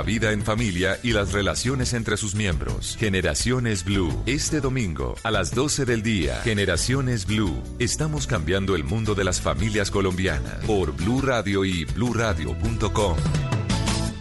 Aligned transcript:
La 0.00 0.06
vida 0.06 0.32
en 0.32 0.40
familia 0.40 0.98
y 1.02 1.12
las 1.12 1.32
relaciones 1.32 1.92
entre 1.92 2.16
sus 2.16 2.34
miembros. 2.34 2.96
Generaciones 2.98 3.84
Blue. 3.84 4.22
Este 4.24 4.62
domingo 4.62 5.14
a 5.22 5.30
las 5.30 5.54
12 5.54 5.84
del 5.84 6.02
día. 6.02 6.40
Generaciones 6.42 7.26
Blue. 7.26 7.62
Estamos 7.78 8.26
cambiando 8.26 8.74
el 8.74 8.82
mundo 8.82 9.14
de 9.14 9.24
las 9.24 9.42
familias 9.42 9.90
colombianas 9.90 10.64
por 10.64 10.96
Blue 10.96 11.20
Radio 11.20 11.66
y 11.66 11.84
bluradio.com. 11.84 13.16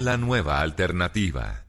La 0.02 0.18
nueva 0.18 0.60
alternativa. 0.60 1.69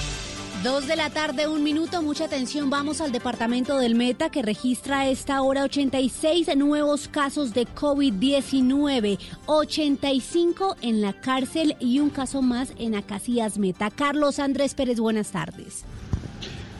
Dos 0.63 0.85
de 0.85 0.95
la 0.95 1.09
tarde, 1.09 1.47
un 1.47 1.63
minuto, 1.63 2.03
mucha 2.03 2.25
atención. 2.25 2.69
Vamos 2.69 3.01
al 3.01 3.11
departamento 3.11 3.79
del 3.79 3.95
Meta 3.95 4.29
que 4.29 4.43
registra 4.43 4.99
a 4.99 5.07
esta 5.09 5.41
hora 5.41 5.63
86 5.63 6.55
nuevos 6.55 7.07
casos 7.07 7.55
de 7.55 7.65
COVID-19, 7.65 9.17
85 9.47 10.75
en 10.83 11.01
la 11.01 11.13
cárcel 11.13 11.75
y 11.79 11.99
un 11.99 12.11
caso 12.11 12.43
más 12.43 12.73
en 12.77 12.93
Acacias 12.93 13.57
Meta. 13.57 13.89
Carlos 13.89 14.37
Andrés 14.37 14.75
Pérez, 14.75 14.99
buenas 14.99 15.31
tardes. 15.31 15.83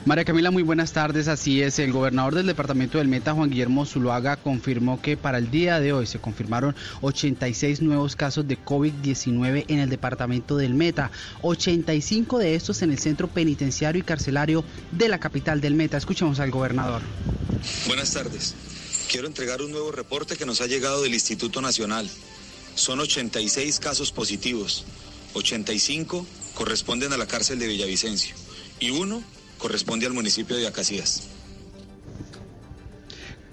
María 0.03 0.25
Camila, 0.25 0.49
muy 0.49 0.63
buenas 0.63 0.93
tardes. 0.93 1.27
Así 1.27 1.61
es, 1.61 1.77
el 1.77 1.91
gobernador 1.91 2.33
del 2.33 2.47
departamento 2.47 2.97
del 2.97 3.07
Meta, 3.07 3.33
Juan 3.33 3.51
Guillermo 3.51 3.85
Zuluaga, 3.85 4.35
confirmó 4.35 4.99
que 4.99 5.15
para 5.15 5.37
el 5.37 5.51
día 5.51 5.79
de 5.79 5.93
hoy 5.93 6.07
se 6.07 6.17
confirmaron 6.17 6.75
86 7.01 7.83
nuevos 7.83 8.15
casos 8.15 8.47
de 8.47 8.57
COVID-19 8.57 9.65
en 9.67 9.77
el 9.77 9.89
departamento 9.91 10.57
del 10.57 10.73
Meta, 10.73 11.11
85 11.43 12.39
de 12.39 12.55
estos 12.55 12.81
en 12.81 12.89
el 12.89 12.97
centro 12.97 13.27
penitenciario 13.27 13.99
y 13.99 14.03
carcelario 14.03 14.63
de 14.91 15.07
la 15.07 15.19
capital 15.19 15.61
del 15.61 15.75
Meta. 15.75 15.97
Escuchemos 15.97 16.39
al 16.39 16.49
gobernador. 16.49 17.03
Buenas 17.85 18.11
tardes. 18.11 18.55
Quiero 19.07 19.27
entregar 19.27 19.61
un 19.61 19.69
nuevo 19.69 19.91
reporte 19.91 20.35
que 20.35 20.47
nos 20.47 20.61
ha 20.61 20.65
llegado 20.65 21.03
del 21.03 21.13
Instituto 21.13 21.61
Nacional. 21.61 22.09
Son 22.73 22.99
86 22.99 23.79
casos 23.79 24.11
positivos, 24.11 24.83
85 25.35 26.25
corresponden 26.55 27.13
a 27.13 27.17
la 27.17 27.27
cárcel 27.27 27.59
de 27.59 27.67
Villavicencio 27.67 28.35
y 28.79 28.89
uno 28.89 29.23
corresponde 29.61 30.07
al 30.07 30.13
municipio 30.13 30.57
de 30.57 30.67
Acacías. 30.67 31.29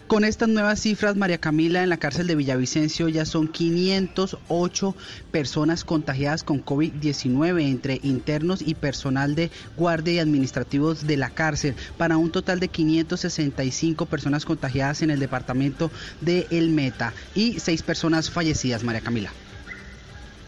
Con 0.07 0.25
estas 0.25 0.49
nuevas 0.49 0.81
cifras, 0.81 1.17
María 1.17 1.37
Camila, 1.37 1.83
en 1.83 1.91
la 1.91 1.99
cárcel 1.99 2.27
de 2.27 2.35
Villavicencio 2.35 3.11
ya 3.11 3.27
son 3.27 3.47
508 3.47 4.97
personas 5.31 5.85
contagiadas 5.85 6.45
con 6.45 6.65
COVID-19 6.65 7.63
entre 7.63 8.01
internos 8.03 8.63
y 8.63 8.75
personal 8.75 9.35
de 9.35 9.51
guardia 9.77 10.15
y 10.15 10.19
administrativos 10.19 11.07
de 11.07 11.19
la 11.19 11.29
cárcel, 11.29 11.75
para 11.99 12.17
un 12.17 12.33
total 12.33 12.59
de 12.59 12.69
565 12.69 14.07
personas 14.07 14.47
contagiadas 14.47 15.03
en 15.03 15.11
el 15.11 15.21
departamento 15.21 15.91
de 16.23 16.47
El 16.51 16.71
Meta 16.71 17.13
y 17.35 17.61
seis 17.61 17.83
personas 17.83 18.31
fallecidas, 18.31 18.85
María 18.85 19.03
Camila. 19.03 19.31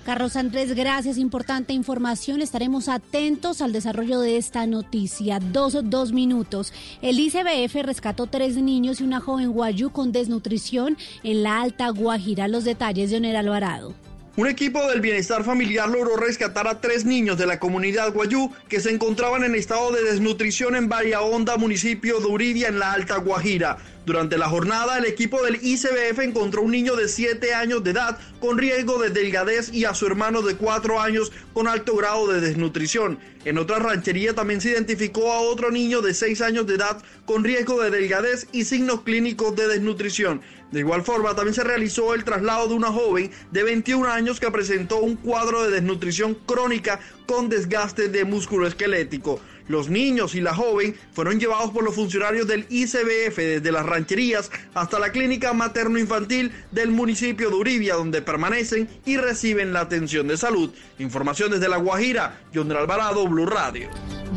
Carlos 0.05 0.35
Andrés, 0.37 0.75
gracias. 0.75 1.19
Importante 1.19 1.75
información. 1.75 2.41
Estaremos 2.41 2.89
atentos 2.89 3.61
al 3.61 3.73
desarrollo 3.73 4.21
de 4.21 4.39
esta 4.39 4.67
noticia. 4.67 5.39
Dos, 5.41 5.77
dos 5.85 6.13
minutos. 6.13 6.73
El 7.03 7.21
ICBF 7.21 7.75
rescató 7.85 8.27
tres 8.27 8.57
niños 8.57 9.01
y 9.01 9.05
una 9.05 9.21
joven 9.21 9.53
guayú 9.53 9.91
con 9.91 10.11
desnutrición 10.11 10.97
en 11.23 11.43
la 11.43 11.61
Alta 11.61 11.91
Guajira. 11.91 12.49
Los 12.49 12.65
detalles 12.65 13.11
de 13.11 13.19
Oner 13.19 13.37
Alvarado. 13.37 13.95
Un 14.37 14.47
equipo 14.47 14.81
del 14.89 15.01
bienestar 15.01 15.45
familiar 15.45 15.89
logró 15.89 16.17
rescatar 16.17 16.67
a 16.67 16.81
tres 16.81 17.05
niños 17.05 17.37
de 17.37 17.47
la 17.47 17.59
comunidad 17.59 18.13
Guayú 18.13 18.51
que 18.69 18.81
se 18.81 18.91
encontraban 18.91 19.45
en 19.45 19.55
estado 19.55 19.93
de 19.93 20.05
desnutrición 20.05 20.77
en 20.77 20.89
Bahía 20.89 21.21
Honda, 21.21 21.57
municipio 21.57 22.21
de 22.21 22.27
Uridia, 22.27 22.69
en 22.69 22.79
la 22.79 22.93
Alta 22.93 23.19
Guajira. 23.19 23.77
Durante 24.07 24.39
la 24.39 24.49
jornada, 24.49 24.97
el 24.97 25.05
equipo 25.05 25.43
del 25.43 25.59
ICBF 25.63 26.21
encontró 26.21 26.63
un 26.63 26.71
niño 26.71 26.97
de 26.97 27.07
7 27.07 27.53
años 27.53 27.85
de 27.85 27.91
edad 27.91 28.19
con 28.41 28.57
riesgo 28.57 28.99
de 28.99 29.11
delgadez 29.11 29.73
y 29.73 29.85
a 29.85 29.95
su 29.95 30.07
hermano 30.07 30.41
de 30.41 30.57
4 30.57 31.01
años 31.01 31.31
con 31.53 31.69
alto 31.69 31.95
grado 31.97 32.27
de 32.27 32.41
desnutrición. 32.41 33.19
En 33.45 33.59
otra 33.59 33.79
ranchería 33.79 34.35
también 34.35 34.63
se 34.63 34.71
identificó 34.71 35.33
a 35.33 35.41
otro 35.41 35.71
niño 35.71 36.01
de 36.01 36.15
6 36.15 36.41
años 36.41 36.67
de 36.67 36.75
edad 36.75 37.03
con 37.27 37.45
riesgo 37.45 37.83
de 37.83 37.91
delgadez 37.91 38.47
y 38.53 38.65
signos 38.65 39.03
clínicos 39.03 39.55
de 39.55 39.69
desnutrición. 39.69 40.41
De 40.73 40.81
igual 40.81 41.03
forma, 41.03 41.35
también 41.35 41.55
se 41.55 41.65
realizó 41.65 42.15
el 42.15 42.25
traslado 42.25 42.69
de 42.69 42.75
una 42.75 42.93
joven 42.93 43.31
de 43.51 43.63
21 43.65 44.09
años 44.09 44.41
que 44.41 44.51
presentó 44.51 44.99
un 44.99 45.17
cuadro 45.17 45.65
de 45.65 45.73
desnutrición 45.73 46.35
crónica 46.47 47.01
con 47.27 47.49
desgaste 47.49 48.09
de 48.09 48.25
músculo 48.25 48.67
esquelético. 48.67 49.41
Los 49.71 49.89
niños 49.89 50.35
y 50.35 50.41
la 50.41 50.53
joven 50.53 50.97
fueron 51.13 51.39
llevados 51.39 51.71
por 51.71 51.85
los 51.85 51.95
funcionarios 51.95 52.49
del 52.49 52.67
ICBF 52.69 53.37
desde 53.37 53.71
las 53.71 53.87
rancherías 53.87 54.51
hasta 54.75 54.99
la 54.99 55.13
clínica 55.13 55.53
materno-infantil 55.53 56.51
del 56.73 56.91
municipio 56.91 57.51
de 57.51 57.55
Uribia, 57.55 57.95
donde 57.95 58.21
permanecen 58.21 58.89
y 59.07 59.17
reciben 59.17 59.73
la 59.73 59.83
atención 59.83 60.27
de 60.27 60.37
salud. 60.39 60.71
Información 60.99 61.53
desde 61.53 61.69
La 61.69 61.77
Guajira, 61.77 62.41
John 62.53 62.73
Alvarado, 62.73 63.29
Blue 63.29 63.47
Radio. 63.47 63.89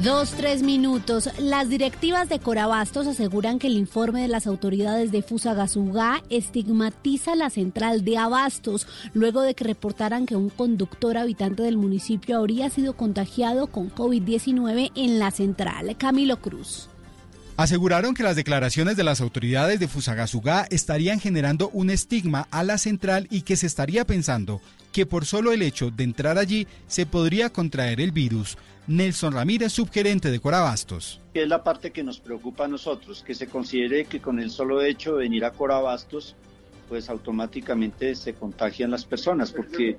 Dos, 0.01 0.31
tres 0.31 0.63
minutos. 0.63 1.29
Las 1.39 1.69
directivas 1.69 2.27
de 2.27 2.39
Corabastos 2.39 3.05
aseguran 3.05 3.59
que 3.59 3.67
el 3.67 3.77
informe 3.77 4.23
de 4.23 4.27
las 4.27 4.47
autoridades 4.47 5.11
de 5.11 5.21
Fusagasugá 5.21 6.23
estigmatiza 6.29 7.35
la 7.35 7.51
central 7.51 8.03
de 8.03 8.17
Abastos, 8.17 8.87
luego 9.13 9.41
de 9.41 9.53
que 9.53 9.63
reportaran 9.63 10.25
que 10.25 10.35
un 10.35 10.49
conductor 10.49 11.17
habitante 11.17 11.63
del 11.63 11.77
municipio 11.77 12.37
habría 12.37 12.69
sido 12.69 12.97
contagiado 12.97 13.67
con 13.67 13.93
COVID-19 13.93 14.91
en 14.95 15.19
la 15.19 15.22
central. 15.31 15.95
Camilo 15.97 16.37
Cruz. 16.37 16.89
Aseguraron 17.55 18.15
que 18.15 18.23
las 18.23 18.35
declaraciones 18.35 18.97
de 18.97 19.03
las 19.03 19.21
autoridades 19.21 19.79
de 19.79 19.87
Fusagasugá 19.87 20.65
estarían 20.71 21.19
generando 21.19 21.69
un 21.69 21.91
estigma 21.91 22.47
a 22.49 22.63
la 22.63 22.79
central 22.79 23.27
y 23.29 23.43
que 23.43 23.55
se 23.55 23.67
estaría 23.67 24.05
pensando 24.05 24.59
que 24.91 25.05
por 25.05 25.25
solo 25.25 25.51
el 25.51 25.61
hecho 25.61 25.91
de 25.91 26.03
entrar 26.03 26.37
allí 26.37 26.67
se 26.87 27.05
podría 27.05 27.51
contraer 27.51 28.01
el 28.01 28.11
virus. 28.11 28.57
Nelson 28.87 29.33
Ramírez, 29.33 29.71
subgerente 29.71 30.29
de 30.29 30.39
Corabastos. 30.39 31.19
Es 31.33 31.47
la 31.47 31.63
parte 31.63 31.91
que 31.91 32.03
nos 32.03 32.19
preocupa 32.19 32.65
a 32.65 32.67
nosotros, 32.67 33.23
que 33.25 33.33
se 33.33 33.47
considere 33.47 34.05
que 34.05 34.19
con 34.19 34.39
el 34.39 34.49
solo 34.49 34.81
hecho 34.81 35.13
de 35.13 35.23
venir 35.23 35.45
a 35.45 35.51
Corabastos, 35.51 36.35
pues 36.89 37.09
automáticamente 37.09 38.15
se 38.15 38.33
contagian 38.33 38.91
las 38.91 39.05
personas, 39.05 39.51
porque 39.51 39.97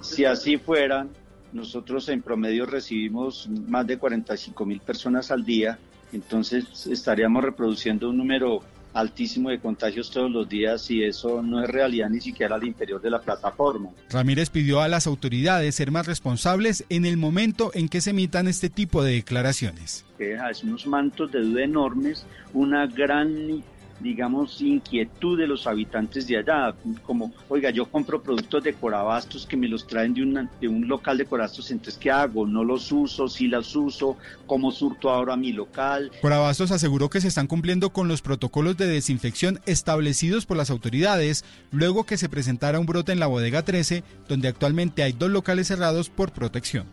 si 0.00 0.24
así 0.24 0.56
fueran, 0.56 1.10
nosotros 1.52 2.08
en 2.08 2.22
promedio 2.22 2.66
recibimos 2.66 3.48
más 3.48 3.86
de 3.86 3.98
45 3.98 4.66
mil 4.66 4.80
personas 4.80 5.30
al 5.30 5.44
día, 5.44 5.78
entonces 6.12 6.86
estaríamos 6.86 7.42
reproduciendo 7.44 8.10
un 8.10 8.18
número 8.18 8.62
altísimo 8.96 9.50
de 9.50 9.58
contagios 9.58 10.10
todos 10.10 10.30
los 10.30 10.48
días 10.48 10.90
y 10.90 11.02
eso 11.02 11.42
no 11.42 11.62
es 11.62 11.68
realidad 11.68 12.08
ni 12.08 12.20
siquiera 12.20 12.56
al 12.56 12.64
interior 12.64 13.00
de 13.00 13.10
la 13.10 13.20
plataforma. 13.20 13.90
Ramírez 14.10 14.48
pidió 14.48 14.80
a 14.80 14.88
las 14.88 15.06
autoridades 15.06 15.74
ser 15.74 15.90
más 15.90 16.06
responsables 16.06 16.84
en 16.88 17.04
el 17.04 17.18
momento 17.18 17.70
en 17.74 17.88
que 17.88 18.00
se 18.00 18.10
emitan 18.10 18.48
este 18.48 18.70
tipo 18.70 19.04
de 19.04 19.12
declaraciones. 19.12 20.06
Es 20.18 20.62
unos 20.62 20.86
mantos 20.86 21.30
de 21.30 21.40
duda 21.40 21.62
enormes, 21.62 22.26
una 22.54 22.86
gran 22.86 23.62
digamos, 24.00 24.60
inquietud 24.60 25.38
de 25.38 25.46
los 25.46 25.66
habitantes 25.66 26.26
de 26.26 26.38
allá, 26.38 26.74
como, 27.02 27.32
oiga, 27.48 27.70
yo 27.70 27.86
compro 27.86 28.22
productos 28.22 28.62
de 28.62 28.74
Corabastos 28.74 29.46
que 29.46 29.56
me 29.56 29.68
los 29.68 29.86
traen 29.86 30.14
de, 30.14 30.22
una, 30.22 30.50
de 30.60 30.68
un 30.68 30.86
local 30.86 31.18
de 31.18 31.24
Corabastos, 31.24 31.70
entonces, 31.70 31.98
¿qué 31.98 32.10
hago? 32.10 32.46
¿No 32.46 32.64
los 32.64 32.92
uso? 32.92 33.28
¿Sí 33.28 33.48
los 33.48 33.74
uso? 33.74 34.16
¿Cómo 34.46 34.70
surto 34.70 35.10
ahora 35.10 35.36
mi 35.36 35.52
local? 35.52 36.10
Corabastos 36.20 36.70
aseguró 36.70 37.10
que 37.10 37.20
se 37.20 37.28
están 37.28 37.46
cumpliendo 37.46 37.90
con 37.90 38.08
los 38.08 38.22
protocolos 38.22 38.76
de 38.76 38.86
desinfección 38.86 39.60
establecidos 39.66 40.46
por 40.46 40.56
las 40.56 40.70
autoridades 40.70 41.44
luego 41.70 42.04
que 42.04 42.16
se 42.16 42.28
presentara 42.28 42.80
un 42.80 42.86
brote 42.86 43.12
en 43.12 43.20
la 43.20 43.26
bodega 43.26 43.62
13, 43.62 44.02
donde 44.28 44.48
actualmente 44.48 45.02
hay 45.02 45.12
dos 45.12 45.30
locales 45.30 45.68
cerrados 45.68 46.10
por 46.10 46.32
protección. 46.32 46.86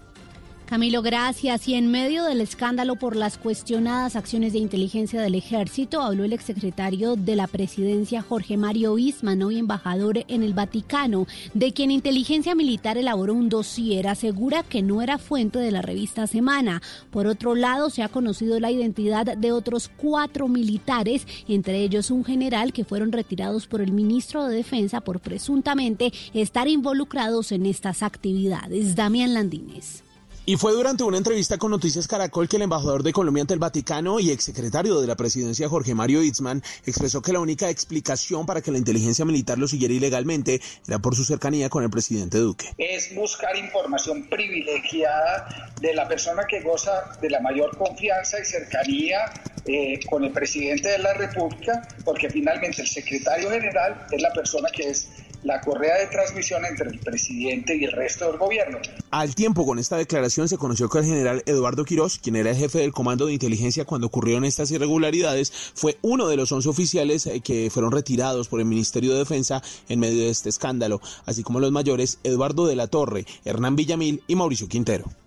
Camilo, 0.74 1.04
gracias. 1.04 1.68
Y 1.68 1.76
en 1.76 1.92
medio 1.92 2.24
del 2.24 2.42
escándalo 2.42 2.96
por 2.96 3.16
las 3.16 3.38
cuestionadas 3.38 4.16
acciones 4.16 4.54
de 4.54 4.58
inteligencia 4.58 5.22
del 5.22 5.36
ejército, 5.36 6.02
habló 6.02 6.24
el 6.24 6.34
exsecretario 6.34 7.16
de 7.16 7.36
la 7.36 7.46
presidencia 7.46 8.24
Jorge 8.24 8.58
Mario 8.58 8.98
Isman, 8.98 9.44
hoy 9.44 9.60
embajador 9.60 10.26
en 10.28 10.42
el 10.42 10.56
Vaticano, 10.56 11.28
de 11.54 11.74
quien 11.74 11.92
inteligencia 11.92 12.56
militar 12.56 12.98
elaboró 12.98 13.36
un 13.36 13.50
dossier, 13.50 14.08
asegura 14.08 14.64
que 14.64 14.82
no 14.82 15.04
era 15.04 15.20
fuente 15.20 15.60
de 15.60 15.70
la 15.70 15.84
revista 15.84 16.26
Semana. 16.26 16.82
Por 17.12 17.28
otro 17.28 17.54
lado, 17.54 17.92
se 17.92 18.02
ha 18.02 18.10
conocido 18.10 18.60
la 18.60 18.72
identidad 18.72 19.38
de 19.38 19.52
otros 19.52 19.92
cuatro 19.96 20.48
militares, 20.48 21.28
entre 21.48 21.82
ellos 21.82 22.10
un 22.10 22.26
general 22.26 22.74
que 22.74 22.84
fueron 22.84 23.12
retirados 23.12 23.68
por 23.68 23.82
el 23.82 23.92
ministro 23.92 24.48
de 24.48 24.56
Defensa 24.56 25.02
por 25.02 25.20
presuntamente 25.20 26.12
estar 26.34 26.68
involucrados 26.68 27.52
en 27.52 27.68
estas 27.68 28.02
actividades. 28.02 28.96
Damián 28.96 29.36
Landines. 29.36 30.04
Y 30.46 30.58
fue 30.58 30.74
durante 30.74 31.06
una 31.06 31.18
entrevista 31.18 31.58
con 31.58 31.72
Noticias 31.72 32.06
Caracol 32.06 32.50
que 32.50 32.58
el 32.58 32.64
embajador 32.64 33.02
de 33.02 33.14
Colombia 33.14 33.40
ante 33.40 33.54
el 33.54 33.62
Vaticano 33.62 34.20
y 34.20 34.30
exsecretario 34.30 35.00
de 35.00 35.08
la 35.08 35.16
presidencia 35.16 35.70
Jorge 35.70 35.96
Mario 35.96 36.22
Itzman 36.22 36.62
expresó 36.86 37.22
que 37.22 37.32
la 37.32 37.40
única 37.40 37.70
explicación 37.70 38.46
para 38.46 38.62
que 38.62 38.70
la 38.70 38.78
inteligencia 38.78 39.24
militar 39.24 39.58
lo 39.58 39.70
siguiera 39.70 39.94
ilegalmente 39.94 40.60
era 40.86 41.00
por 41.00 41.16
su 41.16 41.24
cercanía 41.24 41.70
con 41.70 41.86
el 41.86 41.90
presidente 41.90 42.40
Duque. 42.40 42.74
Es 42.78 43.16
buscar 43.16 43.56
información 43.56 44.28
privilegiada 44.30 45.72
de 45.80 45.94
la 45.94 46.10
persona 46.10 46.44
que 46.46 46.60
goza 46.60 47.18
de 47.22 47.30
la 47.30 47.40
mayor 47.40 47.78
confianza 47.78 48.38
y 48.42 48.44
cercanía 48.44 49.20
eh, 49.66 49.98
con 50.10 50.26
el 50.26 50.34
presidente 50.34 50.90
de 50.90 50.98
la 50.98 51.14
República, 51.14 51.88
porque 52.04 52.30
finalmente 52.30 52.82
el 52.82 52.88
secretario 52.90 53.50
general 53.50 54.08
es 54.12 54.22
la 54.22 54.34
persona 54.34 54.68
que 54.76 54.90
es 54.90 55.08
la 55.44 55.60
correa 55.62 55.98
de 56.00 56.08
transmisión 56.08 56.66
entre 56.66 56.90
el 56.90 57.00
presidente 57.00 57.76
y 57.76 57.84
el 57.84 57.92
resto 57.92 58.28
del 58.28 58.38
gobierno. 58.38 58.80
Al 59.12 59.36
tiempo 59.36 59.66
con 59.66 59.78
esta 59.78 59.98
declaración 59.98 60.33
se 60.34 60.58
conoció 60.58 60.90
que 60.90 60.98
el 60.98 61.06
general 61.06 61.44
Eduardo 61.46 61.86
Quirós, 61.86 62.18
quien 62.18 62.36
era 62.36 62.50
el 62.50 62.58
jefe 62.58 62.80
del 62.80 62.92
comando 62.92 63.28
de 63.28 63.34
inteligencia 63.34 63.86
cuando 63.86 64.08
ocurrieron 64.08 64.46
estas 64.46 64.72
irregularidades, 64.72 65.54
fue 65.76 65.98
uno 66.02 66.28
de 66.28 66.36
los 66.36 66.52
11 66.52 66.70
oficiales 66.70 67.28
eh, 67.28 67.42
que 67.42 67.70
fueron 67.70 67.92
retirados 67.92 68.48
por 68.48 68.60
el 68.60 68.66
Ministerio 68.66 69.14
de 69.14 69.20
Defensa 69.20 69.62
en 69.90 70.00
medio 70.00 70.24
de 70.24 70.30
este 70.30 70.50
escándalo, 70.50 71.02
así 71.26 71.44
como 71.44 71.60
los 71.60 71.72
mayores 71.72 72.18
Eduardo 72.24 72.66
de 72.66 72.76
la 72.76 72.88
Torre, 72.88 73.28
Hernán 73.46 73.76
Villamil 73.76 74.24
y 74.28 74.36
Mauricio 74.36 74.68
Quintero. 74.68 75.23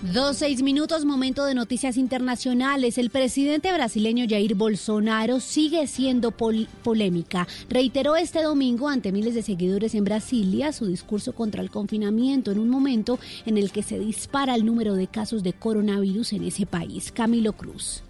Dos, 0.00 0.36
seis 0.36 0.62
minutos, 0.62 1.04
momento 1.04 1.44
de 1.44 1.56
noticias 1.56 1.96
internacionales. 1.96 2.98
El 2.98 3.10
presidente 3.10 3.72
brasileño 3.72 4.26
Jair 4.28 4.54
Bolsonaro 4.54 5.40
sigue 5.40 5.88
siendo 5.88 6.30
polémica. 6.30 7.48
Reiteró 7.68 8.14
este 8.14 8.44
domingo 8.44 8.88
ante 8.88 9.10
miles 9.10 9.34
de 9.34 9.42
seguidores 9.42 9.96
en 9.96 10.04
Brasilia 10.04 10.72
su 10.72 10.86
discurso 10.86 11.32
contra 11.34 11.62
el 11.62 11.70
confinamiento 11.70 12.52
en 12.52 12.60
un 12.60 12.68
momento 12.68 13.18
en 13.44 13.58
el 13.58 13.72
que 13.72 13.82
se 13.82 13.98
dispara 13.98 14.54
el 14.54 14.64
número 14.64 14.94
de 14.94 15.08
casos 15.08 15.42
de 15.42 15.52
coronavirus 15.52 16.32
en 16.34 16.44
ese 16.44 16.64
país. 16.64 17.10
Camilo 17.10 17.54
Cruz 17.54 18.04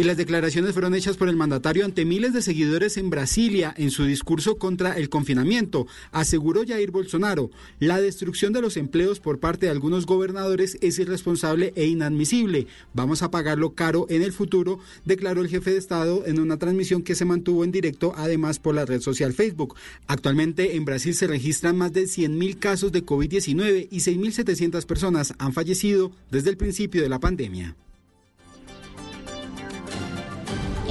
y 0.00 0.02
las 0.02 0.16
declaraciones 0.16 0.72
fueron 0.72 0.94
hechas 0.94 1.18
por 1.18 1.28
el 1.28 1.36
mandatario 1.36 1.84
ante 1.84 2.06
miles 2.06 2.32
de 2.32 2.40
seguidores 2.40 2.96
en 2.96 3.10
Brasilia 3.10 3.74
en 3.76 3.90
su 3.90 4.04
discurso 4.04 4.56
contra 4.56 4.94
el 4.94 5.10
confinamiento. 5.10 5.86
Aseguró 6.10 6.62
Jair 6.66 6.90
Bolsonaro, 6.90 7.50
la 7.80 8.00
destrucción 8.00 8.54
de 8.54 8.62
los 8.62 8.78
empleos 8.78 9.20
por 9.20 9.40
parte 9.40 9.66
de 9.66 9.72
algunos 9.72 10.06
gobernadores 10.06 10.78
es 10.80 10.98
irresponsable 10.98 11.74
e 11.76 11.84
inadmisible. 11.84 12.66
Vamos 12.94 13.20
a 13.20 13.30
pagarlo 13.30 13.74
caro 13.74 14.06
en 14.08 14.22
el 14.22 14.32
futuro, 14.32 14.78
declaró 15.04 15.42
el 15.42 15.48
jefe 15.48 15.72
de 15.72 15.76
Estado 15.76 16.24
en 16.24 16.40
una 16.40 16.56
transmisión 16.56 17.02
que 17.02 17.14
se 17.14 17.26
mantuvo 17.26 17.62
en 17.62 17.70
directo 17.70 18.14
además 18.16 18.58
por 18.58 18.74
la 18.74 18.86
red 18.86 19.02
social 19.02 19.34
Facebook. 19.34 19.76
Actualmente 20.06 20.76
en 20.76 20.86
Brasil 20.86 21.14
se 21.14 21.26
registran 21.26 21.76
más 21.76 21.92
de 21.92 22.04
100.000 22.04 22.58
casos 22.58 22.90
de 22.90 23.04
COVID-19 23.04 23.88
y 23.90 23.98
6.700 23.98 24.86
personas 24.86 25.34
han 25.36 25.52
fallecido 25.52 26.10
desde 26.30 26.48
el 26.48 26.56
principio 26.56 27.02
de 27.02 27.10
la 27.10 27.20
pandemia. 27.20 27.76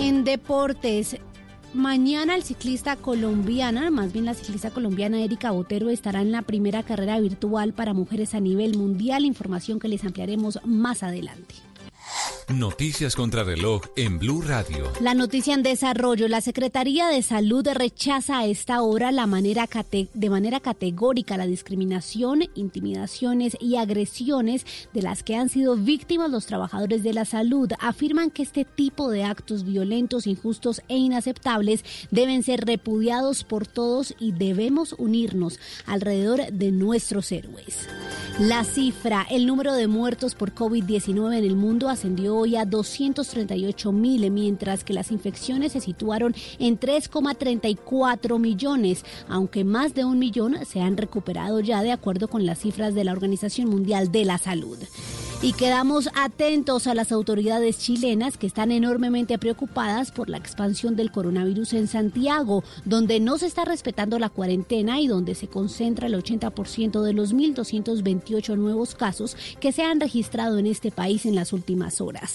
En 0.01 0.23
deportes, 0.23 1.17
Mañana 1.73 2.35
el 2.35 2.41
ciclista 2.41 2.95
colombiana, 2.95 3.91
más 3.91 4.11
bien 4.11 4.25
la 4.25 4.33
ciclista 4.33 4.71
colombiana 4.71 5.21
Erika 5.21 5.51
Botero, 5.51 5.91
estará 5.91 6.21
en 6.21 6.31
la 6.31 6.41
primera 6.41 6.81
carrera 6.81 7.19
virtual 7.19 7.73
para 7.73 7.93
mujeres 7.93 8.33
a 8.33 8.39
nivel 8.39 8.75
mundial, 8.75 9.23
información 9.23 9.77
que 9.77 9.87
les 9.87 10.03
ampliaremos 10.03 10.59
más 10.65 11.03
adelante. 11.03 11.53
Noticias 12.49 13.15
contra 13.15 13.43
reloj 13.43 13.83
en 13.95 14.17
Blue 14.17 14.41
Radio. 14.41 14.91
La 15.01 15.13
noticia 15.13 15.53
en 15.53 15.61
desarrollo. 15.61 16.27
La 16.27 16.41
Secretaría 16.41 17.07
de 17.07 17.21
Salud 17.21 17.67
rechaza 17.75 18.39
a 18.39 18.47
esta 18.47 18.81
hora 18.81 19.11
la 19.11 19.27
manera 19.27 19.69
de 20.15 20.29
manera 20.31 20.59
categórica 20.59 21.37
la 21.37 21.45
discriminación, 21.45 22.45
intimidaciones 22.55 23.55
y 23.59 23.75
agresiones 23.75 24.65
de 24.95 25.03
las 25.03 25.21
que 25.21 25.35
han 25.35 25.49
sido 25.49 25.75
víctimas 25.75 26.31
los 26.31 26.47
trabajadores 26.47 27.03
de 27.03 27.13
la 27.13 27.23
salud. 27.25 27.71
Afirman 27.79 28.31
que 28.31 28.41
este 28.41 28.65
tipo 28.65 29.11
de 29.11 29.25
actos 29.25 29.63
violentos, 29.63 30.25
injustos 30.25 30.81
e 30.87 30.97
inaceptables 30.97 31.85
deben 32.09 32.41
ser 32.41 32.65
repudiados 32.65 33.43
por 33.43 33.67
todos 33.67 34.15
y 34.19 34.31
debemos 34.31 34.95
unirnos 34.97 35.59
alrededor 35.85 36.51
de 36.51 36.71
nuestros 36.71 37.31
héroes. 37.31 37.87
La 38.39 38.63
cifra, 38.63 39.27
el 39.29 39.45
número 39.45 39.73
de 39.73 39.87
muertos 39.87 40.33
por 40.33 40.55
COVID-19 40.55 41.37
en 41.37 41.43
el 41.43 41.55
mundo 41.55 41.89
ascendió 41.89 42.38
hoy 42.39 42.55
a 42.55 42.65
238 42.65 43.91
mil, 43.91 44.31
mientras 44.31 44.83
que 44.83 44.93
las 44.93 45.11
infecciones 45.11 45.73
se 45.73 45.81
situaron 45.81 46.33
en 46.57 46.79
3,34 46.79 48.39
millones, 48.39 49.03
aunque 49.27 49.63
más 49.63 49.93
de 49.93 50.05
un 50.05 50.19
millón 50.19 50.57
se 50.65 50.81
han 50.81 50.97
recuperado 50.97 51.59
ya 51.59 51.81
de 51.83 51.91
acuerdo 51.91 52.27
con 52.27 52.45
las 52.45 52.59
cifras 52.59 52.95
de 52.95 53.03
la 53.03 53.11
Organización 53.11 53.69
Mundial 53.69 54.11
de 54.11 54.25
la 54.25 54.37
Salud. 54.37 54.77
Y 55.41 55.53
quedamos 55.53 56.09
atentos 56.15 56.85
a 56.85 56.93
las 56.93 57.13
autoridades 57.13 57.79
chilenas 57.79 58.37
que 58.37 58.45
están 58.45 58.73
enormemente 58.73 59.37
preocupadas 59.37 60.11
por 60.11 60.29
la 60.29 60.37
expansión 60.37 60.97
del 60.97 61.13
coronavirus 61.13 61.73
en 61.73 61.87
Santiago, 61.87 62.65
donde 62.83 63.21
no 63.21 63.37
se 63.37 63.45
está 63.45 63.63
respetando 63.63 64.19
la 64.19 64.27
cuarentena 64.27 64.99
y 64.99 65.07
donde 65.07 65.35
se 65.35 65.47
concentra 65.47 66.07
el 66.07 66.15
80% 66.15 67.01
de 67.03 67.13
los 67.13 67.33
1.228 67.33 68.57
nuevos 68.57 68.95
casos 68.95 69.37
que 69.61 69.71
se 69.71 69.83
han 69.83 70.01
registrado 70.01 70.57
en 70.57 70.67
este 70.67 70.91
país 70.91 71.25
en 71.25 71.35
las 71.35 71.53
últimas 71.53 72.01
horas. 72.01 72.28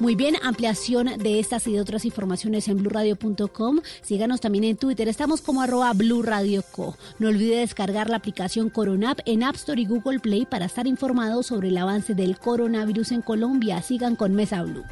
Muy 0.00 0.14
bien, 0.14 0.36
ampliación 0.42 1.18
de 1.18 1.38
estas 1.40 1.66
y 1.66 1.72
de 1.72 1.80
otras 1.80 2.04
informaciones 2.04 2.68
en 2.68 2.78
blurradio.com. 2.78 3.80
Síganos 4.02 4.40
también 4.40 4.64
en 4.64 4.76
Twitter, 4.76 5.08
estamos 5.08 5.40
como 5.40 5.62
arroba 5.62 5.92
blurradioco. 5.92 6.96
No 7.18 7.28
olvide 7.28 7.58
descargar 7.58 8.10
la 8.10 8.16
aplicación 8.16 8.70
Coronap 8.70 9.20
en 9.26 9.42
App 9.42 9.56
Store 9.56 9.80
y 9.80 9.86
Google 9.86 10.20
Play 10.20 10.46
para 10.46 10.66
estar 10.66 10.86
informado 10.86 11.42
sobre 11.42 11.68
el 11.68 11.78
avance 11.78 12.14
del 12.14 12.38
coronavirus 12.38 13.12
en 13.12 13.22
Colombia. 13.22 13.82
Sigan 13.82 14.16
con 14.16 14.34
Mesa 14.34 14.62
Blue. 14.62 14.84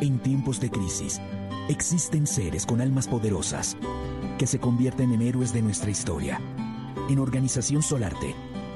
En 0.00 0.18
tiempos 0.20 0.60
de 0.60 0.70
crisis, 0.70 1.20
existen 1.68 2.26
seres 2.26 2.64
con 2.64 2.80
almas 2.80 3.08
poderosas 3.08 3.76
que 4.38 4.46
se 4.46 4.60
convierten 4.60 5.12
en 5.12 5.22
héroes 5.22 5.52
de 5.52 5.62
nuestra 5.62 5.90
historia. 5.90 6.40
En 7.08 7.18
Organización 7.18 7.82
Solarte, 7.82 8.34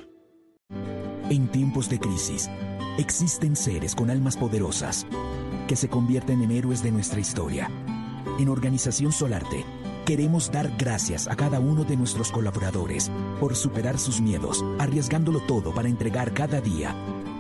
En 1.31 1.47
tiempos 1.47 1.89
de 1.89 1.99
crisis, 1.99 2.51
existen 2.99 3.55
seres 3.55 3.95
con 3.95 4.11
almas 4.11 4.37
poderosas 4.37 5.07
que 5.67 5.75
se 5.75 5.89
convierten 5.89 6.43
en 6.43 6.51
héroes 6.51 6.83
de 6.83 6.91
nuestra 6.91 7.19
historia. 7.19 7.71
En 8.37 8.49
Organización 8.49 9.11
Solarte, 9.11 9.65
Queremos 10.05 10.51
dar 10.51 10.69
gracias 10.77 11.29
a 11.29 11.37
cada 11.37 11.61
uno 11.61 11.85
de 11.85 11.95
nuestros 11.95 12.29
colaboradores 12.29 13.09
por 13.39 13.55
superar 13.55 13.97
sus 13.97 14.19
miedos, 14.19 14.61
arriesgándolo 14.77 15.39
todo 15.39 15.73
para 15.73 15.87
entregar 15.87 16.33
cada 16.33 16.59
día 16.59 16.93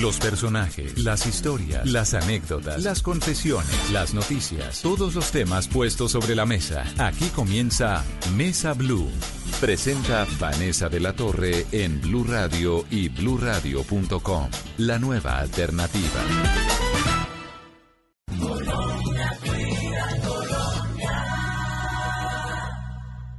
Los 0.00 0.18
personajes, 0.18 0.98
las 0.98 1.26
historias, 1.26 1.86
las 1.86 2.14
anécdotas, 2.14 2.82
las 2.82 3.02
confesiones, 3.02 3.90
las 3.90 4.14
noticias, 4.14 4.80
todos 4.80 5.14
los 5.14 5.30
temas 5.30 5.68
puestos 5.68 6.12
sobre 6.12 6.34
la 6.34 6.46
mesa. 6.46 6.84
Aquí 6.98 7.26
comienza 7.28 8.02
Mesa 8.34 8.72
Blue. 8.72 9.10
Presenta 9.60 10.26
Vanessa 10.40 10.88
de 10.88 10.98
la 10.98 11.12
Torre 11.12 11.66
en 11.72 12.00
Blue 12.00 12.24
Radio 12.24 12.86
y 12.90 13.10
bluradio.com. 13.10 14.48
La 14.78 14.98
nueva 14.98 15.38
alternativa. 15.38 16.20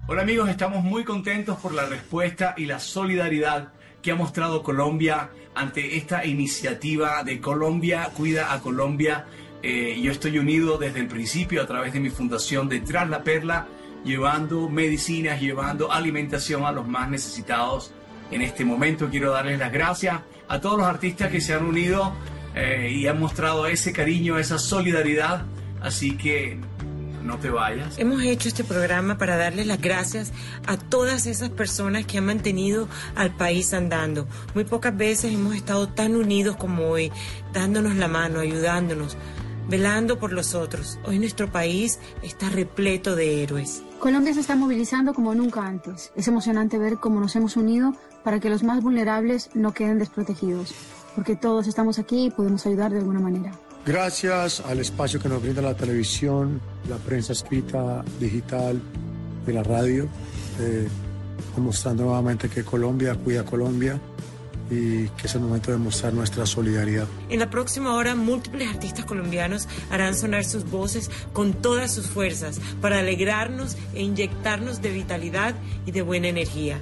Hola 0.05 0.21
amigos, 0.21 0.49
estamos 0.49 0.83
muy 0.83 1.03
contentos 1.03 1.57
por 1.57 1.73
la 1.73 1.87
respuesta 1.87 2.53
y 2.55 2.65
la 2.65 2.79
solidaridad 2.79 3.73
que 4.03 4.11
ha 4.11 4.15
mostrado 4.15 4.61
Colombia 4.61 5.31
ante 5.55 5.97
esta 5.97 6.25
iniciativa 6.25 7.23
de 7.23 7.39
Colombia 7.39 8.09
Cuida 8.15 8.53
a 8.53 8.59
Colombia. 8.59 9.25
Eh, 9.63 9.99
yo 10.03 10.11
estoy 10.11 10.37
unido 10.37 10.77
desde 10.77 10.99
el 10.99 11.07
principio 11.07 11.61
a 11.61 11.65
través 11.65 11.93
de 11.93 12.01
mi 12.01 12.09
fundación 12.09 12.67
Detrás 12.67 13.09
la 13.09 13.23
Perla, 13.23 13.67
llevando 14.03 14.67
medicinas, 14.67 15.39
llevando 15.39 15.91
alimentación 15.91 16.65
a 16.65 16.71
los 16.73 16.85
más 16.85 17.09
necesitados. 17.09 17.93
En 18.29 18.41
este 18.41 18.65
momento 18.65 19.09
quiero 19.09 19.31
darles 19.31 19.57
las 19.57 19.71
gracias 19.71 20.19
a 20.49 20.59
todos 20.59 20.77
los 20.77 20.85
artistas 20.85 21.31
que 21.31 21.39
se 21.39 21.53
han 21.53 21.63
unido 21.63 22.13
eh, 22.55 22.91
y 22.93 23.07
han 23.07 23.19
mostrado 23.19 23.67
ese 23.67 23.93
cariño, 23.93 24.37
esa 24.37 24.59
solidaridad. 24.59 25.45
Así 25.81 26.17
que 26.17 26.59
no 27.23 27.37
te 27.37 27.49
vayas. 27.49 27.97
Hemos 27.97 28.21
hecho 28.23 28.49
este 28.49 28.63
programa 28.63 29.17
para 29.17 29.37
darle 29.37 29.65
las 29.65 29.81
gracias 29.81 30.31
a 30.67 30.77
todas 30.77 31.25
esas 31.25 31.49
personas 31.49 32.05
que 32.05 32.17
han 32.17 32.25
mantenido 32.25 32.87
al 33.15 33.35
país 33.35 33.73
andando. 33.73 34.27
Muy 34.53 34.65
pocas 34.65 34.95
veces 34.95 35.33
hemos 35.33 35.55
estado 35.55 35.87
tan 35.87 36.15
unidos 36.15 36.55
como 36.57 36.87
hoy, 36.87 37.11
dándonos 37.53 37.95
la 37.95 38.07
mano, 38.07 38.39
ayudándonos, 38.39 39.17
velando 39.67 40.19
por 40.19 40.33
los 40.33 40.53
otros. 40.53 40.99
Hoy 41.05 41.19
nuestro 41.19 41.51
país 41.51 41.99
está 42.21 42.49
repleto 42.49 43.15
de 43.15 43.43
héroes. 43.43 43.83
Colombia 43.99 44.33
se 44.33 44.41
está 44.41 44.55
movilizando 44.55 45.13
como 45.13 45.33
nunca 45.33 45.65
antes. 45.65 46.11
Es 46.15 46.27
emocionante 46.27 46.77
ver 46.77 46.97
cómo 46.97 47.19
nos 47.19 47.35
hemos 47.35 47.55
unido 47.55 47.95
para 48.23 48.39
que 48.39 48.49
los 48.49 48.63
más 48.63 48.81
vulnerables 48.81 49.49
no 49.53 49.73
queden 49.73 49.99
desprotegidos, 49.99 50.73
porque 51.15 51.35
todos 51.35 51.67
estamos 51.67 51.99
aquí 51.99 52.25
y 52.25 52.31
podemos 52.31 52.65
ayudar 52.65 52.91
de 52.91 52.99
alguna 52.99 53.19
manera. 53.19 53.51
Gracias 53.85 54.61
al 54.61 54.79
espacio 54.79 55.19
que 55.19 55.27
nos 55.27 55.41
brinda 55.41 55.61
la 55.61 55.75
televisión, 55.75 56.61
la 56.89 56.95
prensa 56.95 57.33
escrita, 57.33 58.03
digital, 58.17 58.81
de 59.45 59.53
la 59.53 59.61
radio, 59.61 60.07
eh, 60.61 60.87
demostrando 61.53 62.03
nuevamente 62.05 62.47
que 62.47 62.63
Colombia 62.63 63.13
cuida 63.15 63.41
a 63.41 63.43
Colombia 63.43 63.99
y 64.69 65.07
que 65.09 65.27
es 65.27 65.35
el 65.35 65.41
momento 65.41 65.71
de 65.71 65.77
mostrar 65.77 66.13
nuestra 66.13 66.45
solidaridad. 66.45 67.07
En 67.29 67.39
la 67.39 67.49
próxima 67.49 67.93
hora, 67.95 68.15
múltiples 68.15 68.69
artistas 68.69 69.03
colombianos 69.03 69.67
harán 69.91 70.15
sonar 70.15 70.45
sus 70.45 70.63
voces 70.69 71.11
con 71.33 71.53
todas 71.53 71.93
sus 71.93 72.07
fuerzas 72.07 72.61
para 72.81 72.99
alegrarnos 72.99 73.75
e 73.93 74.01
inyectarnos 74.01 74.81
de 74.81 74.91
vitalidad 74.91 75.55
y 75.85 75.91
de 75.91 76.01
buena 76.01 76.29
energía. 76.29 76.79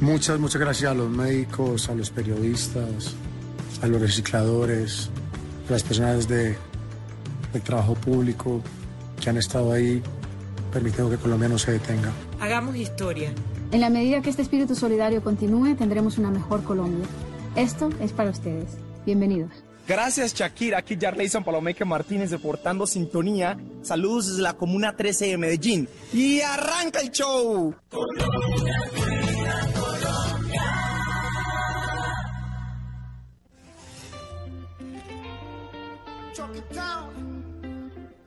Muchas, 0.00 0.38
muchas 0.38 0.60
gracias 0.60 0.92
a 0.92 0.94
los 0.94 1.10
médicos, 1.10 1.88
a 1.88 1.94
los 1.94 2.10
periodistas, 2.10 3.14
a 3.82 3.88
los 3.88 4.00
recicladores, 4.00 5.10
las 5.68 5.82
personas 5.82 6.28
de, 6.28 6.56
del 7.52 7.62
trabajo 7.62 7.94
público 7.94 8.62
que 9.20 9.30
han 9.30 9.36
estado 9.36 9.72
ahí 9.72 10.02
permitiendo 10.72 11.10
que 11.10 11.16
Colombia 11.16 11.48
no 11.48 11.58
se 11.58 11.72
detenga. 11.72 12.12
Hagamos 12.40 12.76
historia. 12.76 13.32
En 13.72 13.80
la 13.80 13.90
medida 13.90 14.20
que 14.20 14.30
este 14.30 14.42
espíritu 14.42 14.74
solidario 14.74 15.22
continúe, 15.22 15.74
tendremos 15.76 16.18
una 16.18 16.30
mejor 16.30 16.62
Colombia. 16.62 17.06
Esto 17.56 17.88
es 18.00 18.12
para 18.12 18.30
ustedes. 18.30 18.76
Bienvenidos. 19.04 19.50
Gracias 19.88 20.34
Shakira, 20.34 20.78
aquí 20.78 20.98
Jarleyson 21.00 21.44
Palomeque 21.44 21.84
Martínez 21.84 22.32
reportando 22.32 22.86
sintonía. 22.86 23.56
Saludos 23.82 24.26
desde 24.26 24.42
la 24.42 24.54
Comuna 24.54 24.96
13 24.96 25.26
de 25.26 25.38
Medellín. 25.38 25.88
Y 26.12 26.40
arranca 26.40 27.00
el 27.00 27.10
show. 27.10 27.72
Colombia, 27.88 28.74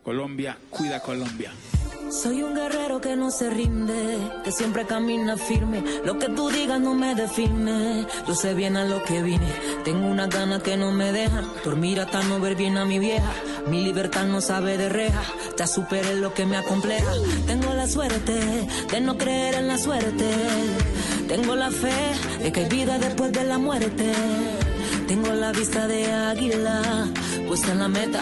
Colombia, 0.10 0.58
cuida 0.72 1.00
Colombia. 1.02 1.52
Soy 2.10 2.42
un 2.42 2.56
guerrero 2.56 3.00
que 3.00 3.16
no 3.16 3.30
se 3.30 3.48
rinde, 3.52 4.18
que 4.44 4.52
siempre 4.52 4.88
camina 4.88 5.38
firme. 5.38 5.84
Lo 6.04 6.18
que 6.18 6.30
tú 6.30 6.50
digas 6.50 6.82
no 6.82 6.96
me 6.96 7.14
define. 7.14 8.08
Yo 8.28 8.34
sé 8.34 8.56
bien 8.56 8.76
a 8.76 8.86
lo 8.86 9.04
que 9.04 9.22
vine. 9.22 9.46
Tengo 9.86 10.08
una 10.08 10.26
gana 10.26 10.62
que 10.62 10.78
no 10.78 10.92
me 10.92 11.12
dejan 11.12 11.46
dormir 11.64 12.00
hasta 12.00 12.24
no 12.24 12.40
ver 12.40 12.56
bien 12.56 12.78
a 12.78 12.86
mi 12.86 12.98
vieja. 12.98 13.32
Mi 13.68 13.84
libertad 13.84 14.26
no 14.26 14.42
sabe 14.42 14.80
de 14.80 14.90
reja. 14.90 15.22
Ya 15.56 15.68
superé 15.68 16.16
lo 16.16 16.34
que 16.34 16.48
me 16.48 16.58
acompleja. 16.58 17.12
Tengo 17.46 17.72
la 17.76 17.88
suerte 17.88 18.68
de 18.92 19.02
no 19.02 19.16
creer 19.16 19.54
en 19.54 19.68
la 19.68 19.78
suerte. 19.78 20.26
Tengo 21.28 21.54
la 21.54 21.70
fe 21.70 21.94
de 22.42 22.52
que 22.52 22.62
hay 22.62 22.68
vida 22.68 22.98
después 22.98 23.32
de 23.32 23.44
la 23.44 23.60
muerte. 23.60 24.12
Tengo 25.08 25.36
la 25.36 25.52
vista 25.52 25.86
de 25.86 26.12
águila 26.12 27.06
puesta 27.48 27.74
en 27.74 27.78
la 27.78 27.88
meta 27.88 28.22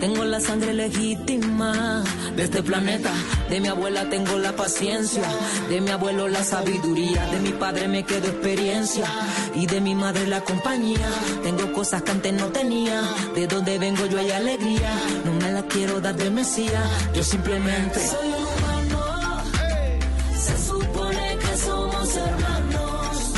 tengo 0.00 0.24
la 0.24 0.40
sangre 0.40 0.72
legítima 0.74 2.04
de 2.36 2.44
este 2.44 2.62
planeta. 2.62 3.10
De 3.50 3.60
mi 3.60 3.68
abuela 3.68 4.08
tengo 4.08 4.38
la 4.38 4.52
paciencia. 4.52 5.24
De 5.68 5.80
mi 5.80 5.90
abuelo 5.90 6.28
la 6.28 6.44
sabiduría. 6.44 7.26
De 7.26 7.40
mi 7.40 7.50
padre 7.50 7.88
me 7.88 8.04
quedo 8.04 8.28
experiencia. 8.28 9.06
Y 9.54 9.66
de 9.66 9.80
mi 9.80 9.94
madre 9.94 10.26
la 10.26 10.40
compañía. 10.42 11.08
Tengo 11.42 11.72
cosas 11.72 12.02
que 12.02 12.12
antes 12.12 12.32
no 12.32 12.46
tenía. 12.46 13.02
De 13.34 13.46
donde 13.46 13.78
vengo 13.78 14.06
yo 14.06 14.18
hay 14.18 14.30
alegría. 14.30 14.92
No 15.24 15.32
me 15.32 15.52
la 15.52 15.62
quiero 15.62 16.00
dar 16.00 16.16
de 16.16 16.30
mesía. 16.30 16.82
Yo 17.14 17.22
simplemente 17.24 17.98
soy 18.06 18.28
un 18.28 18.44
humano. 18.44 19.42
Se 20.38 20.58
supone 20.58 21.38
que 21.38 21.56
somos 21.56 22.16
hermanos. 22.16 23.32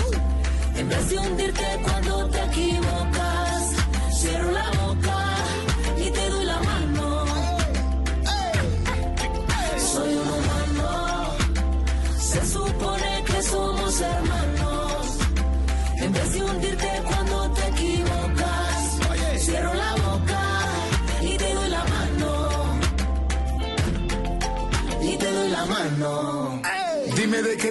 En 0.77 0.89
vez 0.89 1.09
de 1.11 1.19
hundirte 1.19 1.65
cuando 1.83 2.00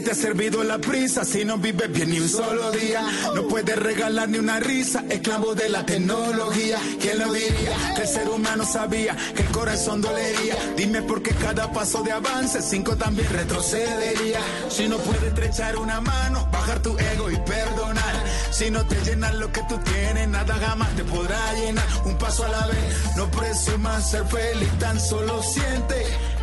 te 0.01 0.11
ha 0.11 0.15
servido 0.15 0.63
la 0.63 0.77
prisa 0.77 1.25
si 1.25 1.43
no 1.43 1.57
vives 1.57 1.91
bien 1.91 2.09
ni 2.09 2.19
un 2.19 2.29
solo 2.29 2.71
día. 2.71 3.03
No 3.35 3.47
puedes 3.47 3.77
regalar 3.77 4.29
ni 4.29 4.37
una 4.37 4.59
risa, 4.59 5.03
esclavo 5.09 5.55
de 5.55 5.69
la 5.69 5.85
tecnología. 5.85 6.79
¿Quién 7.01 7.19
lo 7.19 7.31
diría? 7.33 7.93
Que 7.95 8.01
el 8.03 8.07
ser 8.07 8.29
humano 8.29 8.65
sabía 8.65 9.15
que 9.35 9.41
el 9.41 9.49
corazón 9.49 10.01
dolería. 10.01 10.55
Dime 10.77 11.01
por 11.01 11.21
qué 11.21 11.31
cada 11.31 11.71
paso 11.71 12.03
de 12.03 12.11
avance, 12.11 12.61
cinco 12.61 12.95
también 12.95 13.27
retrocedería. 13.31 14.39
Si 14.69 14.87
no 14.87 14.97
puedes 14.97 15.23
estrechar 15.23 15.77
una 15.77 16.01
mano, 16.01 16.47
bajar 16.51 16.81
tu 16.81 16.97
ego 16.97 17.29
y 17.29 17.37
perdonar. 17.37 18.23
Si 18.51 18.69
no 18.71 18.85
te 18.85 18.95
llenas 19.03 19.35
lo 19.35 19.51
que 19.51 19.61
tú 19.67 19.77
tienes, 19.79 20.27
nada 20.27 20.55
jamás 20.55 20.95
te 20.95 21.03
podrá 21.03 21.53
llenar. 21.53 21.85
Un 22.05 22.17
paso 22.17 22.45
a 22.45 22.49
la 22.49 22.67
vez, 22.67 23.15
no 23.17 23.29
presumas 23.31 24.09
ser 24.09 24.25
feliz, 24.25 24.69
tan 24.79 24.99
solo 24.99 25.41
siente. 25.43 25.95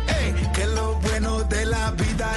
Ey, 0.07 0.33
que 0.53 0.65
lo 0.67 0.86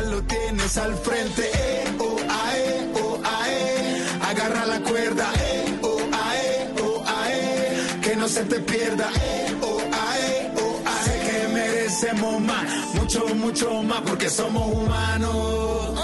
lo 0.08 0.22
tienes 0.22 0.76
al 0.78 0.94
frente. 0.94 1.42
Eh, 1.54 1.84
oh, 1.98 2.16
ae, 2.28 2.88
oh, 2.94 3.20
ae. 3.24 4.04
Agarra 4.30 4.66
la 4.66 4.80
cuerda. 4.80 5.32
Eh, 5.38 5.78
oh, 5.82 6.00
ae, 6.12 6.74
oh, 6.82 7.04
ae. 7.06 8.00
Que 8.02 8.16
no 8.16 8.28
se 8.28 8.44
te 8.44 8.60
pierda. 8.60 9.10
Eh, 9.20 9.56
oh, 9.62 9.80
ae, 9.80 10.52
oh, 10.56 10.82
ae. 10.86 11.04
Sé 11.04 11.30
que 11.30 11.48
merecemos 11.48 12.40
más, 12.40 12.94
mucho, 12.94 13.34
mucho 13.34 13.82
más, 13.82 14.00
porque 14.02 14.28
somos 14.28 14.74
humanos. 14.74 16.00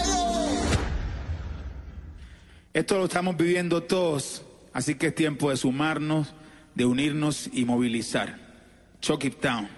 Esto 2.72 2.98
lo 2.98 3.04
estamos 3.06 3.36
viviendo 3.38 3.82
todos, 3.82 4.42
así 4.74 4.96
que 4.96 5.06
es 5.06 5.14
tiempo 5.14 5.48
de 5.48 5.56
sumarnos, 5.56 6.34
de 6.74 6.84
unirnos 6.84 7.48
y 7.52 7.64
movilizar. 7.64 8.38
Chuck 9.00 9.24
it 9.24 9.40
down. 9.40 9.75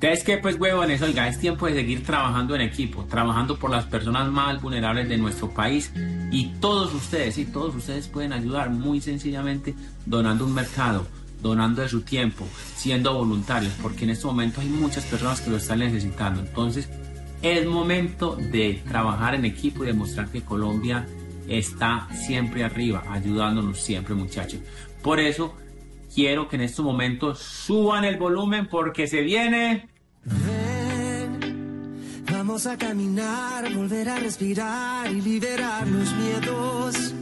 Entonces, 0.00 0.22
que 0.22 0.38
pues, 0.38 0.54
huevones, 0.60 1.02
oiga, 1.02 1.26
es 1.26 1.40
tiempo 1.40 1.66
de 1.66 1.74
seguir 1.74 2.04
trabajando 2.04 2.54
en 2.54 2.60
equipo, 2.60 3.04
trabajando 3.06 3.58
por 3.58 3.68
las 3.68 3.84
personas 3.84 4.30
más 4.30 4.62
vulnerables 4.62 5.08
de 5.08 5.18
nuestro 5.18 5.50
país 5.50 5.92
y 6.30 6.52
todos 6.60 6.94
ustedes, 6.94 7.34
sí, 7.34 7.46
todos 7.46 7.74
ustedes 7.74 8.06
pueden 8.06 8.32
ayudar 8.32 8.70
muy 8.70 9.00
sencillamente 9.00 9.74
donando 10.06 10.44
un 10.44 10.54
mercado, 10.54 11.04
donando 11.42 11.82
de 11.82 11.88
su 11.88 12.02
tiempo, 12.02 12.46
siendo 12.76 13.12
voluntarios, 13.12 13.72
porque 13.82 14.04
en 14.04 14.10
este 14.10 14.26
momento 14.28 14.60
hay 14.60 14.68
muchas 14.68 15.04
personas 15.04 15.40
que 15.40 15.50
lo 15.50 15.56
están 15.56 15.80
necesitando. 15.80 16.42
Entonces, 16.42 16.88
es 17.42 17.66
momento 17.66 18.36
de 18.36 18.80
trabajar 18.86 19.34
en 19.34 19.46
equipo 19.46 19.82
y 19.82 19.88
demostrar 19.88 20.28
que 20.28 20.42
Colombia 20.42 21.08
está 21.48 22.06
siempre 22.12 22.62
arriba, 22.62 23.02
ayudándonos 23.08 23.80
siempre, 23.80 24.14
muchachos. 24.14 24.60
Por 25.02 25.18
eso, 25.18 25.56
quiero 26.18 26.48
que 26.48 26.56
en 26.56 26.62
estos 26.62 26.84
momentos 26.84 27.38
suban 27.38 28.04
el 28.04 28.16
volumen 28.16 28.66
porque 28.66 29.06
se 29.06 29.20
viene. 29.20 29.88
Ven, 30.24 31.94
vamos 32.32 32.66
a 32.66 32.76
caminar, 32.76 33.72
volver 33.72 34.08
a 34.08 34.18
respirar 34.18 35.12
y 35.12 35.20
liberar 35.20 35.86
los 35.86 36.12
miedos. 36.14 37.14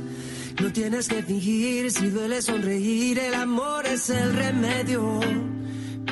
No 0.63 0.73
tienes 0.73 1.09
que 1.09 1.23
fingir, 1.23 1.91
si 1.91 2.09
duele 2.09 2.41
sonreír, 2.41 3.19
el 3.19 3.35
amor 3.35 3.85
es 3.85 4.09
el 4.09 4.33
remedio 4.33 5.21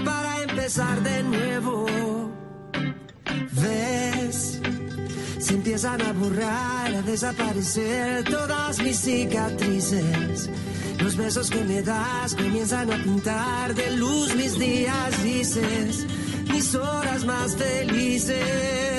para 0.05 0.43
empezar 0.43 1.03
de 1.03 1.23
nuevo. 1.23 1.87
Ves, 3.63 4.61
se 5.39 5.55
empiezan 5.55 6.03
a 6.03 6.13
borrar, 6.13 6.95
a 6.95 7.01
desaparecer 7.01 8.25
todas 8.25 8.83
mis 8.83 9.01
cicatrices. 9.01 10.51
Los 10.99 11.17
besos 11.17 11.51
que 11.51 11.63
me 11.65 11.83
das 11.83 12.35
comienzan 12.35 12.91
a 12.93 12.97
pintar 13.03 13.75
de 13.75 13.97
luz 13.97 14.35
mis 14.35 14.59
días 14.59 15.23
dices, 15.23 16.07
mis 16.51 16.75
horas 16.75 17.25
más 17.25 17.57
felices. 17.57 18.94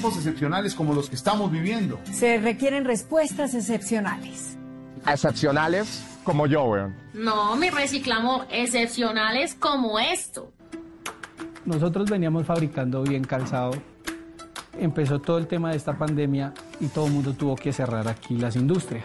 Tiempos 0.00 0.16
excepcionales 0.16 0.74
como 0.74 0.94
los 0.94 1.10
que 1.10 1.16
estamos 1.16 1.52
viviendo. 1.52 2.00
Se 2.10 2.38
requieren 2.38 2.86
respuestas 2.86 3.52
excepcionales. 3.52 4.56
Excepcionales 5.06 6.02
como 6.24 6.46
yo, 6.46 6.64
weón. 6.64 6.96
No, 7.12 7.54
mi 7.56 7.68
reciclamo 7.68 8.46
excepcionales 8.50 9.54
como 9.54 9.98
esto. 9.98 10.52
Nosotros 11.66 12.08
veníamos 12.08 12.46
fabricando 12.46 13.02
bien 13.02 13.24
calzado. 13.24 13.72
Empezó 14.78 15.18
todo 15.18 15.36
el 15.36 15.46
tema 15.46 15.72
de 15.72 15.76
esta 15.76 15.98
pandemia 15.98 16.54
y 16.80 16.86
todo 16.86 17.06
el 17.06 17.12
mundo 17.12 17.34
tuvo 17.34 17.54
que 17.54 17.70
cerrar 17.70 18.08
aquí 18.08 18.38
las 18.38 18.56
industrias. 18.56 19.04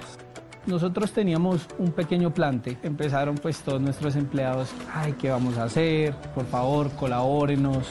Nosotros 0.66 1.12
teníamos 1.12 1.68
un 1.78 1.92
pequeño 1.92 2.34
plante. 2.34 2.78
Empezaron 2.84 3.36
pues 3.36 3.60
todos 3.60 3.82
nuestros 3.82 4.16
empleados, 4.16 4.70
ay, 4.94 5.14
¿qué 5.20 5.30
vamos 5.30 5.58
a 5.58 5.66
hacer? 5.66 6.16
Por 6.34 6.46
favor, 6.46 6.90
colabórenos. 6.92 7.86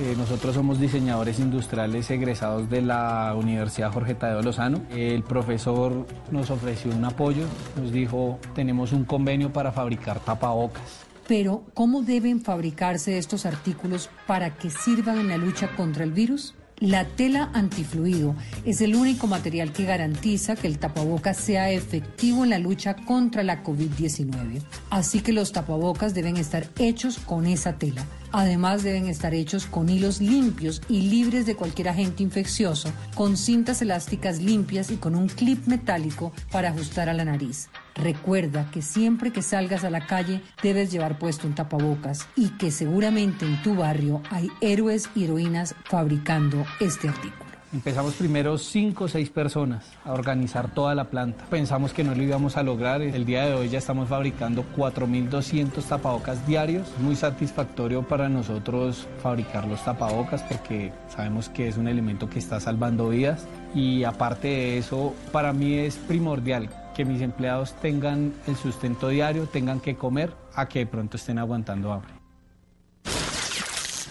Eh, 0.00 0.14
nosotros 0.16 0.54
somos 0.54 0.80
diseñadores 0.80 1.38
industriales 1.40 2.10
egresados 2.10 2.70
de 2.70 2.80
la 2.80 3.34
Universidad 3.36 3.92
Jorge 3.92 4.14
Tadeo 4.14 4.40
Lozano. 4.40 4.80
El 4.96 5.22
profesor 5.22 6.06
nos 6.30 6.48
ofreció 6.48 6.90
un 6.90 7.04
apoyo, 7.04 7.44
nos 7.76 7.92
dijo, 7.92 8.38
tenemos 8.54 8.92
un 8.92 9.04
convenio 9.04 9.52
para 9.52 9.72
fabricar 9.72 10.18
tapabocas. 10.20 11.04
Pero, 11.28 11.64
¿cómo 11.74 12.00
deben 12.00 12.40
fabricarse 12.40 13.18
estos 13.18 13.44
artículos 13.44 14.08
para 14.26 14.54
que 14.54 14.70
sirvan 14.70 15.18
en 15.18 15.28
la 15.28 15.36
lucha 15.36 15.76
contra 15.76 16.02
el 16.02 16.12
virus? 16.12 16.54
La 16.80 17.04
tela 17.04 17.50
antifluido 17.52 18.34
es 18.64 18.80
el 18.80 18.94
único 18.94 19.26
material 19.26 19.70
que 19.70 19.84
garantiza 19.84 20.56
que 20.56 20.66
el 20.66 20.78
tapabocas 20.78 21.36
sea 21.36 21.70
efectivo 21.70 22.42
en 22.42 22.48
la 22.48 22.58
lucha 22.58 22.96
contra 22.96 23.42
la 23.42 23.62
COVID-19. 23.62 24.62
Así 24.88 25.20
que 25.20 25.34
los 25.34 25.52
tapabocas 25.52 26.14
deben 26.14 26.38
estar 26.38 26.66
hechos 26.78 27.18
con 27.18 27.46
esa 27.46 27.74
tela. 27.74 28.06
Además 28.32 28.82
deben 28.82 29.08
estar 29.08 29.34
hechos 29.34 29.66
con 29.66 29.90
hilos 29.90 30.22
limpios 30.22 30.80
y 30.88 31.02
libres 31.02 31.44
de 31.44 31.54
cualquier 31.54 31.90
agente 31.90 32.22
infeccioso, 32.22 32.90
con 33.14 33.36
cintas 33.36 33.82
elásticas 33.82 34.40
limpias 34.40 34.90
y 34.90 34.96
con 34.96 35.16
un 35.16 35.28
clip 35.28 35.66
metálico 35.66 36.32
para 36.50 36.70
ajustar 36.70 37.10
a 37.10 37.14
la 37.14 37.26
nariz. 37.26 37.68
Recuerda 37.94 38.70
que 38.70 38.82
siempre 38.82 39.32
que 39.32 39.42
salgas 39.42 39.84
a 39.84 39.90
la 39.90 40.06
calle 40.06 40.42
debes 40.62 40.90
llevar 40.90 41.18
puesto 41.18 41.46
un 41.46 41.54
tapabocas 41.54 42.28
y 42.36 42.50
que 42.50 42.70
seguramente 42.70 43.44
en 43.44 43.62
tu 43.62 43.74
barrio 43.74 44.22
hay 44.30 44.48
héroes 44.60 45.08
y 45.14 45.24
heroínas 45.24 45.74
fabricando 45.84 46.64
este 46.80 47.08
artículo. 47.08 47.50
Empezamos 47.72 48.14
primero 48.14 48.58
cinco 48.58 49.04
o 49.04 49.08
seis 49.08 49.30
personas 49.30 49.86
a 50.04 50.12
organizar 50.12 50.74
toda 50.74 50.92
la 50.96 51.04
planta. 51.04 51.44
Pensamos 51.48 51.92
que 51.92 52.02
no 52.02 52.16
lo 52.16 52.22
íbamos 52.22 52.56
a 52.56 52.64
lograr. 52.64 53.00
El 53.00 53.24
día 53.24 53.46
de 53.46 53.54
hoy 53.54 53.68
ya 53.68 53.78
estamos 53.78 54.08
fabricando 54.08 54.64
4.200 54.76 55.80
tapabocas 55.84 56.44
diarios. 56.48 56.88
Muy 56.98 57.14
satisfactorio 57.14 58.02
para 58.02 58.28
nosotros 58.28 59.06
fabricar 59.22 59.68
los 59.68 59.84
tapabocas 59.84 60.42
porque 60.42 60.92
sabemos 61.08 61.48
que 61.48 61.68
es 61.68 61.76
un 61.76 61.86
elemento 61.86 62.28
que 62.28 62.40
está 62.40 62.58
salvando 62.58 63.10
vidas. 63.10 63.46
Y 63.72 64.02
aparte 64.02 64.48
de 64.48 64.78
eso, 64.78 65.14
para 65.30 65.52
mí 65.52 65.74
es 65.74 65.94
primordial 65.94 66.68
que 67.00 67.06
mis 67.06 67.22
empleados 67.22 67.72
tengan 67.80 68.34
el 68.46 68.56
sustento 68.56 69.08
diario, 69.08 69.46
tengan 69.46 69.80
que 69.80 69.96
comer, 69.96 70.34
a 70.54 70.68
que 70.68 70.80
de 70.80 70.86
pronto 70.86 71.16
estén 71.16 71.38
aguantando 71.38 71.90
hambre. 71.94 72.12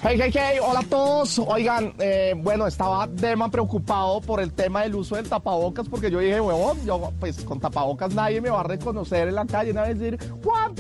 Hey, 0.02 0.18
hey, 0.20 0.32
hey, 0.34 0.58
hola 0.60 0.80
a 0.80 0.84
todos. 0.84 1.38
Oigan, 1.38 1.94
eh, 2.00 2.34
bueno, 2.36 2.66
estaba 2.66 3.06
Derman 3.06 3.52
preocupado 3.52 4.22
por 4.22 4.40
el 4.42 4.54
tema 4.54 4.82
del 4.82 4.96
uso 4.96 5.18
del 5.18 5.30
tapabocas 5.30 5.88
porque 5.88 6.10
yo 6.10 6.18
dije, 6.18 6.42
huevón, 6.42 6.84
yo 6.84 7.14
pues 7.20 7.44
con 7.44 7.60
tapabocas 7.60 8.16
nadie 8.16 8.42
me 8.42 8.50
va 8.50 8.62
a 8.62 8.64
reconocer 8.64 9.28
en 9.28 9.36
la 9.36 9.46
calle, 9.46 9.72
nadie 9.72 9.94
va 9.94 10.00
a 10.00 10.00
decir, 10.00 10.32
Juan 10.44 10.74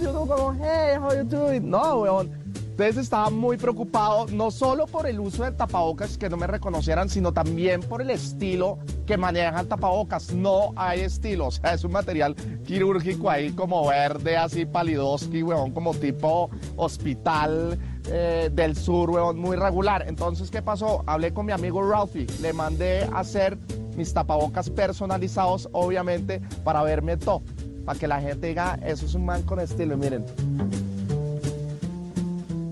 yo 0.00 0.12
no 0.12 0.26
como, 0.26 0.56
hey, 0.62 0.98
how 1.00 1.12
you 1.16 1.24
doing? 1.24 1.68
No, 1.68 2.02
huevón. 2.02 2.30
Entonces 2.76 3.04
estaba 3.04 3.30
muy 3.30 3.56
preocupado, 3.56 4.26
no 4.26 4.50
solo 4.50 4.84
por 4.84 5.06
el 5.06 5.18
uso 5.18 5.44
del 5.44 5.56
tapabocas, 5.56 6.18
que 6.18 6.28
no 6.28 6.36
me 6.36 6.46
reconocieran, 6.46 7.08
sino 7.08 7.32
también 7.32 7.80
por 7.80 8.02
el 8.02 8.10
estilo 8.10 8.78
que 9.06 9.16
maneja 9.16 9.60
el 9.60 9.66
tapabocas. 9.66 10.34
No 10.34 10.74
hay 10.76 11.00
estilo, 11.00 11.46
o 11.46 11.50
sea, 11.50 11.72
es 11.72 11.84
un 11.84 11.92
material 11.92 12.36
quirúrgico 12.66 13.30
ahí 13.30 13.52
como 13.52 13.88
verde, 13.88 14.36
así 14.36 14.66
palidoski, 14.66 15.42
huevón, 15.42 15.70
como 15.70 15.94
tipo 15.94 16.50
hospital 16.76 17.78
eh, 18.10 18.50
del 18.52 18.76
sur, 18.76 19.08
weón, 19.08 19.38
muy 19.38 19.56
regular. 19.56 20.04
Entonces, 20.06 20.50
¿qué 20.50 20.60
pasó? 20.60 21.02
Hablé 21.06 21.32
con 21.32 21.46
mi 21.46 21.52
amigo 21.52 21.82
Ralphie, 21.82 22.26
le 22.42 22.52
mandé 22.52 23.04
a 23.04 23.20
hacer 23.20 23.56
mis 23.96 24.12
tapabocas 24.12 24.68
personalizados, 24.68 25.66
obviamente, 25.72 26.42
para 26.62 26.82
verme 26.82 27.16
todo. 27.16 27.40
Para 27.86 27.98
que 27.98 28.06
la 28.06 28.20
gente 28.20 28.48
diga, 28.48 28.78
eso 28.84 29.06
es 29.06 29.14
un 29.14 29.24
man 29.24 29.40
con 29.44 29.60
estilo, 29.60 29.96
miren. 29.96 30.26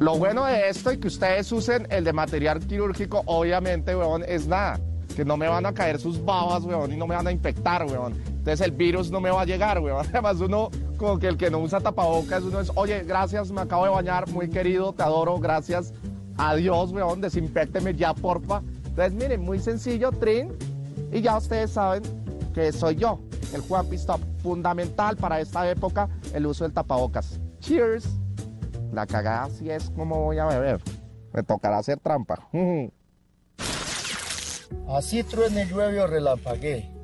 Lo 0.01 0.19
bueno 0.19 0.45
de 0.45 0.69
esto 0.69 0.93
y 0.93 0.99
que 0.99 1.09
ustedes 1.09 1.51
usen 1.53 1.87
el 1.91 2.05
de 2.05 2.13
material 2.13 2.59
quirúrgico, 2.61 3.23
obviamente, 3.27 3.95
weón, 3.95 4.25
es 4.27 4.47
nada. 4.47 4.81
Que 5.15 5.25
no 5.25 5.37
me 5.37 5.47
van 5.47 5.65
a 5.65 5.73
caer 5.73 6.01
sus 6.01 6.23
babas, 6.25 6.65
weón, 6.65 6.93
y 6.93 6.97
no 6.97 7.07
me 7.07 7.15
van 7.15 7.27
a 7.29 7.33
infectar, 7.33 7.87
weón. 7.87 8.15
Entonces 8.27 8.61
el 8.61 8.73
virus 8.73 9.11
no 9.11 9.21
me 9.21 9.31
va 9.31 9.43
a 9.43 9.45
llegar, 9.45 9.79
weón. 9.79 10.05
Además, 10.13 10.41
uno, 10.41 10.71
como 10.97 11.19
que 11.19 11.29
el 11.29 11.37
que 11.37 11.51
no 11.51 11.61
usa 11.61 11.81
tapabocas, 11.81 12.43
uno 12.43 12.61
es, 12.61 12.73
oye, 12.75 13.05
gracias, 13.05 13.53
me 13.53 13.61
acabo 13.61 13.85
de 13.85 13.91
bañar, 13.91 14.29
muy 14.31 14.51
querido, 14.51 14.93
te 14.93 15.05
adoro, 15.05 15.39
gracias. 15.39 15.93
Adiós, 16.37 16.91
weón, 16.91 17.21
desinfecteme 17.21 17.95
ya, 17.95 18.13
porfa. 18.15 18.63
Entonces, 18.85 19.13
miren, 19.13 19.43
muy 19.43 19.61
sencillo, 19.61 20.11
Trin. 20.11 20.53
Y 21.13 21.21
ya 21.21 21.37
ustedes 21.37 21.71
saben 21.71 22.03
que 22.53 22.73
soy 22.73 22.97
yo, 22.97 23.21
el 23.55 23.61
Juan 23.61 23.87
Pistop. 23.87 24.21
Fundamental 24.43 25.17
para 25.17 25.41
esta 25.41 25.71
época 25.71 26.09
el 26.35 26.47
uso 26.47 26.65
del 26.65 26.73
tapabocas. 26.73 27.41
Cheers. 27.61 28.24
La 28.95 29.07
cagada 29.07 29.51
sí 29.51 29.69
es 29.71 29.91
como 29.91 30.23
voy 30.23 30.39
a 30.39 30.47
beber. 30.47 30.81
Me 31.33 31.43
tocará 31.43 31.79
hacer 31.79 31.99
trampa. 31.99 32.49
Así 34.89 35.23
truene, 35.25 35.67
llueve 35.67 36.01
o 36.01 36.07
relampaguee. 36.07 36.95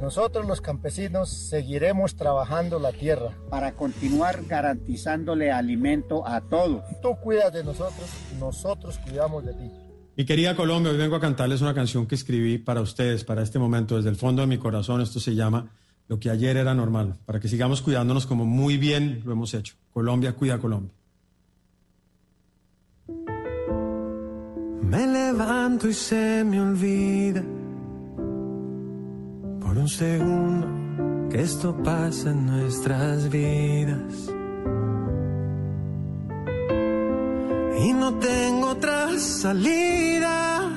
Nosotros 0.00 0.46
los 0.46 0.60
campesinos 0.60 1.30
seguiremos 1.30 2.16
trabajando 2.16 2.78
la 2.78 2.92
tierra. 2.92 3.30
Para 3.48 3.72
continuar 3.72 4.44
garantizándole 4.46 5.50
alimento 5.50 6.26
a 6.26 6.42
todos. 6.42 6.82
Tú 7.00 7.16
cuidas 7.22 7.52
de 7.52 7.64
nosotros, 7.64 8.08
nosotros 8.38 8.98
cuidamos 8.98 9.44
de 9.46 9.54
ti. 9.54 9.70
Mi 10.16 10.24
querida 10.24 10.56
Colombia, 10.56 10.92
hoy 10.92 10.98
vengo 10.98 11.16
a 11.16 11.20
cantarles 11.20 11.60
una 11.60 11.74
canción 11.74 12.06
que 12.06 12.14
escribí 12.14 12.58
para 12.58 12.80
ustedes, 12.80 13.24
para 13.24 13.42
este 13.42 13.58
momento, 13.58 13.96
desde 13.96 14.10
el 14.10 14.16
fondo 14.16 14.42
de 14.42 14.48
mi 14.48 14.58
corazón. 14.58 15.00
Esto 15.00 15.20
se 15.20 15.34
llama 15.34 15.70
Lo 16.08 16.18
que 16.18 16.30
ayer 16.30 16.56
era 16.56 16.74
normal, 16.74 17.18
para 17.24 17.38
que 17.38 17.48
sigamos 17.48 17.82
cuidándonos 17.82 18.26
como 18.26 18.44
muy 18.44 18.76
bien 18.78 19.22
lo 19.24 19.32
hemos 19.32 19.54
hecho. 19.54 19.76
Colombia 19.92 20.32
cuida 20.32 20.54
a 20.54 20.58
Colombia. 20.58 20.95
Me 24.88 25.04
levanto 25.04 25.88
y 25.88 25.92
se 25.92 26.44
me 26.44 26.60
olvida 26.60 27.42
por 29.60 29.76
un 29.76 29.88
segundo 29.88 31.28
que 31.28 31.42
esto 31.42 31.76
pasa 31.82 32.30
en 32.30 32.46
nuestras 32.46 33.28
vidas. 33.28 34.30
Y 37.84 37.92
no 37.92 38.14
tengo 38.14 38.68
otra 38.68 39.18
salida 39.18 40.70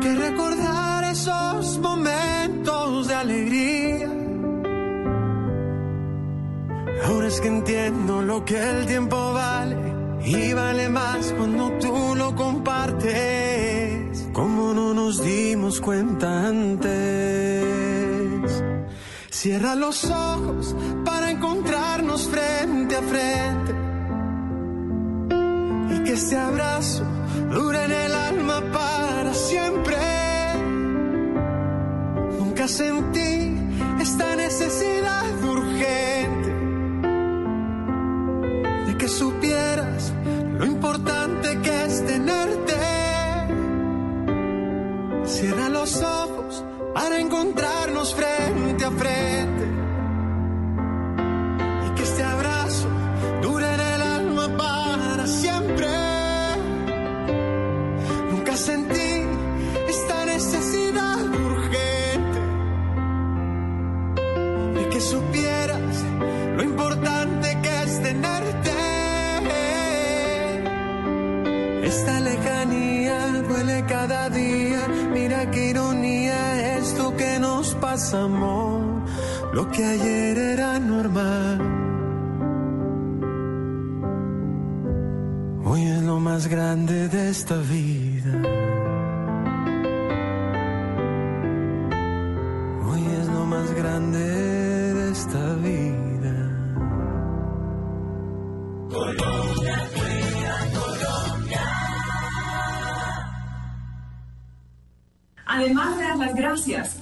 que 0.00 0.14
recordar 0.16 1.04
esos 1.04 1.78
momentos 1.78 3.06
de 3.06 3.14
alegría. 3.14 4.10
Ahora 7.06 7.28
es 7.28 7.40
que 7.40 7.48
entiendo 7.48 8.22
lo 8.22 8.44
que 8.44 8.58
el 8.58 8.86
tiempo 8.86 9.32
vale 9.32 9.93
y 10.26 10.54
vale 10.54 10.88
más 10.88 11.32
cuando 11.36 11.70
tú 11.78 12.14
lo 12.16 12.34
compartes. 12.34 14.28
Como 14.32 14.72
no 14.72 14.94
nos 14.94 15.22
dimos 15.22 15.80
cuenta 15.80 16.48
antes. 16.48 16.92
Cierra 19.30 19.74
los 19.74 20.04
ojos 20.04 20.74
para 21.04 21.30
encontrarnos 21.30 22.28
frente 22.28 22.96
a 22.96 23.02
frente. 23.02 23.74
Y 25.94 26.04
que 26.04 26.12
este 26.14 26.36
abrazo 26.38 27.04
dure 27.50 27.84
en 27.84 27.92
el 27.92 28.14
alma 28.14 28.62
para 28.72 29.34
siempre. 29.34 29.98
Nunca 32.38 32.66
sentí 32.66 33.52
esta 34.00 34.36
necesidad 34.36 35.44
urgente 35.44 36.43
de 38.86 38.96
que 38.96 39.08
supieras 39.08 40.12
lo 40.58 40.66
importante 40.66 41.58
que 41.62 41.84
es 41.84 42.04
tenerte. 42.06 42.74
Cierra 45.24 45.68
los 45.68 46.02
ojos 46.02 46.64
para 46.94 47.18
encontrarnos 47.18 48.14
frente 48.14 48.84
a 48.84 48.90
frente. 48.90 49.53
Amor. 78.14 78.80
Lo 79.52 79.70
que 79.70 79.84
ayer 79.84 80.38
era 80.38 80.78
normal. 80.78 81.58
Hoy 85.64 85.82
es 85.82 86.02
lo 86.02 86.20
más 86.20 86.46
grande 86.48 87.08
de 87.08 87.30
esta 87.30 87.56
vida. 87.56 87.93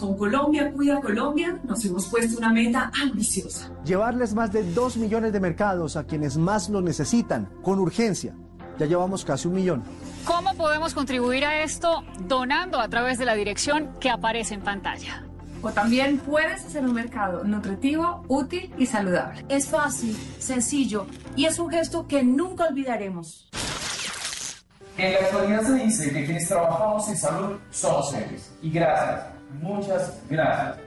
Con 0.03 0.19
Colombia 0.19 0.73
Cuida 0.73 1.01
Colombia 1.01 1.61
nos 1.63 1.85
hemos 1.85 2.09
puesto 2.09 2.37
una 2.39 2.53
meta 2.53 2.91
ambiciosa. 3.05 3.71
Llevarles 3.85 4.35
más 4.35 4.53
de 4.53 4.65
2 4.65 4.97
millones 4.97 5.33
de 5.33 5.39
mercados 5.39 5.95
a 5.97 6.05
quienes 6.05 6.37
más 6.37 6.69
lo 6.69 6.81
necesitan, 6.81 7.49
con 7.63 7.79
urgencia. 7.79 8.35
Ya 8.81 8.87
llevamos 8.87 9.25
casi 9.25 9.47
un 9.47 9.55
millón. 9.55 9.85
¿Cómo 10.25 10.55
podemos 10.55 10.93
contribuir 10.93 11.45
a 11.45 11.63
esto? 11.63 12.03
Donando 12.27 12.81
a 12.81 12.89
través 12.89 13.17
de 13.19 13.27
la 13.27 13.35
dirección 13.35 13.91
que 14.01 14.11
aparece 14.11 14.55
en 14.55 14.63
pantalla. 14.63 15.25
O 15.63 15.71
también 15.71 16.19
puedes 16.19 16.65
hacer 16.65 16.85
un 16.85 16.95
mercado 16.95 17.45
nutritivo, 17.45 18.25
útil 18.27 18.75
y 18.79 18.87
saludable. 18.87 19.45
Es 19.49 19.69
fácil, 19.69 20.17
sencillo 20.41 21.07
y 21.37 21.45
es 21.45 21.61
un 21.61 21.71
gesto 21.71 22.09
que 22.09 22.25
nunca 22.25 22.65
olvidaremos. 22.65 23.49
En 24.99 25.13
la 25.15 25.21
actualidad 25.21 25.63
se 25.63 25.75
dice 25.75 26.13
que 26.13 26.25
quienes 26.25 26.49
trabajamos 26.49 27.09
en 27.09 27.17
salud 27.17 27.57
somos 27.71 28.13
héroes. 28.15 28.53
Y 28.61 28.71
gracias, 28.71 29.32
muchas 29.61 30.21
gracias. 30.29 30.79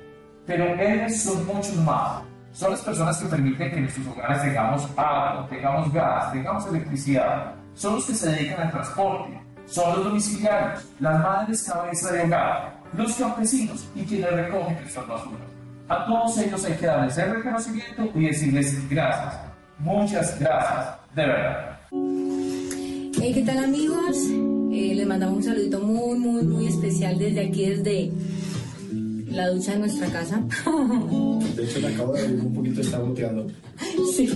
Pero 0.46 0.66
héroes 0.66 1.24
son 1.24 1.46
muchos 1.46 1.76
más. 1.78 2.22
Son 2.54 2.72
las 2.72 2.82
personas 2.82 3.18
que 3.18 3.28
permiten 3.28 3.70
que 3.70 3.76
en 3.76 3.82
nuestros 3.84 4.08
hogares 4.08 4.42
tengamos 4.42 4.88
agua, 4.96 5.48
tengamos 5.50 5.92
gas, 5.92 6.32
tengamos 6.32 6.66
electricidad. 6.68 7.54
Son 7.74 7.96
los 7.96 8.06
que 8.06 8.14
se 8.14 8.30
dedican 8.30 8.62
al 8.62 8.72
transporte. 8.72 9.42
Son 9.66 9.96
los 9.96 10.06
domiciliarios, 10.06 10.86
las 11.00 11.22
madres 11.22 11.64
cabeza 11.64 12.14
de 12.14 12.24
hogar, 12.24 12.78
los 12.96 13.14
campesinos 13.16 13.90
y 13.96 14.04
quienes 14.04 14.32
recogen 14.32 14.76
nuestras 14.76 15.08
basuras. 15.08 15.42
A 15.90 16.06
todos 16.06 16.38
ellos 16.38 16.66
hay 16.66 16.74
que 16.74 16.86
darles 16.86 17.18
el 17.18 17.36
reconocimiento 17.36 18.10
y 18.16 18.26
decirles 18.26 18.90
gracias. 18.90 19.40
Muchas 19.80 20.40
gracias, 20.40 20.96
de 21.16 21.26
verdad. 21.26 21.80
Hey, 21.92 23.32
¿qué 23.34 23.44
tal 23.46 23.64
amigos? 23.64 24.18
Eh, 24.72 24.94
les 24.96 25.08
mandamos 25.08 25.38
un 25.38 25.44
saludito 25.44 25.80
muy, 25.80 26.18
muy, 26.20 26.44
muy 26.44 26.68
especial 26.68 27.18
desde 27.18 27.48
aquí, 27.48 27.70
desde 27.70 28.12
la 29.36 29.50
ducha 29.50 29.74
de 29.74 29.80
nuestra 29.80 30.08
casa. 30.08 30.42
De 31.56 31.64
hecho, 31.64 31.80
le 31.80 31.88
acabo 31.88 32.14
de 32.14 32.22
abrir 32.22 32.40
un 32.42 32.54
poquito, 32.54 32.82
está 32.82 33.00
goteando. 33.00 33.48
Sí. 34.16 34.30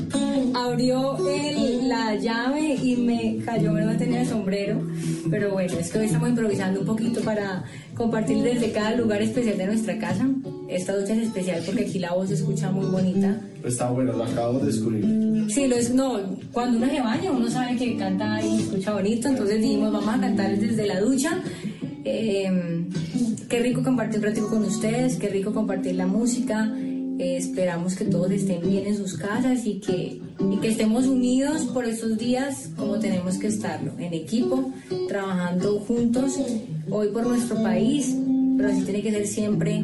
Abrió 0.54 1.18
el- 1.30 1.88
la 1.88 2.16
llave 2.16 2.76
y 2.76 2.96
me 2.98 3.38
cayó, 3.46 3.72
me 3.74 3.84
no 3.86 3.96
tenía 3.98 4.22
el 4.22 4.28
sombrero. 4.28 4.82
Pero 5.30 5.52
bueno, 5.54 5.74
es 5.80 5.92
que 5.92 6.00
hoy 6.00 6.06
estamos 6.06 6.30
improvisando 6.30 6.82
un 6.82 6.86
poquito 6.86 7.22
para 7.22 7.64
compartir 7.96 8.42
desde 8.44 8.72
cada 8.72 8.96
lugar 8.96 9.22
especial 9.22 9.58
de 9.58 9.66
nuestra 9.68 9.98
casa. 9.98 10.28
Esta 10.70 10.96
ducha 10.98 11.14
es 11.14 11.24
especial 11.28 11.62
porque 11.66 11.86
aquí 11.86 12.00
la 12.00 12.14
voz 12.14 12.28
se 12.30 12.36
escucha 12.36 12.70
muy 12.72 12.86
bonita. 12.88 13.40
Está 13.64 13.90
bueno, 13.90 14.14
lo 14.14 14.24
acabo 14.24 14.60
de 14.60 14.66
descubrir. 14.68 15.46
Sí, 15.50 15.68
lo 15.68 15.76
es, 15.78 15.94
no, 15.94 16.20
cuando 16.52 16.78
uno 16.78 16.88
se 16.88 17.02
baña 17.02 17.32
uno 17.32 17.50
sabe 17.50 17.76
que 17.76 17.98
canta 17.98 18.40
y 18.46 18.62
escucha 18.62 18.94
bonito, 18.94 19.28
entonces 19.30 19.62
dijimos 19.62 19.92
vamos 19.92 20.14
a 20.16 20.20
cantar 20.20 20.58
desde 20.58 20.86
la 20.86 21.00
ducha. 21.02 21.42
Eh, 22.06 22.86
qué 23.50 23.60
rico 23.60 23.84
compartir 23.84 24.20
un 24.20 24.26
ratito 24.26 24.48
con 24.48 24.64
ustedes, 24.64 25.18
qué 25.18 25.28
rico 25.28 25.54
compartir 25.54 25.96
la 25.96 26.08
música 26.08 26.72
Eh, 27.20 27.36
esperamos 27.36 27.96
que 27.96 28.06
todos 28.06 28.32
estén 28.32 28.62
bien 28.62 28.88
en 28.88 28.96
sus 28.96 29.18
casas 29.18 29.66
y 29.66 29.82
que, 29.82 30.22
y 30.40 30.58
que 30.62 30.70
estemos 30.70 31.06
unidos 31.06 31.66
por 31.74 31.84
esos 31.84 32.18
días 32.18 32.70
como 32.78 32.98
tenemos 32.98 33.38
que 33.38 33.48
estarlo, 33.48 33.92
en 34.00 34.14
equipo, 34.14 34.72
trabajando 35.10 35.82
juntos, 35.82 36.40
hoy 36.90 37.10
por 37.10 37.28
nuestro 37.28 37.62
país, 37.62 38.16
pero 38.56 38.70
así 38.70 38.84
tiene 38.84 39.02
que 39.02 39.12
ser 39.12 39.28
siempre, 39.28 39.84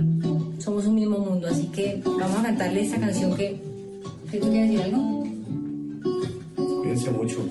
somos 0.59 0.85
un 0.85 0.95
mismo 0.95 1.19
mundo, 1.19 1.47
así 1.47 1.63
que 1.75 2.01
vamos 2.05 2.37
a 2.39 2.43
cantarle 2.43 2.83
esta 2.83 3.01
canción 3.01 3.35
que, 3.35 3.59
¿que 4.31 4.37
¿tú 4.37 4.49
quieres 4.49 4.69
decir 4.69 4.83
algo? 4.85 5.27
Cuídense 6.55 7.11
mucho. 7.11 7.49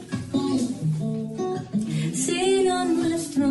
Si 2.14 2.62
lo 2.64 2.84
nuestro 2.86 3.50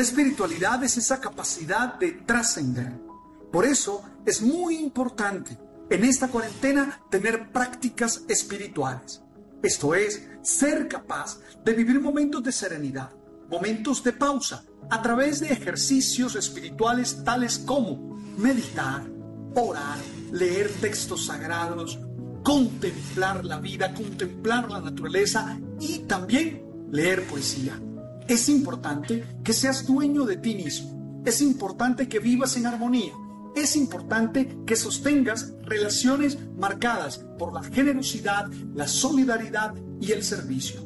La 0.00 0.06
espiritualidad 0.06 0.82
es 0.82 0.96
esa 0.96 1.20
capacidad 1.20 1.98
de 1.98 2.12
trascender. 2.12 2.90
Por 3.52 3.66
eso 3.66 4.02
es 4.24 4.40
muy 4.40 4.78
importante 4.78 5.58
en 5.90 6.04
esta 6.04 6.28
cuarentena 6.28 7.02
tener 7.10 7.52
prácticas 7.52 8.22
espirituales. 8.26 9.20
Esto 9.62 9.94
es, 9.94 10.26
ser 10.40 10.88
capaz 10.88 11.38
de 11.62 11.74
vivir 11.74 12.00
momentos 12.00 12.42
de 12.42 12.50
serenidad, 12.50 13.10
momentos 13.50 14.02
de 14.02 14.14
pausa, 14.14 14.64
a 14.88 15.02
través 15.02 15.40
de 15.40 15.52
ejercicios 15.52 16.34
espirituales 16.34 17.22
tales 17.22 17.58
como 17.58 18.16
meditar, 18.38 19.02
orar, 19.54 19.98
leer 20.32 20.70
textos 20.80 21.26
sagrados, 21.26 21.98
contemplar 22.42 23.44
la 23.44 23.60
vida, 23.60 23.92
contemplar 23.92 24.70
la 24.70 24.80
naturaleza 24.80 25.60
y 25.78 25.98
también 25.98 26.88
leer 26.90 27.26
poesía. 27.26 27.78
Es 28.30 28.48
importante 28.48 29.24
que 29.42 29.52
seas 29.52 29.84
dueño 29.84 30.24
de 30.24 30.36
ti 30.36 30.54
mismo. 30.54 31.20
Es 31.26 31.42
importante 31.42 32.08
que 32.08 32.20
vivas 32.20 32.56
en 32.56 32.64
armonía. 32.64 33.12
Es 33.56 33.74
importante 33.74 34.56
que 34.64 34.76
sostengas 34.76 35.52
relaciones 35.64 36.38
marcadas 36.56 37.18
por 37.40 37.52
la 37.52 37.64
generosidad, 37.64 38.46
la 38.72 38.86
solidaridad 38.86 39.74
y 40.00 40.12
el 40.12 40.22
servicio. 40.22 40.80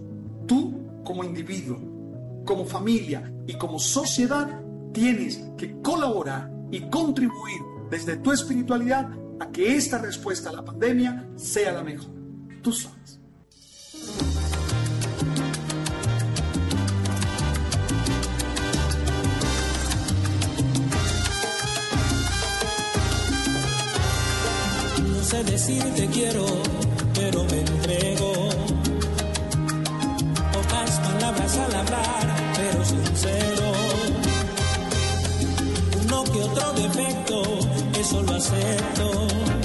Tú, 0.47 1.03
como 1.05 1.23
individuo, 1.23 2.43
como 2.47 2.65
familia 2.65 3.31
y 3.47 3.59
como 3.59 3.79
sociedad, 3.79 4.63
tienes 4.95 5.45
que 5.59 5.79
colaborar 5.83 6.51
y 6.71 6.89
contribuir 6.89 7.61
desde 7.91 8.17
tu 8.17 8.33
espiritualidad 8.33 9.11
a 9.39 9.51
que 9.51 9.77
esta 9.77 9.99
respuesta 9.99 10.49
a 10.49 10.55
la 10.55 10.65
pandemia 10.65 11.29
sea 11.37 11.73
la 11.73 11.85
mejor. 11.85 12.09
Tú 12.63 12.73
sabes. 12.73 13.21
Sé 25.35 25.45
decir 25.45 25.83
te 25.97 26.07
quiero, 26.09 26.45
pero 27.15 27.45
me 27.45 27.59
entrego. 27.61 28.33
Pocas 30.53 30.91
palabras 31.01 31.59
al 31.59 31.75
hablar, 31.75 32.53
pero 32.57 32.85
sincero. 32.85 33.73
Uno 36.05 36.25
que 36.25 36.41
otro 36.41 36.73
defecto, 36.75 37.43
eso 37.99 38.23
lo 38.23 38.35
acepto. 38.35 39.64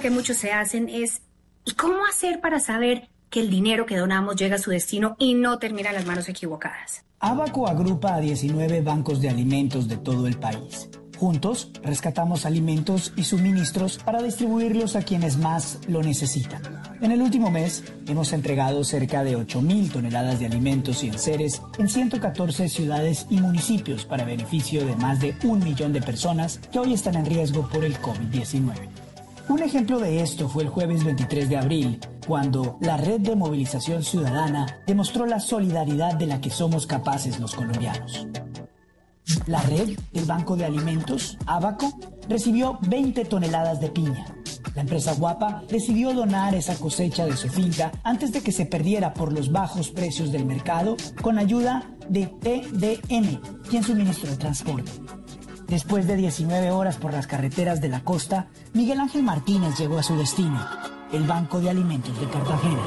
Que 0.00 0.10
muchos 0.10 0.36
se 0.36 0.52
hacen 0.52 0.88
es, 0.88 1.22
¿y 1.64 1.72
cómo 1.72 2.06
hacer 2.06 2.40
para 2.40 2.60
saber 2.60 3.08
que 3.30 3.40
el 3.40 3.48
dinero 3.48 3.86
que 3.86 3.96
donamos 3.96 4.36
llega 4.36 4.56
a 4.56 4.58
su 4.58 4.70
destino 4.70 5.16
y 5.18 5.34
no 5.34 5.58
termina 5.58 5.90
en 5.90 5.94
las 5.94 6.06
manos 6.06 6.28
equivocadas. 6.28 7.04
Abaco 7.20 7.68
agrupa 7.68 8.14
a 8.14 8.20
19 8.20 8.80
bancos 8.82 9.20
de 9.20 9.28
alimentos 9.28 9.88
de 9.88 9.96
todo 9.96 10.26
el 10.26 10.38
país. 10.38 10.88
Juntos 11.16 11.70
rescatamos 11.82 12.46
alimentos 12.46 13.12
y 13.14 13.24
suministros 13.24 13.98
para 13.98 14.22
distribuirlos 14.22 14.96
a 14.96 15.02
quienes 15.02 15.36
más 15.36 15.78
lo 15.86 16.02
necesitan. 16.02 16.62
En 17.02 17.12
el 17.12 17.20
último 17.20 17.50
mes 17.50 17.84
hemos 18.08 18.32
entregado 18.32 18.82
cerca 18.84 19.22
de 19.22 19.36
8.000 19.36 19.92
toneladas 19.92 20.40
de 20.40 20.46
alimentos 20.46 21.04
y 21.04 21.08
enseres 21.08 21.60
en 21.78 21.90
114 21.90 22.70
ciudades 22.70 23.26
y 23.28 23.36
municipios 23.36 24.06
para 24.06 24.24
beneficio 24.24 24.84
de 24.86 24.96
más 24.96 25.20
de 25.20 25.34
un 25.44 25.62
millón 25.62 25.92
de 25.92 26.00
personas 26.00 26.58
que 26.72 26.78
hoy 26.78 26.94
están 26.94 27.16
en 27.16 27.26
riesgo 27.26 27.68
por 27.68 27.84
el 27.84 27.98
COVID-19. 28.00 29.09
Un 29.50 29.64
ejemplo 29.64 29.98
de 29.98 30.22
esto 30.22 30.48
fue 30.48 30.62
el 30.62 30.68
jueves 30.68 31.02
23 31.02 31.48
de 31.48 31.56
abril, 31.56 31.98
cuando 32.24 32.78
la 32.80 32.96
red 32.96 33.18
de 33.20 33.34
movilización 33.34 34.04
ciudadana 34.04 34.78
demostró 34.86 35.26
la 35.26 35.40
solidaridad 35.40 36.14
de 36.14 36.26
la 36.26 36.40
que 36.40 36.50
somos 36.50 36.86
capaces 36.86 37.40
los 37.40 37.56
colombianos. 37.56 38.28
La 39.48 39.60
red 39.62 39.98
del 40.12 40.24
Banco 40.24 40.54
de 40.54 40.66
Alimentos, 40.66 41.36
Abaco, 41.46 41.92
recibió 42.28 42.78
20 42.82 43.24
toneladas 43.24 43.80
de 43.80 43.88
piña. 43.88 44.24
La 44.76 44.82
empresa 44.82 45.14
Guapa 45.14 45.64
decidió 45.68 46.14
donar 46.14 46.54
esa 46.54 46.76
cosecha 46.76 47.26
de 47.26 47.36
su 47.36 47.48
finca 47.48 47.90
antes 48.04 48.30
de 48.30 48.42
que 48.42 48.52
se 48.52 48.66
perdiera 48.66 49.12
por 49.12 49.32
los 49.32 49.50
bajos 49.50 49.90
precios 49.90 50.30
del 50.30 50.46
mercado 50.46 50.96
con 51.22 51.40
ayuda 51.40 51.90
de 52.08 52.26
TDM, 52.26 53.40
quien 53.68 53.82
suministró 53.82 54.30
el 54.30 54.38
transporte. 54.38 54.92
Después 55.70 56.08
de 56.08 56.16
19 56.16 56.72
horas 56.72 56.96
por 56.96 57.12
las 57.12 57.28
carreteras 57.28 57.80
de 57.80 57.88
la 57.88 58.00
costa, 58.00 58.48
Miguel 58.72 58.98
Ángel 58.98 59.22
Martínez 59.22 59.78
llegó 59.78 59.98
a 59.98 60.02
su 60.02 60.16
destino, 60.16 60.66
el 61.12 61.22
Banco 61.22 61.60
de 61.60 61.70
Alimentos 61.70 62.20
de 62.20 62.26
Cartagena. 62.26 62.82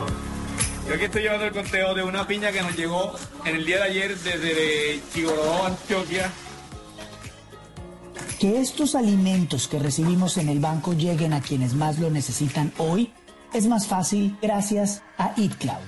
Yo 0.90 0.96
aquí 0.96 1.06
estoy 1.06 1.22
llevando 1.22 1.46
el 1.46 1.54
conteo 1.54 1.94
de 1.94 2.04
una 2.04 2.28
piña 2.28 2.52
que 2.52 2.62
nos 2.62 2.76
llegó 2.76 3.14
en 3.46 3.56
el 3.56 3.66
día 3.66 3.78
de 3.78 3.84
ayer 3.84 4.18
desde 4.18 5.02
Chigorodó, 5.14 5.66
Antioquia. 5.66 6.30
Que 8.38 8.60
estos 8.60 8.96
alimentos 8.96 9.70
que 9.70 9.80
recibimos 9.80 10.36
en 10.36 10.50
el 10.50 10.60
banco 10.60 10.92
lleguen 10.92 11.32
a 11.32 11.40
quienes 11.40 11.76
más 11.76 12.00
lo 12.00 12.10
necesitan 12.10 12.74
hoy 12.78 13.14
es 13.54 13.66
más 13.66 13.88
fácil 13.88 14.38
gracias 14.42 15.04
a 15.18 15.34
EatCloud, 15.38 15.88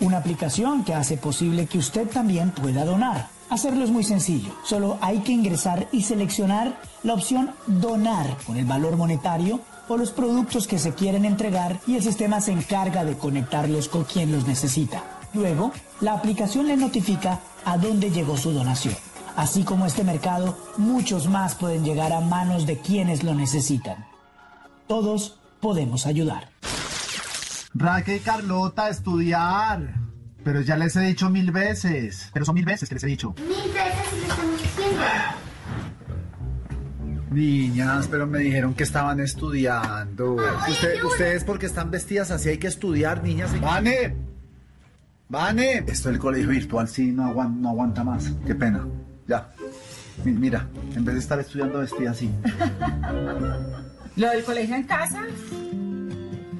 una 0.00 0.16
aplicación 0.16 0.82
que 0.82 0.94
hace 0.94 1.18
posible 1.18 1.66
que 1.66 1.76
usted 1.76 2.08
también 2.08 2.52
pueda 2.52 2.86
donar. 2.86 3.35
Hacerlo 3.48 3.84
es 3.84 3.90
muy 3.90 4.02
sencillo, 4.02 4.52
solo 4.64 4.98
hay 5.00 5.20
que 5.20 5.32
ingresar 5.32 5.88
y 5.92 6.02
seleccionar 6.02 6.80
la 7.04 7.14
opción 7.14 7.52
Donar 7.66 8.36
con 8.44 8.56
el 8.56 8.64
valor 8.64 8.96
monetario 8.96 9.60
o 9.88 9.96
los 9.96 10.10
productos 10.10 10.66
que 10.66 10.80
se 10.80 10.94
quieren 10.94 11.24
entregar 11.24 11.78
y 11.86 11.94
el 11.94 12.02
sistema 12.02 12.40
se 12.40 12.50
encarga 12.50 13.04
de 13.04 13.16
conectarlos 13.16 13.88
con 13.88 14.02
quien 14.02 14.32
los 14.32 14.48
necesita. 14.48 15.04
Luego, 15.32 15.70
la 16.00 16.14
aplicación 16.14 16.66
le 16.66 16.76
notifica 16.76 17.40
a 17.64 17.78
dónde 17.78 18.10
llegó 18.10 18.36
su 18.36 18.50
donación. 18.50 18.96
Así 19.36 19.62
como 19.62 19.86
este 19.86 20.02
mercado, 20.02 20.56
muchos 20.76 21.28
más 21.28 21.54
pueden 21.54 21.84
llegar 21.84 22.12
a 22.12 22.20
manos 22.20 22.66
de 22.66 22.78
quienes 22.78 23.22
lo 23.22 23.34
necesitan. 23.34 24.06
Todos 24.88 25.38
podemos 25.60 26.06
ayudar. 26.06 26.48
Raquel 27.74 28.22
Carlota, 28.22 28.88
estudiar. 28.88 30.05
Pero 30.46 30.60
ya 30.60 30.76
les 30.76 30.94
he 30.94 31.00
dicho 31.00 31.28
mil 31.28 31.50
veces. 31.50 32.30
Pero 32.32 32.44
son 32.46 32.54
mil 32.54 32.64
veces 32.64 32.88
que 32.88 32.94
les 32.94 33.02
he 33.02 33.08
dicho. 33.08 33.34
Mil 33.36 33.72
veces 33.74 34.12
y 34.12 34.20
lo 34.20 34.32
estamos 34.32 34.62
diciendo. 34.62 35.02
Niñas, 37.32 38.06
pero 38.08 38.28
me 38.28 38.38
dijeron 38.38 38.72
que 38.74 38.84
estaban 38.84 39.18
estudiando. 39.18 40.36
Usted- 40.68 41.02
ustedes 41.04 41.42
porque 41.42 41.66
están 41.66 41.90
vestidas 41.90 42.30
así 42.30 42.48
hay 42.50 42.58
que 42.58 42.68
estudiar, 42.68 43.24
niñas. 43.24 43.60
¡Vane! 43.60 44.14
¡Vane! 45.28 45.84
Esto 45.88 46.10
del 46.10 46.20
colegio 46.20 46.48
virtual 46.50 46.86
sí 46.86 47.10
no 47.10 47.24
aguanta, 47.26 47.60
no 47.60 47.70
aguanta 47.70 48.04
más. 48.04 48.30
Qué 48.46 48.54
pena. 48.54 48.86
Ya. 49.26 49.50
Mi- 50.24 50.30
Mira, 50.32 50.68
en 50.94 51.04
vez 51.04 51.16
de 51.16 51.20
estar 51.20 51.40
estudiando 51.40 51.80
vestida 51.80 52.12
así. 52.12 52.30
Lo 54.16 54.30
del 54.30 54.44
colegio 54.44 54.76
en 54.76 54.84
casa, 54.84 55.22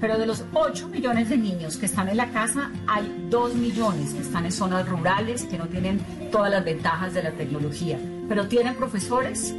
pero 0.01 0.19
de 0.19 0.27
los 0.27 0.45
8 0.53 0.89
millones 0.89 1.29
de 1.29 1.37
niños 1.37 1.77
que 1.77 1.87
están 1.87 2.09
en 2.09 2.17
la 2.17 2.31
casa, 2.31 2.71
hay 2.87 3.29
2 3.31 3.55
millones 3.55 4.13
que 4.13 4.21
están 4.21 4.45
en 4.45 4.53
zonas 4.53 4.89
rurales 4.89 5.45
que 5.45 5.59
no 5.59 5.67
tienen 5.67 6.01
todas 6.31 6.51
las 6.51 6.65
ventajas 6.65 7.15
de 7.15 7.23
la 7.23 7.33
tecnología, 7.33 7.99
pero 8.29 8.47
tienen 8.47 8.75
profesores 8.75 9.55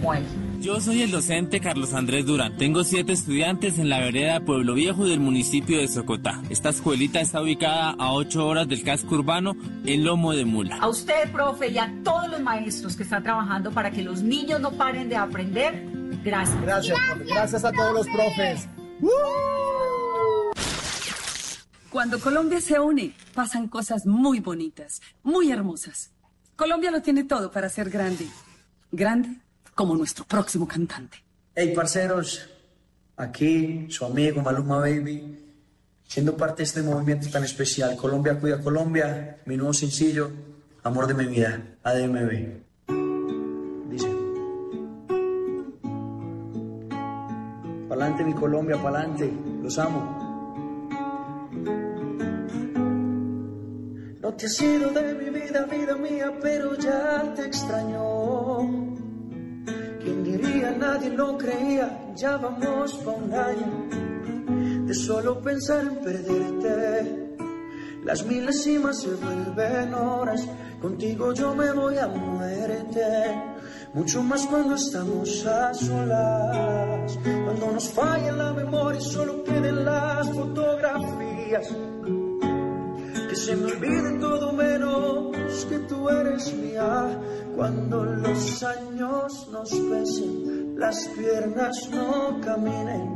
como 0.00 0.14
él. 0.14 0.24
Yo 0.60 0.80
soy 0.80 1.02
el 1.02 1.10
docente 1.10 1.60
Carlos 1.60 1.92
Andrés 1.92 2.26
Durán. 2.26 2.56
Tengo 2.56 2.82
siete 2.82 3.12
estudiantes 3.12 3.78
en 3.78 3.88
la 3.88 4.00
vereda 4.00 4.40
Pueblo 4.40 4.74
Viejo 4.74 5.04
del 5.04 5.20
municipio 5.20 5.78
de 5.78 5.86
Socotá. 5.86 6.42
Esta 6.50 6.70
escuelita 6.70 7.20
está 7.20 7.42
ubicada 7.42 7.90
a 7.90 8.12
8 8.12 8.46
horas 8.46 8.66
del 8.66 8.82
casco 8.82 9.14
urbano 9.14 9.54
en 9.84 10.04
Lomo 10.04 10.32
de 10.32 10.44
Mula. 10.44 10.78
A 10.78 10.88
usted, 10.88 11.30
profe, 11.30 11.68
y 11.68 11.78
a 11.78 11.92
todos 12.02 12.28
los 12.30 12.40
maestros 12.40 12.96
que 12.96 13.02
están 13.02 13.22
trabajando 13.22 13.70
para 13.70 13.90
que 13.90 14.02
los 14.02 14.22
niños 14.22 14.60
no 14.60 14.72
paren 14.72 15.08
de 15.08 15.16
aprender, 15.16 15.86
gracias. 16.24 16.60
Gracias, 16.62 16.98
profe. 16.98 17.24
Gracias 17.26 17.64
a 17.64 17.72
todos 17.72 17.92
los 17.92 18.06
profes. 18.08 18.68
Cuando 21.90 22.20
Colombia 22.20 22.60
se 22.60 22.78
une, 22.78 23.14
pasan 23.34 23.68
cosas 23.68 24.06
muy 24.06 24.40
bonitas, 24.40 25.00
muy 25.22 25.50
hermosas. 25.50 26.10
Colombia 26.54 26.90
lo 26.90 27.00
tiene 27.02 27.24
todo 27.24 27.50
para 27.50 27.68
ser 27.68 27.90
grande. 27.90 28.26
Grande 28.92 29.40
como 29.74 29.94
nuestro 29.94 30.24
próximo 30.24 30.66
cantante. 30.66 31.22
Hey, 31.54 31.72
parceros, 31.74 32.48
aquí 33.16 33.86
su 33.90 34.04
amigo 34.04 34.42
Maluma 34.42 34.78
Baby, 34.78 35.38
siendo 36.06 36.36
parte 36.36 36.58
de 36.58 36.64
este 36.64 36.82
movimiento 36.82 37.28
tan 37.30 37.44
especial. 37.44 37.96
Colombia 37.96 38.38
cuida 38.38 38.60
Colombia, 38.60 39.38
mi 39.46 39.56
nuevo 39.56 39.72
sencillo, 39.72 40.30
Amor 40.86 41.08
de 41.08 41.14
mi 41.14 41.26
vida, 41.26 41.60
ADMB. 41.82 42.65
Pa'lante 47.96 48.24
mi 48.24 48.34
Colombia, 48.34 48.76
pa'lante, 48.76 49.26
los 49.62 49.78
amo. 49.78 50.00
No 54.20 54.34
te 54.34 54.44
has 54.44 54.60
ido 54.60 54.90
de 54.90 55.14
mi 55.14 55.30
vida, 55.30 55.64
vida 55.64 55.96
mía, 55.96 56.30
pero 56.42 56.74
ya 56.74 57.32
te 57.34 57.46
extraño. 57.46 58.58
¿Quién 60.02 60.24
diría? 60.24 60.72
Nadie 60.72 61.08
lo 61.08 61.38
creía, 61.38 62.12
ya 62.14 62.36
vamos 62.36 62.92
pa' 62.96 63.12
un 63.12 63.32
año 63.32 64.86
de 64.86 64.92
solo 64.92 65.40
pensar 65.40 65.86
en 65.86 65.96
perderte. 65.96 67.36
Las 68.04 68.26
milésimas 68.26 69.00
se 69.00 69.14
vuelven 69.14 69.94
horas, 69.94 70.46
contigo 70.82 71.32
yo 71.32 71.54
me 71.54 71.72
voy 71.72 71.96
a 71.96 72.08
muerte. 72.08 73.55
Mucho 73.96 74.22
más 74.22 74.46
cuando 74.46 74.74
estamos 74.74 75.46
a 75.46 75.72
solas, 75.72 77.18
cuando 77.24 77.72
nos 77.72 77.88
falla 77.88 78.30
la 78.30 78.52
memoria 78.52 79.00
y 79.00 79.02
solo 79.02 79.42
queden 79.42 79.86
las 79.86 80.28
fotografías. 80.32 81.66
Que 83.26 83.34
se 83.34 83.56
me 83.56 83.72
olvide 83.72 84.18
todo 84.20 84.52
menos 84.52 85.64
que 85.64 85.78
tú 85.88 86.10
eres 86.10 86.52
mía. 86.52 87.18
Cuando 87.56 88.04
los 88.04 88.62
años 88.64 89.48
nos 89.50 89.70
pesen, 89.70 90.78
las 90.78 91.08
piernas 91.16 91.88
no 91.90 92.38
caminen, 92.42 93.15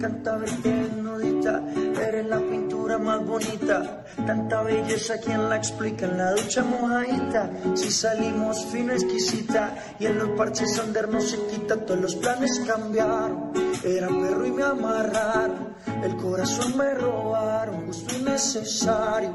Encanta 0.00 0.38
verte 0.38 0.72
nudita, 0.96 1.62
eres 2.08 2.26
la 2.26 2.38
pintura 2.38 2.96
más 2.96 3.22
bonita. 3.22 4.02
Tanta 4.26 4.62
belleza, 4.62 5.18
quien 5.18 5.46
la 5.50 5.56
explica 5.56 6.06
en 6.06 6.16
la 6.16 6.30
ducha 6.30 6.64
mojadita? 6.64 7.50
Si 7.74 7.90
salimos 7.90 8.64
fino, 8.72 8.94
exquisita, 8.94 9.74
y 9.98 10.06
en 10.06 10.16
los 10.16 10.30
parches 10.38 10.80
under 10.82 11.06
no 11.06 11.20
se 11.20 11.36
quita, 11.48 11.84
todos 11.84 12.00
los 12.00 12.16
planes 12.16 12.62
cambiaron. 12.66 13.52
Era 13.84 14.08
perro 14.08 14.46
y 14.46 14.52
me 14.52 14.62
amarraron, 14.62 15.74
el 16.02 16.16
corazón 16.16 16.78
me 16.78 16.94
robaron, 16.94 17.84
justo 17.84 18.14
y 18.18 18.22
necesario. 18.22 19.34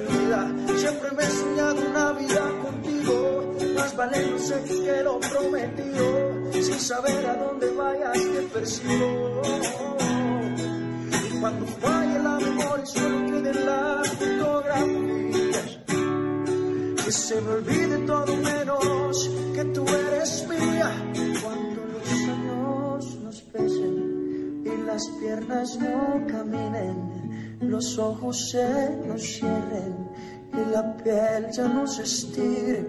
Siempre 0.31 1.11
me 1.11 1.23
he 1.23 1.29
soñado 1.29 1.89
una 1.89 2.13
vida 2.13 2.49
contigo, 2.63 3.53
más 3.75 3.95
vale 3.97 4.17
que 4.17 5.03
lo 5.03 5.19
prometido, 5.19 6.53
sin 6.53 6.79
saber 6.79 7.25
a 7.25 7.35
dónde 7.35 7.69
vayas 7.71 8.13
te 8.13 8.41
persigo. 8.53 9.41
Y 11.11 11.39
cuando 11.41 11.65
falle 11.67 12.19
la 12.23 12.39
memoria 12.39 12.85
solo 12.85 13.25
queden 13.25 13.65
las 13.65 14.07
fotografías, 14.07 15.79
que 17.03 17.11
se 17.11 17.41
me 17.41 17.51
olvide 17.51 17.97
todo 18.07 18.37
menos 18.37 19.29
que 19.53 19.65
tú 19.65 19.85
eres 19.85 20.47
mía. 20.47 20.91
Cuando 21.43 21.85
los 21.91 22.09
años 22.09 23.15
nos 23.21 23.41
pesen 23.41 24.63
y 24.65 24.77
las 24.85 25.05
piernas 25.19 25.77
no 25.77 26.25
caminen, 26.27 27.00
los 27.61 27.97
ojos 27.97 28.49
se 28.49 28.97
nos 29.07 29.21
cierren 29.21 30.09
y 30.53 30.71
la 30.71 30.97
piel 30.97 31.47
ya 31.51 31.67
no 31.67 31.87
se. 31.87 32.85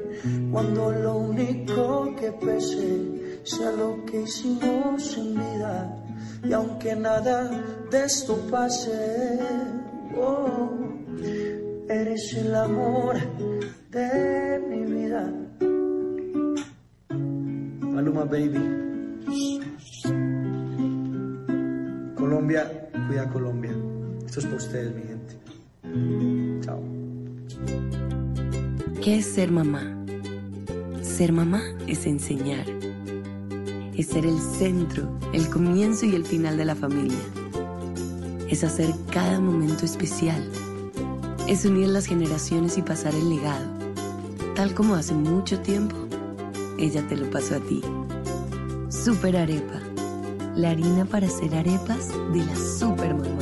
Cuando 0.51 0.91
lo 0.91 1.17
único 1.19 2.15
que 2.17 2.33
pese 2.33 3.41
sea 3.45 3.73
lo 3.73 4.05
que 4.05 4.23
hicimos 4.23 5.17
en 5.17 5.35
vida. 5.35 5.99
Y 6.45 6.53
aunque 6.53 6.97
nada 6.97 7.51
de 7.91 8.05
esto 8.05 8.37
pase, 8.51 9.39
oh, 10.21 10.71
eres 11.89 12.35
el 12.35 12.55
amor 12.55 13.17
de 13.91 14.61
mi 14.69 14.85
vida. 14.93 15.33
Maluma 17.81 18.25
Baby. 18.25 18.79
Colombia, 22.17 22.91
cuida 23.07 23.29
Colombia. 23.31 23.92
Esto 24.33 24.41
es 24.41 24.47
por 24.47 24.57
ustedes, 24.63 24.95
mi 24.95 25.03
gente. 25.03 26.65
Chao. 26.65 26.83
¿Qué 29.03 29.19
es 29.19 29.27
ser 29.27 29.53
mamá? 29.53 29.83
Ser 31.03 31.35
mamá 31.35 31.61
es 31.87 32.07
enseñar. 32.07 32.65
Es 33.95 34.07
ser 34.07 34.25
el 34.25 34.39
centro, 34.41 35.19
el 35.35 35.51
comienzo 35.51 36.07
y 36.07 36.15
el 36.15 36.25
final 36.25 36.57
de 36.57 36.65
la 36.65 36.75
familia. 36.75 37.19
Es 38.49 38.65
hacer 38.65 38.95
cada 39.11 39.39
momento 39.39 39.85
especial. 39.85 40.43
Es 41.47 41.67
unir 41.67 41.89
las 41.89 42.07
generaciones 42.07 42.79
y 42.79 42.81
pasar 42.81 43.15
el 43.15 43.29
legado. 43.29 43.67
Tal 44.55 44.73
como 44.73 44.95
hace 44.95 45.13
mucho 45.13 45.61
tiempo, 45.61 46.09
ella 46.79 47.07
te 47.07 47.19
lo 47.19 47.31
pasó 47.31 47.57
a 47.57 47.61
ti. 47.61 47.83
Super 48.89 49.37
Arepa. 49.37 49.79
La 50.57 50.71
harina 50.71 51.05
para 51.05 51.27
hacer 51.27 51.55
arepas 51.55 52.09
de 52.33 52.47
las 52.47 52.79
super 52.79 53.15
mamás. 53.15 53.42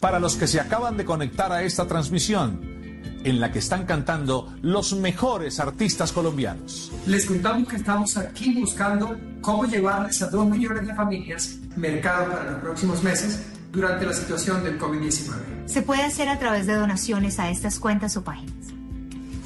Para 0.00 0.20
los 0.20 0.36
que 0.36 0.46
se 0.46 0.60
acaban 0.60 0.98
de 0.98 1.06
conectar 1.06 1.50
a 1.50 1.62
esta 1.62 1.86
transmisión, 1.86 2.60
en 3.24 3.40
la 3.40 3.50
que 3.52 3.60
están 3.60 3.86
cantando 3.86 4.52
los 4.60 4.92
mejores 4.94 5.60
artistas 5.60 6.12
colombianos. 6.12 6.92
Les 7.06 7.24
contamos 7.24 7.66
que 7.68 7.76
estamos 7.76 8.18
aquí 8.18 8.60
buscando 8.60 9.16
cómo 9.40 9.64
llevarles 9.64 10.20
a 10.22 10.28
dos 10.28 10.46
millones 10.46 10.86
de 10.88 10.94
familias 10.94 11.56
mercado 11.76 12.32
para 12.32 12.50
los 12.50 12.60
próximos 12.60 13.02
meses 13.02 13.46
durante 13.72 14.04
la 14.04 14.12
situación 14.12 14.62
del 14.62 14.78
COVID-19. 14.78 15.66
Se 15.66 15.80
puede 15.82 16.02
hacer 16.02 16.28
a 16.28 16.38
través 16.38 16.66
de 16.66 16.74
donaciones 16.74 17.38
a 17.38 17.48
estas 17.50 17.78
cuentas 17.78 18.18
o 18.18 18.22
páginas. 18.22 18.52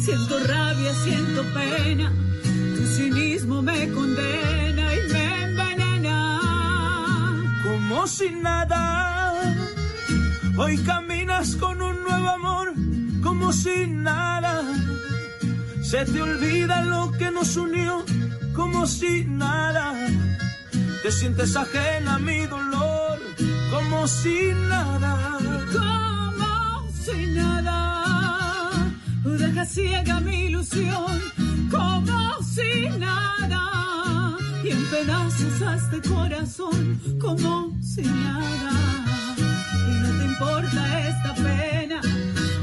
Siento 0.00 0.38
rabia, 0.46 0.94
siento 1.04 1.42
pena, 1.52 2.12
tu 2.76 2.86
cinismo 2.96 3.60
me 3.60 3.90
condena 3.90 4.65
Como 7.88 8.08
si 8.08 8.30
nada, 8.30 9.54
hoy 10.56 10.76
caminas 10.78 11.54
con 11.54 11.80
un 11.80 12.02
nuevo 12.02 12.28
amor, 12.30 12.74
como 13.22 13.52
si 13.52 13.86
nada. 13.86 14.60
Se 15.82 16.04
te 16.04 16.20
olvida 16.20 16.82
lo 16.84 17.12
que 17.12 17.30
nos 17.30 17.56
unió, 17.56 18.04
como 18.56 18.88
si 18.88 19.24
nada. 19.24 19.94
Te 21.04 21.12
sientes 21.12 21.54
ajena 21.54 22.16
a 22.16 22.18
mi 22.18 22.44
dolor, 22.46 23.20
como 23.70 24.08
si 24.08 24.50
nada. 24.68 25.38
Como 25.72 26.90
si 27.04 27.26
nada, 27.28 28.90
deja 29.22 29.64
ciega 29.64 30.18
mi 30.18 30.46
ilusión, 30.46 31.20
como 31.70 32.42
si 32.42 32.88
nada. 32.98 34.05
Y 34.66 34.70
en 34.72 34.84
pedazos 34.86 35.62
a 35.62 35.76
este 35.76 36.00
corazón, 36.08 37.00
como 37.20 37.72
si 37.80 38.02
nada. 38.02 38.72
Y 39.88 39.94
no 40.00 40.08
te 40.18 40.24
importa 40.24 41.08
esta 41.08 41.34
pena 41.34 42.00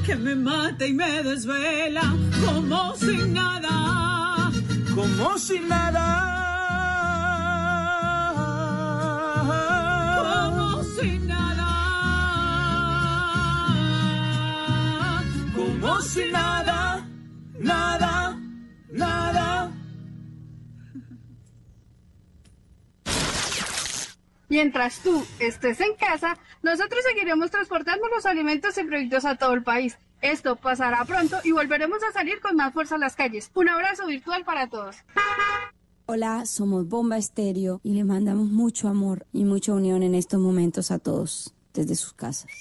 que 0.06 0.16
me 0.18 0.36
mata 0.36 0.86
y 0.86 0.91
me 0.91 1.24
desvela, 1.24 2.14
como 2.45 2.93
si 2.97 3.16
nada. 3.16 4.51
Como 4.93 5.38
si 5.38 5.60
nada. 5.60 6.06
Como 10.18 10.84
si 10.84 11.20
nada. 11.20 11.42
Mientras 24.54 24.99
tú 24.99 25.26
estés 25.39 25.82
en 25.82 25.95
casa, 25.95 26.38
nosotros 26.62 27.01
seguiremos 27.10 27.49
transportando 27.49 28.08
los 28.10 28.28
alimentos 28.28 28.78
y 28.78 28.84
productos 28.84 29.26
a 29.26 29.36
todo 29.36 29.54
el 29.54 29.64
país. 29.64 29.97
Esto 30.22 30.58
pasará 30.58 31.04
pronto 31.06 31.38
y 31.43 31.51
volveremos 31.51 32.04
a 32.04 32.12
salir 32.12 32.39
con 32.39 32.56
más 32.56 32.72
fuerza 32.72 32.93
a 32.93 32.97
las 32.99 33.16
calles. 33.16 33.49
Un 33.56 33.68
abrazo 33.70 34.06
virtual 34.06 34.45
para 34.45 34.70
todos. 34.70 34.97
Hola, 36.06 36.45
somos 36.45 36.88
Bomba 36.88 37.18
Estéreo 37.18 37.82
y 37.84 37.95
les 37.95 38.06
mandamos 38.06 38.47
mucho 38.47 38.89
amor 38.89 39.26
y 39.34 39.43
mucha 39.43 39.74
unión 39.74 40.04
en 40.04 40.14
estos 40.14 40.39
momentos 40.39 40.91
a 40.91 40.99
todos 40.99 41.56
desde 41.74 41.95
sus 41.95 42.14
casas. 42.14 42.51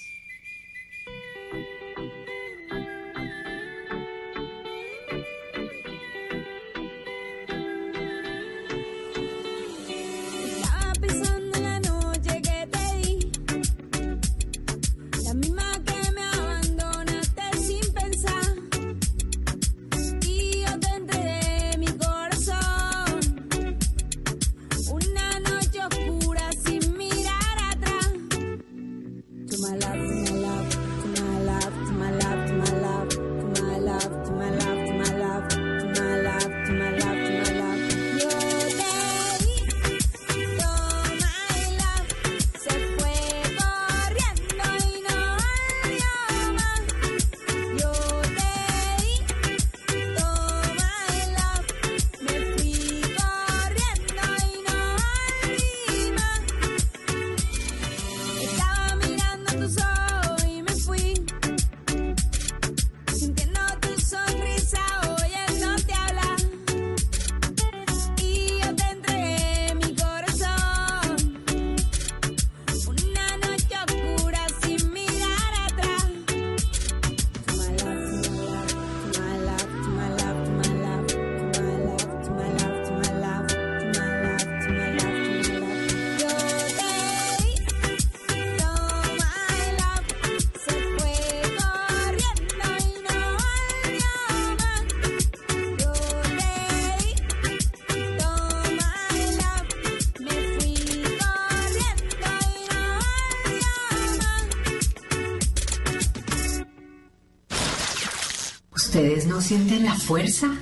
¿Ustedes 108.93 109.25
no 109.25 109.41
sienten 109.41 109.85
la 109.85 109.95
fuerza? 109.95 110.55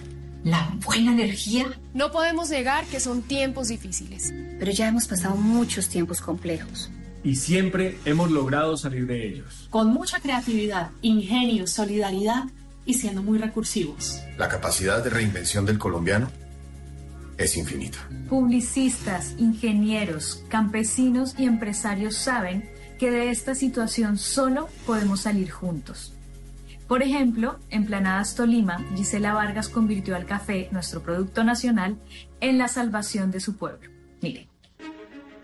¿La 0.45 0.73
buena 0.85 1.11
energía? 1.11 1.65
No 1.93 2.13
podemos 2.13 2.49
negar 2.49 2.85
que 2.85 3.01
son 3.01 3.23
tiempos 3.23 3.67
difíciles. 3.67 4.33
Pero 4.57 4.71
ya 4.71 4.87
hemos 4.87 5.05
pasado 5.05 5.35
muchos 5.35 5.89
tiempos 5.89 6.21
complejos. 6.21 6.89
Y 7.25 7.35
siempre 7.35 7.97
hemos 8.05 8.31
logrado 8.31 8.77
salir 8.77 9.05
de 9.05 9.27
ellos. 9.27 9.67
Con 9.69 9.89
mucha 9.89 10.21
creatividad, 10.21 10.91
ingenio, 11.01 11.67
solidaridad 11.67 12.45
y 12.85 12.93
siendo 12.93 13.21
muy 13.21 13.37
recursivos. 13.37 14.21
La 14.37 14.47
capacidad 14.47 15.03
de 15.03 15.09
reinvención 15.09 15.65
del 15.65 15.77
colombiano 15.77 16.31
es 17.37 17.57
infinita. 17.57 17.97
Publicistas, 18.29 19.35
ingenieros, 19.39 20.45
campesinos 20.47 21.35
y 21.37 21.43
empresarios 21.43 22.15
saben 22.15 22.69
que 22.97 23.11
de 23.11 23.29
esta 23.29 23.55
situación 23.55 24.17
solo 24.17 24.69
podemos 24.85 25.19
salir 25.19 25.51
juntos. 25.51 26.13
Por 26.91 27.03
ejemplo, 27.03 27.57
en 27.69 27.85
Planadas 27.85 28.35
Tolima, 28.35 28.79
Gisela 28.97 29.33
Vargas 29.33 29.69
convirtió 29.69 30.13
al 30.13 30.25
café, 30.25 30.67
nuestro 30.73 31.01
producto 31.01 31.45
nacional, 31.45 31.95
en 32.41 32.57
la 32.57 32.67
salvación 32.67 33.31
de 33.31 33.39
su 33.39 33.55
pueblo. 33.55 33.89
Mire. 34.21 34.49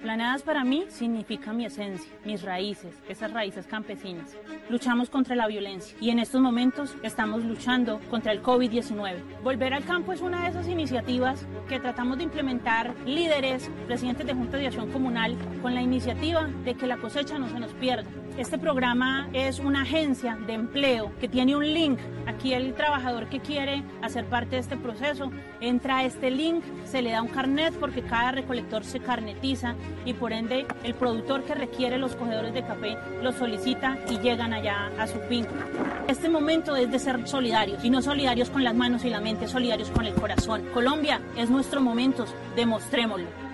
Planadas 0.02 0.42
para 0.42 0.66
mí 0.66 0.84
significa 0.90 1.54
mi 1.54 1.64
esencia, 1.66 2.12
mis 2.26 2.42
raíces, 2.42 2.94
esas 3.08 3.32
raíces 3.32 3.66
campesinas. 3.66 4.36
Luchamos 4.70 5.10
contra 5.10 5.38
la 5.38 5.48
violencia 5.48 5.96
y 6.02 6.10
en 6.10 6.20
estos 6.20 6.42
momentos 6.42 6.98
estamos 7.02 7.46
luchando 7.46 8.02
contra 8.10 8.34
el 8.34 8.44
COVID-19. 8.44 9.42
Volver 9.42 9.74
al 9.74 9.86
campo 9.86 10.12
es 10.12 10.20
una 10.20 10.44
de 10.44 10.50
esas 10.50 10.68
iniciativas 10.68 11.46
que 11.70 11.80
tratamos 11.80 12.18
de 12.18 12.26
implementar 12.26 12.94
líderes, 13.06 13.72
presidentes 13.86 14.28
de 14.28 14.34
juntas 14.34 14.60
de 14.60 14.68
acción 14.68 14.92
comunal, 14.92 15.38
con 15.62 15.74
la 15.74 15.82
iniciativa 15.82 16.46
de 16.66 16.76
que 16.76 16.88
la 16.88 16.98
cosecha 16.98 17.40
no 17.40 17.48
se 17.48 17.62
nos 17.62 17.72
pierda. 17.72 18.10
Este 18.38 18.60
programa 18.60 19.28
es 19.34 19.58
una 19.58 19.82
agencia 19.82 20.38
de 20.46 20.54
empleo 20.54 21.12
que 21.20 21.28
tiene 21.28 21.56
un 21.56 21.74
link. 21.74 21.98
Aquí 22.28 22.54
el 22.54 22.76
trabajador 22.76 23.30
que 23.30 23.40
quiere 23.40 23.84
hacer 24.04 24.26
parte 24.26 24.58
de 24.58 24.62
este 24.62 24.78
proceso 24.78 25.32
entra 25.60 25.98
a 25.98 26.04
este 26.06 26.30
link, 26.30 26.64
se 26.86 27.02
le 27.02 27.10
da 27.10 27.24
un 27.24 27.30
carnet 27.30 27.74
porque 27.80 28.04
cada 28.04 28.34
recolector 28.34 28.84
se 28.84 29.00
carnetiza 29.00 29.74
y 30.06 30.14
por 30.14 30.34
ende 30.34 30.68
el 30.84 30.94
productor 30.94 31.46
que 31.46 31.56
requiere 31.56 31.98
los 31.98 32.16
cogedores 32.16 32.54
de 32.54 32.62
café 32.62 32.96
los 33.24 33.34
solicita 33.34 33.98
y 34.08 34.20
llegan 34.20 34.54
allá 34.54 34.92
a 35.00 35.08
su 35.08 35.18
finca. 35.22 35.66
Este 36.08 36.30
momento 36.30 36.76
es 36.76 36.92
de 36.92 37.00
ser 37.00 37.28
solidarios 37.28 37.84
y 37.84 37.90
no 37.90 38.04
solidarios 38.04 38.52
con 38.52 38.64
las 38.64 38.76
manos 38.76 39.04
y 39.04 39.10
la 39.10 39.20
mente, 39.20 39.48
solidarios 39.48 39.90
con 39.90 40.06
el 40.06 40.14
corazón. 40.14 40.64
Colombia 40.76 41.22
es 41.36 41.50
nuestro 41.50 41.82
momento, 41.82 42.26
demostrémoslo. 42.56 43.47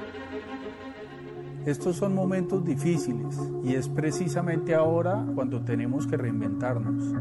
Estos 1.66 1.96
son 1.96 2.14
momentos 2.14 2.66
difíciles 2.66 3.40
y 3.64 3.76
es 3.76 3.88
precisamente 3.88 4.76
ahora 4.76 5.26
cuando 5.34 5.62
tenemos 5.62 6.06
que 6.06 6.18
reinventarnos. 6.18 7.14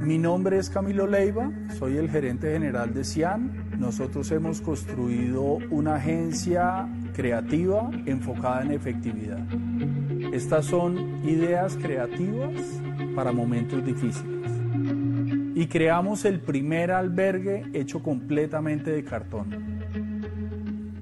Mi 0.00 0.18
nombre 0.18 0.58
es 0.58 0.68
Camilo 0.68 1.06
Leiva, 1.06 1.48
soy 1.78 1.96
el 1.96 2.10
gerente 2.10 2.52
general 2.52 2.92
de 2.92 3.04
CIAN. 3.04 3.78
Nosotros 3.78 4.32
hemos 4.32 4.60
construido 4.60 5.58
una 5.70 5.94
agencia 5.94 6.88
creativa 7.14 7.88
enfocada 8.04 8.62
en 8.62 8.72
efectividad. 8.72 9.38
Estas 10.32 10.66
son 10.66 11.24
ideas 11.24 11.76
creativas 11.80 12.50
para 13.14 13.30
momentos 13.30 13.84
difíciles. 13.84 14.50
Y 15.54 15.66
creamos 15.68 16.24
el 16.24 16.40
primer 16.40 16.90
albergue 16.90 17.64
hecho 17.72 18.02
completamente 18.02 18.90
de 18.90 19.04
cartón. 19.04 19.71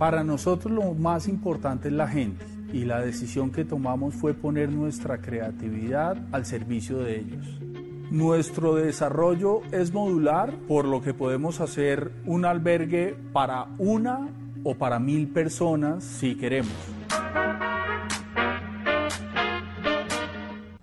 Para 0.01 0.25
nosotros 0.25 0.73
lo 0.73 0.95
más 0.95 1.29
importante 1.29 1.89
es 1.89 1.95
la 1.95 2.09
gente 2.09 2.43
y 2.73 2.87
la 2.87 3.03
decisión 3.03 3.51
que 3.51 3.67
tomamos 3.67 4.15
fue 4.15 4.33
poner 4.33 4.73
nuestra 4.73 5.21
creatividad 5.21 6.17
al 6.33 6.47
servicio 6.47 7.01
de 7.01 7.19
ellos. 7.19 7.47
Nuestro 8.11 8.77
desarrollo 8.77 9.61
es 9.73 9.93
modular, 9.93 10.57
por 10.67 10.87
lo 10.87 11.03
que 11.03 11.13
podemos 11.13 11.61
hacer 11.61 12.13
un 12.25 12.47
albergue 12.47 13.15
para 13.35 13.67
una 13.77 14.31
o 14.65 14.75
para 14.75 14.99
mil 14.99 15.29
personas 15.29 16.03
si 16.03 16.35
queremos. 16.35 16.73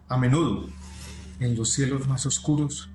A 0.10 0.18
menudo, 0.20 0.70
en 1.40 1.56
los 1.58 1.72
cielos 1.72 2.08
más 2.08 2.24
oscuros, 2.28 2.92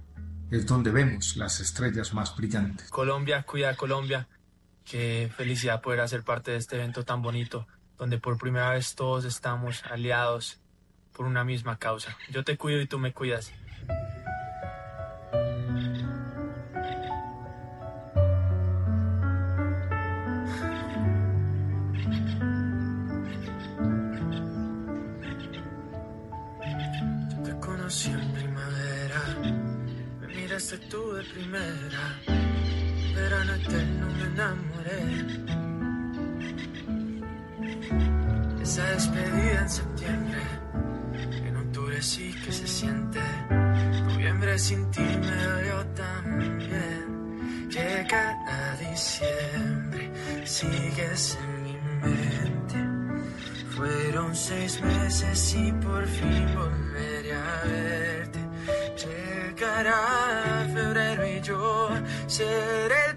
es 0.52 0.66
donde 0.66 0.92
vemos 0.92 1.36
las 1.36 1.58
estrellas 1.58 2.14
más 2.14 2.36
brillantes. 2.36 2.90
Colombia, 2.90 3.42
cuida 3.42 3.74
Colombia. 3.74 4.28
Qué 4.84 5.30
felicidad 5.36 5.80
poder 5.80 6.00
hacer 6.00 6.22
parte 6.22 6.50
de 6.50 6.56
este 6.58 6.76
evento 6.76 7.04
tan 7.04 7.22
bonito, 7.22 7.66
donde 7.98 8.18
por 8.18 8.36
primera 8.36 8.70
vez 8.70 8.94
todos 8.94 9.24
estamos 9.24 9.82
aliados 9.84 10.60
por 11.12 11.26
una 11.26 11.44
misma 11.44 11.78
causa. 11.78 12.16
Yo 12.30 12.42
te 12.44 12.56
cuido 12.56 12.80
y 12.80 12.86
tú 12.86 12.98
me 12.98 13.12
cuidas. 13.12 13.52
Yo 27.30 27.42
te 27.44 27.60
conocí 27.60 28.10
en 28.10 28.32
primavera, 28.32 29.20
me 30.20 30.26
miraste 30.28 30.78
tú 30.78 31.12
de 31.12 31.24
primera, 31.24 32.20
verano 33.14 33.54
eterno 33.54 34.06
me 34.10 34.24
enamoré. 34.24 34.71
Esa 38.62 38.84
despedida 38.92 39.60
en 39.60 39.70
septiembre. 39.70 40.40
En 41.46 41.56
octubre 41.56 42.00
sí 42.00 42.34
que 42.44 42.52
se 42.52 42.66
siente. 42.66 43.20
Noviembre 44.04 44.58
sin 44.58 44.90
ti 44.90 45.00
me 45.00 45.36
dolió 45.44 45.86
también. 45.94 47.68
Llega 47.68 48.38
a 48.46 48.76
diciembre, 48.76 50.10
sigues 50.44 51.38
en 51.42 51.62
mi 51.64 51.76
mente. 52.02 52.78
Fueron 53.76 54.34
seis 54.34 54.80
meses 54.82 55.54
y 55.54 55.72
por 55.72 56.06
fin 56.06 56.54
volveré 56.54 57.34
a 57.34 57.62
verte. 57.64 58.40
Llegará 59.02 60.66
febrero 60.72 61.26
y 61.26 61.40
yo 61.40 61.90
seré 62.26 62.94
el 63.10 63.16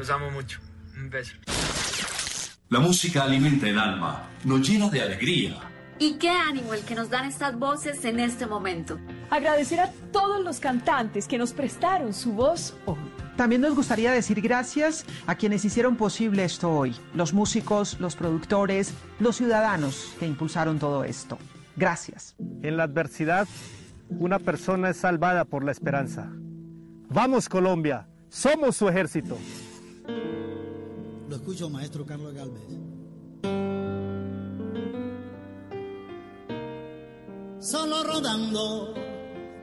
Los 0.00 0.08
amo 0.08 0.30
mucho. 0.30 0.60
Un 0.96 1.10
beso. 1.10 1.34
La 2.70 2.80
música 2.80 3.24
alimenta 3.24 3.68
el 3.68 3.78
alma, 3.78 4.30
nos 4.44 4.66
llena 4.66 4.88
de 4.88 5.02
alegría. 5.02 5.58
Y 5.98 6.14
qué 6.14 6.30
ánimo 6.30 6.72
el 6.72 6.80
que 6.86 6.94
nos 6.94 7.10
dan 7.10 7.26
estas 7.26 7.58
voces 7.58 8.02
en 8.06 8.18
este 8.18 8.46
momento. 8.46 8.98
Agradecer 9.28 9.78
a 9.78 9.92
todos 10.10 10.42
los 10.42 10.58
cantantes 10.58 11.28
que 11.28 11.36
nos 11.36 11.52
prestaron 11.52 12.14
su 12.14 12.32
voz 12.32 12.74
hoy. 12.86 12.96
También 13.36 13.60
nos 13.60 13.74
gustaría 13.74 14.10
decir 14.10 14.40
gracias 14.40 15.04
a 15.26 15.34
quienes 15.34 15.66
hicieron 15.66 15.96
posible 15.96 16.44
esto 16.44 16.70
hoy, 16.70 16.96
los 17.12 17.34
músicos, 17.34 18.00
los 18.00 18.16
productores, 18.16 18.94
los 19.18 19.36
ciudadanos 19.36 20.14
que 20.18 20.26
impulsaron 20.26 20.78
todo 20.78 21.04
esto. 21.04 21.36
Gracias. 21.76 22.36
En 22.62 22.78
la 22.78 22.84
adversidad, 22.84 23.46
una 24.08 24.38
persona 24.38 24.88
es 24.88 24.96
salvada 24.96 25.44
por 25.44 25.62
la 25.62 25.72
esperanza. 25.72 26.32
Vamos 27.10 27.50
Colombia, 27.50 28.08
somos 28.30 28.76
su 28.76 28.88
ejército. 28.88 29.36
Lo 31.30 31.36
escucho, 31.36 31.70
maestro 31.70 32.04
Carlos 32.04 32.34
Galvez. 32.34 32.64
Solo 37.60 38.02
rodando 38.02 38.92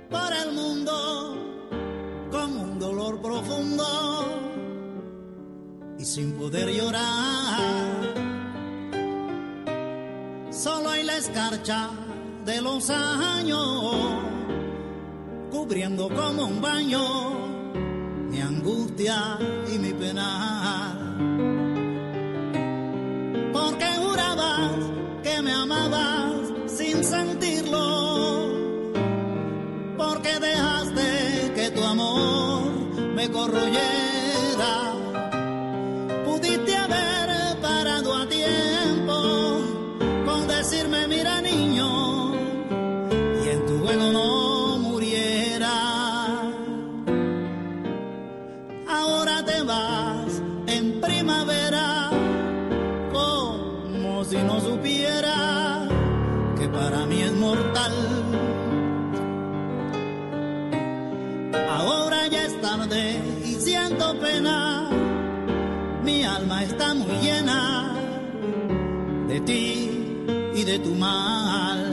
por 0.10 0.32
el 0.32 0.54
mundo 0.54 1.36
con 2.32 2.58
un 2.58 2.80
dolor 2.80 3.22
profundo 3.22 3.84
y 6.00 6.06
sin 6.06 6.38
poder 6.38 6.70
llorar. 6.70 8.14
Solo 10.50 10.90
hay 10.90 11.04
la 11.04 11.18
escarcha 11.18 11.90
de 12.46 12.62
los 12.62 12.90
años 12.90 13.94
cubriendo 15.52 16.08
como 16.08 16.46
un 16.46 16.62
baño 16.62 17.02
mi 18.30 18.40
angustia 18.40 19.38
y 19.70 19.80
mi 19.80 19.92
pena. 19.92 21.07
Que 25.24 25.42
me 25.42 25.52
amabas 25.52 26.54
sin 26.68 27.04
sentirlo. 27.04 27.86
Porque 29.98 30.40
dejaste 30.40 31.52
que 31.56 31.72
tu 31.72 31.84
amor 31.84 32.72
me 33.16 33.30
corroyera. 33.30 34.07
Y 63.46 63.54
siento 63.62 64.20
pena, 64.20 64.90
mi 66.04 66.24
alma 66.24 66.64
está 66.64 66.94
muy 66.94 67.16
llena 67.22 67.94
de 69.30 69.40
ti 69.40 69.90
y 70.54 70.64
de 70.64 70.80
tu 70.80 70.94
mal. 70.96 71.87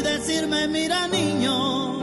Y 0.00 0.02
decirme, 0.02 0.66
mira 0.68 1.06
niño, 1.08 2.00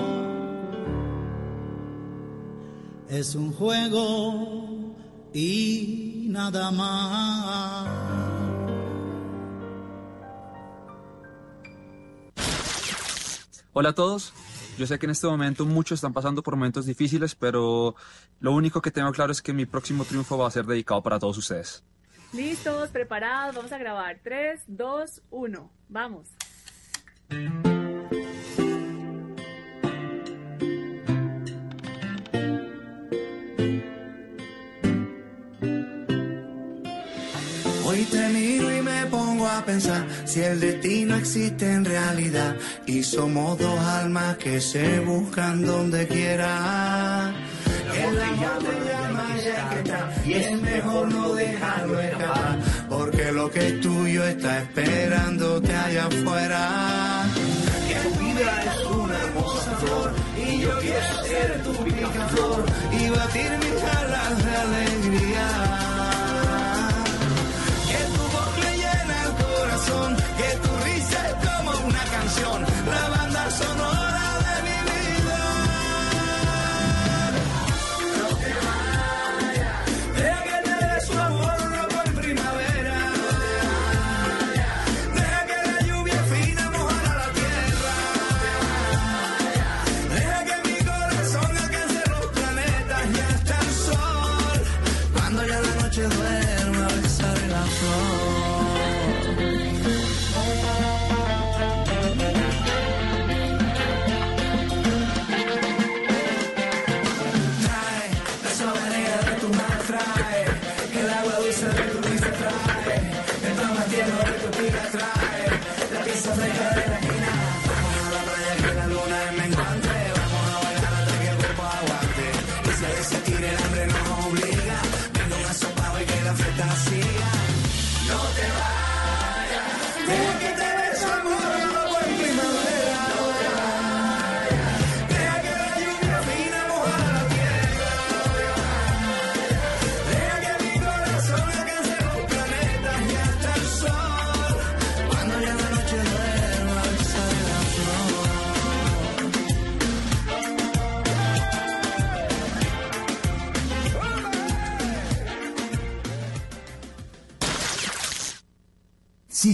es 3.09 3.33
un 3.33 3.51
juego 3.53 4.95
y 5.33 6.27
nada 6.29 6.71
más. 6.71 7.87
Hola 13.73 13.89
a 13.89 13.93
todos. 13.93 14.33
Yo 14.77 14.85
sé 14.85 14.99
que 14.99 15.07
en 15.07 15.11
este 15.11 15.25
momento 15.25 15.65
muchos 15.65 15.97
están 15.97 16.13
pasando 16.13 16.43
por 16.43 16.55
momentos 16.55 16.85
difíciles, 16.85 17.33
pero 17.33 17.95
lo 18.39 18.51
único 18.51 18.79
que 18.79 18.91
tengo 18.91 19.11
claro 19.11 19.31
es 19.31 19.41
que 19.41 19.53
mi 19.53 19.65
próximo 19.65 20.05
triunfo 20.05 20.37
va 20.37 20.47
a 20.47 20.51
ser 20.51 20.65
dedicado 20.65 21.01
para 21.01 21.17
todos 21.17 21.37
ustedes. 21.37 21.83
Listos, 22.31 22.89
preparados, 22.89 23.55
vamos 23.55 23.71
a 23.71 23.77
grabar. 23.79 24.19
3, 24.23 24.61
2, 24.67 25.21
1. 25.31 25.71
Vamos. 25.89 26.27
Hoy 37.97 38.03
te 38.03 38.29
miro 38.29 38.77
y 38.77 38.81
me 38.83 39.07
pongo 39.07 39.47
a 39.47 39.65
pensar 39.65 40.05
si 40.23 40.41
el 40.41 40.59
destino 40.59 41.15
existe 41.15 41.65
en 41.65 41.83
realidad 41.83 42.55
y 42.85 43.01
somos 43.01 43.57
dos 43.57 43.79
almas 43.79 44.37
que 44.37 44.61
se 44.61 44.99
buscan 44.99 45.65
donde 45.65 46.07
quiera. 46.07 47.33
El 47.95 48.21
amor 48.21 48.59
te 48.59 48.87
llama 48.87 49.25
ya 49.43 49.69
que 49.69 49.79
está 49.79 50.13
y 50.27 50.33
es 50.33 50.61
mejor 50.61 51.11
no 51.11 51.33
dejarlo 51.33 51.99
escapar 51.99 52.59
porque 52.87 53.31
lo 53.31 53.49
que 53.49 53.67
es 53.67 53.81
tuyo 53.81 54.23
está 54.25 54.59
esperándote 54.59 55.75
allá 55.75 56.05
afuera. 56.05 57.25
Que 57.87 57.95
tu 57.95 58.23
vida 58.23 58.63
es 58.63 58.85
una 58.91 59.17
hermosa 59.17 59.71
flor 59.77 60.13
y 60.37 60.59
yo 60.59 60.79
quiero 60.81 61.23
ser 61.25 61.63
tu 61.63 61.83
picaflor 61.83 62.63
y 62.91 63.09
batir 63.09 63.51
mis 63.57 63.83
alas 63.83 64.45
de 64.45 64.55
alegría. 64.55 65.86
Canción, 72.37 72.61
la 72.85 73.06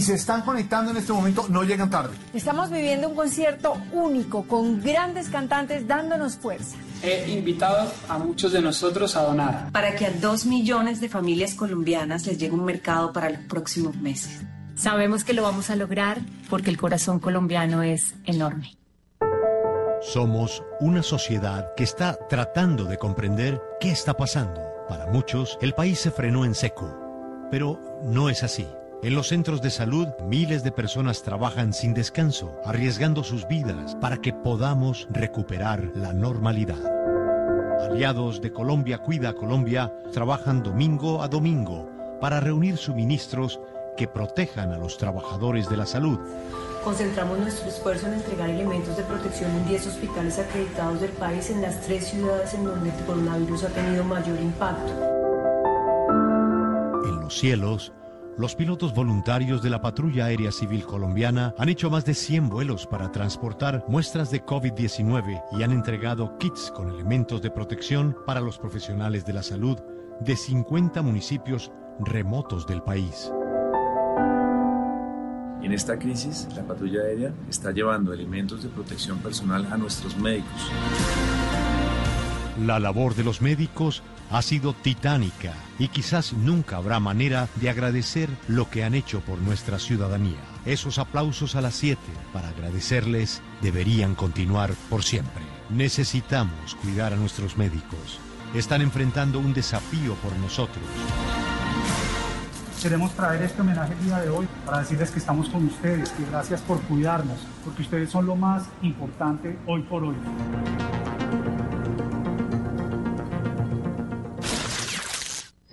se 0.04 0.14
están 0.14 0.42
conectando 0.42 0.90
en 0.90 0.98
este 0.98 1.12
momento, 1.12 1.46
no 1.48 1.64
llegan 1.64 1.90
tarde. 1.90 2.14
Estamos 2.32 2.70
viviendo 2.70 3.08
un 3.08 3.14
concierto 3.14 3.76
único 3.92 4.44
con 4.44 4.80
grandes 4.80 5.28
cantantes 5.28 5.88
dándonos 5.88 6.36
fuerza. 6.36 6.76
He 7.02 7.30
invitado 7.32 7.90
a 8.08 8.18
muchos 8.18 8.52
de 8.52 8.62
nosotros 8.62 9.16
a 9.16 9.22
donar. 9.22 9.72
Para 9.72 9.94
que 9.96 10.06
a 10.06 10.10
dos 10.10 10.46
millones 10.46 11.00
de 11.00 11.08
familias 11.08 11.54
colombianas 11.54 12.26
les 12.26 12.38
llegue 12.38 12.54
un 12.54 12.64
mercado 12.64 13.12
para 13.12 13.30
los 13.30 13.40
próximos 13.40 13.96
meses. 13.96 14.42
Sabemos 14.76 15.24
que 15.24 15.32
lo 15.32 15.42
vamos 15.42 15.70
a 15.70 15.76
lograr 15.76 16.20
porque 16.50 16.70
el 16.70 16.78
corazón 16.78 17.20
colombiano 17.20 17.82
es 17.82 18.14
enorme. 18.24 18.76
Somos 20.02 20.62
una 20.80 21.02
sociedad 21.02 21.72
que 21.76 21.84
está 21.84 22.18
tratando 22.28 22.84
de 22.84 22.98
comprender 22.98 23.62
qué 23.80 23.90
está 23.90 24.14
pasando. 24.14 24.60
Para 24.88 25.06
muchos, 25.06 25.58
el 25.62 25.72
país 25.72 25.98
se 25.98 26.10
frenó 26.10 26.44
en 26.44 26.54
seco, 26.54 27.48
pero 27.50 27.80
no 28.04 28.28
es 28.28 28.42
así. 28.42 28.66
En 29.04 29.14
los 29.14 29.28
centros 29.28 29.60
de 29.60 29.68
salud, 29.68 30.08
miles 30.26 30.64
de 30.64 30.72
personas 30.72 31.22
trabajan 31.22 31.74
sin 31.74 31.92
descanso, 31.92 32.58
arriesgando 32.64 33.22
sus 33.22 33.46
vidas 33.46 33.94
para 33.96 34.16
que 34.16 34.32
podamos 34.32 35.06
recuperar 35.10 35.90
la 35.94 36.14
normalidad. 36.14 36.78
Aliados 37.82 38.40
de 38.40 38.50
Colombia 38.50 38.96
Cuida 38.96 39.28
a 39.28 39.34
Colombia 39.34 39.92
trabajan 40.10 40.62
domingo 40.62 41.22
a 41.22 41.28
domingo 41.28 41.86
para 42.18 42.40
reunir 42.40 42.78
suministros 42.78 43.60
que 43.98 44.08
protejan 44.08 44.72
a 44.72 44.78
los 44.78 44.96
trabajadores 44.96 45.68
de 45.68 45.76
la 45.76 45.84
salud. 45.84 46.18
Concentramos 46.82 47.38
nuestro 47.38 47.68
esfuerzo 47.68 48.06
en 48.06 48.14
entregar 48.14 48.48
elementos 48.48 48.96
de 48.96 49.02
protección 49.02 49.50
en 49.50 49.68
10 49.68 49.86
hospitales 49.86 50.38
acreditados 50.38 51.02
del 51.02 51.10
país 51.10 51.50
en 51.50 51.60
las 51.60 51.78
tres 51.82 52.06
ciudades 52.06 52.54
en 52.54 52.64
donde 52.64 52.88
el 52.88 53.04
coronavirus 53.04 53.64
ha 53.64 53.68
tenido 53.68 54.02
mayor 54.02 54.40
impacto. 54.40 54.92
En 57.04 57.20
los 57.20 57.38
cielos, 57.38 57.92
los 58.36 58.56
pilotos 58.56 58.94
voluntarios 58.94 59.62
de 59.62 59.70
la 59.70 59.80
Patrulla 59.80 60.26
Aérea 60.26 60.50
Civil 60.50 60.84
Colombiana 60.84 61.54
han 61.56 61.68
hecho 61.68 61.90
más 61.90 62.04
de 62.04 62.14
100 62.14 62.48
vuelos 62.48 62.86
para 62.86 63.12
transportar 63.12 63.84
muestras 63.86 64.30
de 64.30 64.44
COVID-19 64.44 65.42
y 65.52 65.62
han 65.62 65.70
entregado 65.70 66.36
kits 66.38 66.72
con 66.74 66.88
elementos 66.88 67.42
de 67.42 67.50
protección 67.50 68.16
para 68.26 68.40
los 68.40 68.58
profesionales 68.58 69.24
de 69.24 69.34
la 69.34 69.42
salud 69.42 69.78
de 70.20 70.36
50 70.36 71.00
municipios 71.02 71.70
remotos 72.00 72.66
del 72.66 72.82
país. 72.82 73.30
En 75.62 75.72
esta 75.72 75.98
crisis, 75.98 76.48
la 76.54 76.62
patrulla 76.62 77.02
aérea 77.02 77.32
está 77.48 77.70
llevando 77.70 78.12
elementos 78.12 78.62
de 78.62 78.68
protección 78.68 79.18
personal 79.18 79.66
a 79.72 79.78
nuestros 79.78 80.16
médicos. 80.16 80.70
La 82.66 82.78
labor 82.78 83.14
de 83.14 83.24
los 83.24 83.40
médicos 83.40 84.02
ha 84.30 84.42
sido 84.42 84.72
titánica 84.72 85.52
y 85.78 85.88
quizás 85.88 86.32
nunca 86.32 86.76
habrá 86.76 87.00
manera 87.00 87.48
de 87.56 87.70
agradecer 87.70 88.28
lo 88.48 88.70
que 88.70 88.84
han 88.84 88.94
hecho 88.94 89.20
por 89.20 89.38
nuestra 89.38 89.78
ciudadanía. 89.78 90.38
Esos 90.64 90.98
aplausos 90.98 91.56
a 91.56 91.60
las 91.60 91.74
7 91.74 92.00
para 92.32 92.48
agradecerles 92.48 93.42
deberían 93.60 94.14
continuar 94.14 94.72
por 94.88 95.02
siempre. 95.02 95.42
Necesitamos 95.70 96.74
cuidar 96.76 97.12
a 97.12 97.16
nuestros 97.16 97.56
médicos. 97.56 98.18
Están 98.54 98.82
enfrentando 98.82 99.38
un 99.38 99.52
desafío 99.52 100.14
por 100.16 100.36
nosotros. 100.36 100.84
Queremos 102.82 103.12
traer 103.12 103.42
este 103.42 103.62
homenaje 103.62 103.94
el 103.94 104.04
día 104.04 104.18
de 104.20 104.28
hoy 104.28 104.46
para 104.66 104.80
decirles 104.80 105.10
que 105.10 105.18
estamos 105.18 105.48
con 105.48 105.64
ustedes, 105.64 106.10
que 106.10 106.24
gracias 106.26 106.60
por 106.60 106.80
cuidarnos, 106.82 107.38
porque 107.64 107.82
ustedes 107.82 108.10
son 108.10 108.26
lo 108.26 108.36
más 108.36 108.64
importante 108.82 109.56
hoy 109.66 109.82
por 109.82 110.04
hoy. 110.04 110.16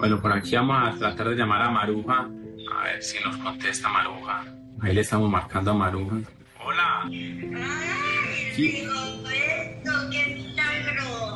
Bueno, 0.01 0.19
por 0.19 0.33
aquí 0.33 0.55
vamos 0.55 0.95
a 0.95 0.97
tratar 0.97 1.29
de 1.29 1.35
llamar 1.35 1.61
a 1.61 1.69
Maruja. 1.69 2.27
A 2.75 2.83
ver 2.85 3.03
si 3.03 3.23
nos 3.23 3.37
contesta 3.37 3.87
Maruja. 3.87 4.43
Ahí 4.81 4.95
le 4.95 5.01
estamos 5.01 5.29
marcando 5.29 5.69
a 5.69 5.73
Maruja. 5.75 6.15
Hola. 6.65 7.07
¿Qué? 7.07 8.87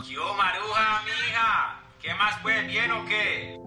Yo, 0.09 0.33
Maruja, 0.33 1.03
mija. 1.05 1.79
¿Qué 2.01 2.11
más 2.15 2.39
pues? 2.41 2.65
¿Bien 2.65 2.89
o 2.89 3.05
qué? 3.05 3.59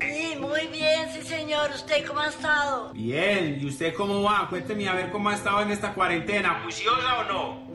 Sí, 0.00 0.36
muy 0.38 0.68
bien, 0.68 1.10
sí 1.12 1.22
señor. 1.22 1.72
¿Usted 1.74 2.06
cómo 2.06 2.20
ha 2.20 2.28
estado? 2.28 2.92
Bien. 2.92 3.58
¿Y 3.60 3.66
usted 3.66 3.92
cómo 3.92 4.22
va? 4.22 4.46
Cuénteme 4.48 4.88
a 4.88 4.94
ver 4.94 5.10
cómo 5.10 5.30
ha 5.30 5.34
estado 5.34 5.62
en 5.62 5.72
esta 5.72 5.94
cuarentena. 5.94 6.60
¿Juiciosa 6.62 7.18
o 7.18 7.24
no? 7.24 7.72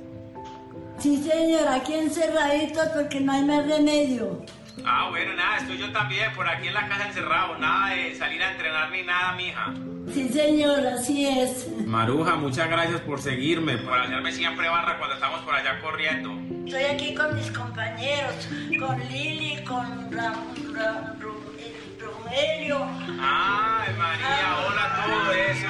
Sí 0.97 1.21
señor, 1.21 1.67
aquí 1.67 1.93
encerraditos 1.93 2.87
porque 2.95 3.19
no 3.19 3.33
hay 3.33 3.43
más 3.43 3.67
remedio. 3.67 4.45
Ah, 4.85 5.07
bueno, 5.09 5.33
nada, 5.35 5.57
estoy 5.57 5.77
yo 5.77 5.91
también 5.91 6.31
por 6.33 6.47
aquí 6.47 6.67
en 6.67 6.73
la 6.73 6.87
casa 6.87 7.07
encerrado. 7.07 7.57
Nada 7.57 7.89
de 7.93 8.15
salir 8.15 8.41
a 8.41 8.51
entrenar 8.51 8.91
ni 8.91 9.03
nada, 9.03 9.33
mija. 9.33 9.73
Sí 10.13 10.29
señor, 10.29 10.87
así 10.87 11.27
es. 11.27 11.67
Maruja, 11.85 12.35
muchas 12.35 12.69
gracias 12.69 13.01
por 13.01 13.21
seguirme, 13.21 13.77
por 13.77 13.99
hacerme 13.99 14.31
siempre 14.31 14.69
barra 14.69 14.97
cuando 14.97 15.15
estamos 15.15 15.41
por 15.41 15.53
allá 15.53 15.79
corriendo. 15.81 16.31
Estoy 16.65 16.83
aquí 16.83 17.13
con 17.13 17.35
mis 17.35 17.51
compañeros, 17.51 18.47
con 18.79 18.99
Lili, 19.09 19.61
con 19.65 20.11
Ram, 20.11 20.35
Ram- 20.73 21.19
Ru- 21.19 21.59
eh, 21.59 21.97
Rogelio. 21.99 22.85
Ay, 23.19 23.93
María, 23.97 24.57
hola, 24.65 25.03
todo 25.05 25.33
eso. 25.33 25.67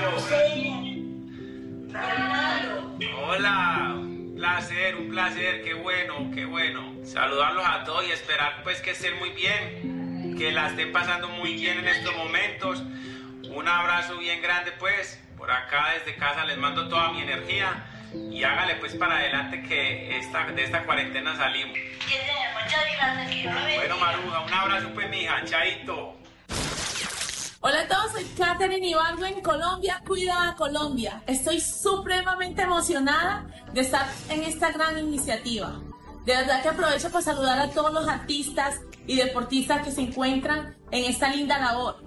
Fernando. 1.91 2.97
Hola, 3.28 3.95
placer, 4.38 4.95
un 4.95 5.09
placer, 5.09 5.63
qué 5.63 5.73
bueno, 5.73 6.31
qué 6.33 6.45
bueno. 6.45 6.93
Saludarlos 7.03 7.65
a 7.65 7.83
todos 7.83 8.07
y 8.07 8.11
esperar 8.11 8.61
pues 8.63 8.81
que 8.81 8.91
estén 8.91 9.17
muy 9.17 9.31
bien, 9.31 10.35
que 10.38 10.51
la 10.51 10.67
estén 10.67 10.91
pasando 10.91 11.27
muy 11.27 11.55
bien 11.55 11.79
en 11.79 11.88
estos 11.88 12.15
momentos. 12.15 12.83
Un 13.49 13.67
abrazo 13.67 14.17
bien 14.17 14.41
grande 14.41 14.71
pues, 14.73 15.19
por 15.38 15.49
acá 15.49 15.88
desde 15.97 16.17
casa 16.17 16.45
les 16.45 16.57
mando 16.57 16.88
toda 16.88 17.11
mi 17.11 17.21
energía 17.21 17.85
y 18.13 18.43
hágale 18.43 18.75
pues 18.75 18.95
para 18.95 19.17
adelante 19.17 19.63
que 19.63 20.17
esta, 20.17 20.45
de 20.45 20.63
esta 20.63 20.83
cuarentena 20.83 21.35
salimos. 21.35 21.77
Bueno, 23.75 23.97
Maruja, 23.97 24.39
un 24.41 24.53
abrazo 24.53 24.89
pues, 24.93 25.09
mija, 25.09 25.43
chaito. 25.45 26.15
Hola 27.70 27.82
a 27.82 27.88
todos, 27.89 28.13
soy 28.13 28.24
Katherine 28.24 28.88
Ibargo 28.88 29.26
en 29.26 29.41
Colombia, 29.41 30.01
Cuida 30.07 30.47
a 30.47 30.55
Colombia. 30.55 31.22
Estoy 31.28 31.59
supremamente 31.59 32.61
emocionada 32.61 33.45
de 33.74 33.82
estar 33.82 34.07
en 34.30 34.43
esta 34.43 34.72
gran 34.72 34.97
iniciativa. 34.97 35.82
De 36.26 36.34
verdad 36.34 36.61
que 36.61 36.70
aprovecho 36.70 37.11
para 37.11 37.26
saludar 37.26 37.59
a 37.59 37.70
todos 37.72 37.91
los 37.91 38.07
artistas 38.07 38.80
y 39.05 39.18
deportistas 39.18 39.84
que 39.84 39.91
se 39.91 39.99
encuentran 39.99 40.78
en 40.91 41.11
esta 41.11 41.28
linda 41.28 41.59
labor. 41.59 42.01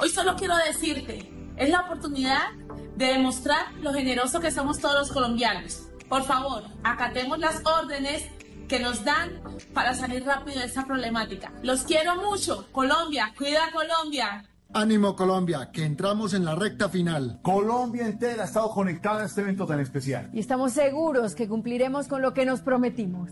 Hoy 0.00 0.08
solo 0.08 0.34
quiero 0.34 0.56
decirte, 0.56 1.32
es 1.58 1.70
la 1.70 1.82
oportunidad 1.82 2.50
de 2.96 3.06
demostrar 3.06 3.72
lo 3.82 3.92
generoso 3.92 4.40
que 4.40 4.50
somos 4.50 4.80
todos 4.80 4.96
los 4.96 5.12
colombianos. 5.12 5.90
Por 6.08 6.24
favor, 6.24 6.64
acatemos 6.82 7.38
las 7.38 7.64
órdenes 7.64 8.28
que 8.68 8.80
nos 8.80 9.04
dan 9.04 9.40
para 9.72 9.94
salir 9.94 10.24
rápido 10.24 10.58
de 10.58 10.66
esta 10.66 10.84
problemática. 10.84 11.52
Los 11.62 11.84
quiero 11.84 12.16
mucho. 12.16 12.66
Colombia, 12.72 13.32
cuida 13.38 13.66
a 13.66 13.70
Colombia. 13.70 14.50
Ánimo 14.74 15.14
Colombia, 15.14 15.70
que 15.72 15.84
entramos 15.84 16.34
en 16.34 16.44
la 16.44 16.56
recta 16.56 16.88
final. 16.88 17.38
Colombia 17.42 18.06
entera 18.06 18.42
ha 18.42 18.46
estado 18.46 18.70
conectada 18.70 19.22
a 19.22 19.26
este 19.26 19.42
evento 19.42 19.66
tan 19.66 19.78
especial. 19.78 20.28
Y 20.32 20.40
estamos 20.40 20.72
seguros 20.72 21.36
que 21.36 21.46
cumpliremos 21.46 22.08
con 22.08 22.22
lo 22.22 22.34
que 22.34 22.44
nos 22.44 22.60
prometimos. 22.60 23.30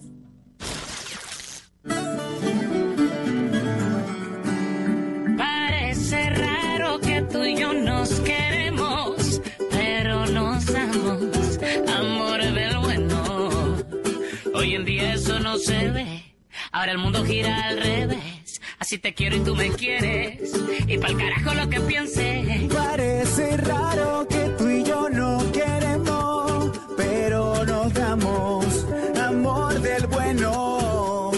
Parece 5.36 6.30
raro 6.30 7.00
que 7.00 7.22
tú 7.22 7.42
y 7.42 7.56
yo 7.56 7.72
nos 7.72 8.20
queremos, 8.20 9.42
pero 9.70 10.26
nos 10.26 10.64
damos 10.66 11.58
amor 11.92 12.40
del 12.40 12.78
bueno. 12.78 13.76
Hoy 14.54 14.76
en 14.76 14.84
día 14.84 15.14
eso 15.14 15.40
no 15.40 15.58
se 15.58 15.90
ve. 15.90 16.22
Ahora 16.70 16.92
el 16.92 16.98
mundo 16.98 17.24
gira 17.24 17.66
al 17.66 17.78
revés. 17.78 18.31
Así 18.92 18.98
te 18.98 19.14
quiero 19.14 19.36
y 19.36 19.40
tú 19.40 19.56
me 19.56 19.70
quieres. 19.70 20.52
Y 20.86 20.98
pa'l 20.98 21.16
carajo 21.16 21.54
lo 21.54 21.66
que 21.70 21.80
piense. 21.80 22.68
Parece 22.70 23.56
raro 23.56 24.26
que 24.28 24.50
tú 24.58 24.68
y 24.68 24.84
yo 24.84 25.08
no 25.08 25.50
queremos, 25.50 26.78
pero 26.94 27.64
nos 27.64 27.94
damos 27.94 28.86
amor 29.18 29.80
del 29.80 30.06
bueno. 30.08 31.30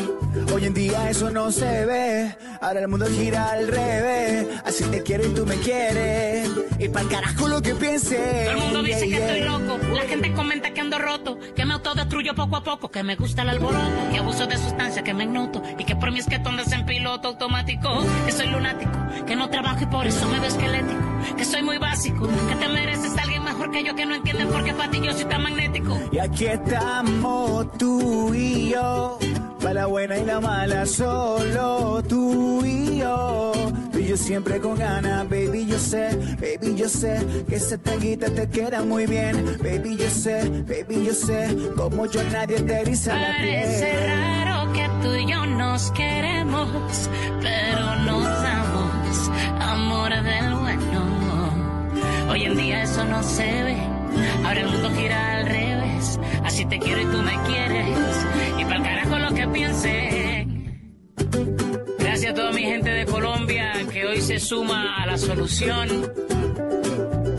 Hoy 0.52 0.64
en 0.64 0.74
día 0.74 1.08
eso 1.10 1.30
no 1.30 1.52
se 1.52 1.86
ve, 1.86 2.34
ahora 2.60 2.80
el 2.80 2.88
mundo 2.88 3.06
gira 3.06 3.52
al 3.52 3.68
revés. 3.68 4.48
Así 4.64 4.82
te 4.86 5.04
quiero 5.04 5.24
y 5.24 5.28
tú 5.28 5.46
me 5.46 5.54
quieres, 5.58 6.50
y 6.78 6.88
pa'l 6.88 7.08
carajo 7.08 7.48
lo 7.48 7.62
que 7.62 7.74
piense. 7.74 8.16
Todo 8.44 8.56
el 8.56 8.58
mundo 8.58 8.82
dice 8.82 9.00
que 9.08 9.14
Yeah, 9.14 9.34
estoy 9.34 9.48
loco. 9.48 9.78
La 9.94 10.02
gente 10.02 10.32
comenta 10.32 10.70
que 10.70 10.80
ando 10.80 10.98
roto. 10.98 11.38
Que 11.54 11.64
me 11.64 11.74
autodestruyo 11.74 12.34
poco 12.34 12.56
a 12.56 12.64
poco. 12.64 12.90
Que 12.90 13.02
me 13.02 13.16
gusta 13.16 13.42
el 13.42 13.50
alboroto. 13.50 14.10
Que 14.10 14.18
abuso 14.18 14.46
de 14.46 14.56
sustancias. 14.56 15.04
Que 15.04 15.14
me 15.14 15.24
ignoto. 15.24 15.62
Y 15.78 15.84
que 15.84 15.94
por 15.96 16.10
mí 16.10 16.18
es 16.18 16.26
que 16.26 16.36
andas 16.36 16.72
en 16.72 16.84
piloto 16.84 17.28
automático. 17.28 18.04
Que 18.26 18.32
soy 18.32 18.48
lunático. 18.48 18.92
Que 19.26 19.36
no 19.36 19.48
trabajo 19.50 19.82
y 19.82 19.86
por 19.86 20.06
eso 20.06 20.28
me 20.28 20.40
veo 20.40 20.48
esquelético. 20.48 21.00
Que 21.36 21.44
soy 21.44 21.62
muy 21.62 21.78
básico. 21.78 22.28
Que 22.48 22.56
te 22.56 22.68
mereces 22.68 23.16
a 23.16 23.22
alguien 23.22 23.44
mejor 23.44 23.70
que 23.70 23.84
yo. 23.84 23.94
Que 23.94 24.06
no 24.06 24.14
entienden 24.14 24.48
por 24.48 24.64
qué 24.64 24.74
para 24.74 24.90
ti 24.90 25.00
yo 25.02 25.12
soy 25.12 25.24
tan 25.26 25.42
magnético. 25.42 25.98
Y 26.12 26.18
aquí 26.18 26.46
estamos 26.46 27.72
tú 27.78 28.32
y 28.34 28.70
yo, 28.70 29.18
para 29.64 29.80
la 29.80 29.86
buena 29.86 30.18
y 30.18 30.24
la 30.26 30.40
mala, 30.40 30.84
solo 30.84 32.02
tú 32.06 32.62
y 32.66 32.98
yo. 32.98 33.52
Tú 33.90 33.98
y 33.98 34.08
yo 34.08 34.16
siempre 34.16 34.60
con 34.60 34.76
ganas, 34.76 35.26
baby, 35.30 35.64
yo 35.64 35.78
sé, 35.78 36.10
baby, 36.38 36.74
yo 36.76 36.86
sé 36.86 37.44
que 37.48 37.56
ese 37.56 37.78
tanguita 37.78 38.28
te 38.28 38.46
queda 38.50 38.84
muy 38.84 39.06
bien, 39.06 39.56
baby, 39.62 39.96
yo 39.96 40.10
sé, 40.10 40.50
baby, 40.68 41.06
yo 41.06 41.14
sé, 41.14 41.56
como 41.76 42.04
yo 42.04 42.22
nadie 42.24 42.60
te 42.60 42.80
eriza 42.82 43.12
Parece 43.12 44.06
raro 44.06 44.70
que 44.74 44.86
tú 45.02 45.14
y 45.14 45.30
yo 45.32 45.46
nos 45.46 45.90
queremos, 45.92 47.08
pero 47.40 47.96
nos 48.04 48.22
damos 48.22 49.30
amor 49.60 50.10
del 50.10 50.54
bueno. 50.56 52.30
Hoy 52.30 52.44
en 52.44 52.56
día 52.56 52.82
eso 52.82 53.02
no 53.06 53.22
se 53.22 53.62
ve, 53.62 53.93
ahora 54.44 54.60
el 54.60 54.68
mundo 54.68 54.90
gira 54.94 55.38
al 55.38 55.46
revés. 55.46 56.20
Así 56.44 56.64
te 56.66 56.78
quiero 56.78 57.00
y 57.00 57.04
tú 57.06 57.22
me 57.22 57.36
quieres, 57.46 57.98
y 58.58 58.64
para 58.64 58.82
carajo 58.82 59.18
lo 59.18 59.34
que. 59.34 59.44
Gracias 61.98 62.32
a 62.32 62.34
toda 62.34 62.52
mi 62.52 62.62
gente 62.62 62.90
de 62.90 63.06
Colombia 63.06 63.72
que 63.92 64.06
hoy 64.06 64.20
se 64.20 64.38
suma 64.38 65.02
a 65.02 65.06
la 65.06 65.18
solución 65.18 65.88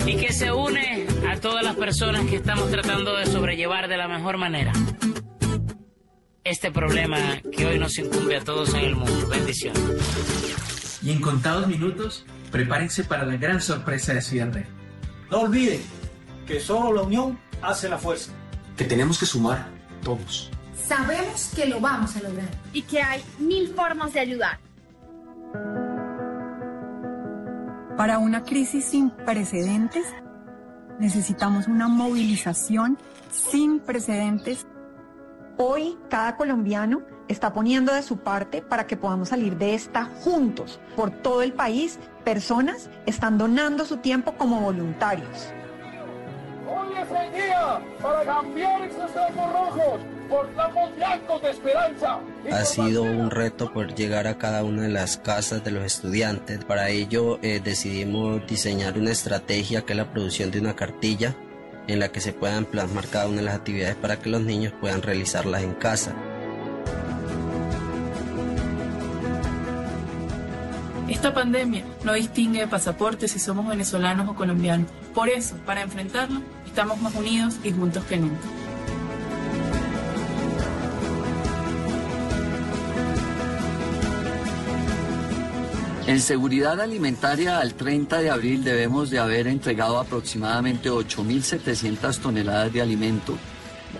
y 0.05 0.15
que 0.17 0.33
se 0.33 0.51
une 0.51 1.07
a 1.29 1.37
todas 1.37 1.63
las 1.63 1.75
personas 1.75 2.25
que 2.25 2.35
estamos 2.35 2.69
tratando 2.69 3.15
de 3.15 3.25
sobrellevar 3.25 3.87
de 3.87 3.97
la 3.97 4.07
mejor 4.07 4.37
manera 4.37 4.73
este 6.43 6.71
problema 6.71 7.17
que 7.51 7.65
hoy 7.65 7.79
nos 7.79 7.97
incumbe 7.97 8.37
a 8.37 8.43
todos 8.43 8.73
en 8.75 8.81
el 8.81 8.95
mundo. 8.95 9.27
Bendiciones. 9.27 10.99
Y 11.01 11.11
en 11.11 11.19
contados 11.19 11.67
minutos, 11.67 12.25
prepárense 12.51 13.03
para 13.03 13.25
la 13.25 13.35
gran 13.37 13.61
sorpresa 13.61 14.13
de 14.13 14.21
cierre. 14.21 14.67
No 15.31 15.41
olviden 15.41 15.81
que 16.45 16.59
solo 16.59 16.93
la 16.93 17.01
unión 17.01 17.39
hace 17.61 17.89
la 17.89 17.97
fuerza. 17.97 18.31
Que 18.77 18.85
tenemos 18.85 19.19
que 19.19 19.25
sumar 19.25 19.67
todos. 20.03 20.51
Sabemos 20.87 21.51
que 21.55 21.65
lo 21.65 21.79
vamos 21.79 22.15
a 22.15 22.21
lograr. 22.21 22.49
Y 22.73 22.83
que 22.83 23.01
hay 23.01 23.23
mil 23.39 23.73
formas 23.73 24.13
de 24.13 24.19
ayudar. 24.19 24.59
Para 27.97 28.19
una 28.19 28.43
crisis 28.43 28.85
sin 28.85 29.09
precedentes, 29.09 30.05
necesitamos 30.99 31.67
una 31.67 31.87
movilización 31.87 32.97
sin 33.31 33.79
precedentes. 33.79 34.67
Hoy 35.57 35.97
cada 36.09 36.35
colombiano 36.35 37.01
está 37.29 37.53
poniendo 37.53 37.93
de 37.93 38.03
su 38.03 38.17
parte 38.17 38.61
para 38.61 38.85
que 38.85 38.97
podamos 38.97 39.29
salir 39.29 39.57
de 39.57 39.73
esta 39.73 40.05
juntos. 40.05 40.79
Por 40.95 41.09
todo 41.09 41.41
el 41.41 41.53
país, 41.53 41.97
personas 42.25 42.89
están 43.05 43.37
donando 43.37 43.85
su 43.85 43.97
tiempo 43.97 44.35
como 44.35 44.59
voluntarios. 44.59 45.53
Hoy 47.09 47.17
es 47.17 47.25
el 47.25 47.33
día 47.33 47.81
para 48.01 48.23
cambiar 48.23 48.83
esos 48.83 49.11
trapos 49.11 49.53
rojos 49.53 50.01
por 50.29 50.47
trapos 50.53 50.95
blancos 50.95 51.41
de 51.41 51.49
esperanza. 51.51 52.13
Ha 52.13 52.49
por 52.49 52.65
sido 52.65 53.03
un 53.03 53.31
reto 53.31 53.71
poder 53.71 53.95
llegar 53.95 54.27
a 54.27 54.37
cada 54.37 54.63
una 54.63 54.83
de 54.83 54.89
las 54.89 55.17
casas 55.17 55.63
de 55.63 55.71
los 55.71 55.83
estudiantes. 55.83 56.63
Para 56.65 56.89
ello 56.89 57.39
eh, 57.41 57.61
decidimos 57.63 58.45
diseñar 58.47 58.97
una 58.97 59.11
estrategia 59.11 59.83
que 59.83 59.93
es 59.93 59.97
la 59.97 60.11
producción 60.11 60.51
de 60.51 60.59
una 60.59 60.75
cartilla 60.75 61.35
en 61.87 61.99
la 61.99 62.09
que 62.09 62.21
se 62.21 62.33
puedan 62.33 62.65
plasmar 62.65 63.07
cada 63.07 63.27
una 63.27 63.37
de 63.37 63.43
las 63.43 63.55
actividades 63.55 63.95
para 63.95 64.17
que 64.19 64.29
los 64.29 64.41
niños 64.41 64.73
puedan 64.79 65.01
realizarlas 65.01 65.61
en 65.63 65.73
casa. 65.75 66.15
Esta 71.07 71.33
pandemia 71.33 71.83
no 72.03 72.13
distingue 72.13 72.61
de 72.61 72.67
pasaportes 72.67 73.31
si 73.31 73.37
somos 73.37 73.67
venezolanos 73.67 74.27
o 74.27 74.33
colombianos. 74.33 74.89
Por 75.13 75.29
eso, 75.29 75.55
para 75.65 75.83
enfrentarlo, 75.83 76.41
estamos 76.75 76.99
más 76.99 77.15
unidos 77.15 77.55
y 77.63 77.71
juntos 77.71 78.03
que 78.03 78.17
nunca. 78.17 78.35
En 86.05 86.19
seguridad 86.19 86.81
alimentaria 86.81 87.59
al 87.59 87.75
30 87.75 88.19
de 88.19 88.29
abril 88.29 88.65
debemos 88.65 89.09
de 89.09 89.19
haber 89.19 89.47
entregado 89.47 89.97
aproximadamente 89.99 90.91
8.700 90.91 92.19
toneladas 92.19 92.73
de 92.73 92.81
alimento, 92.81 93.37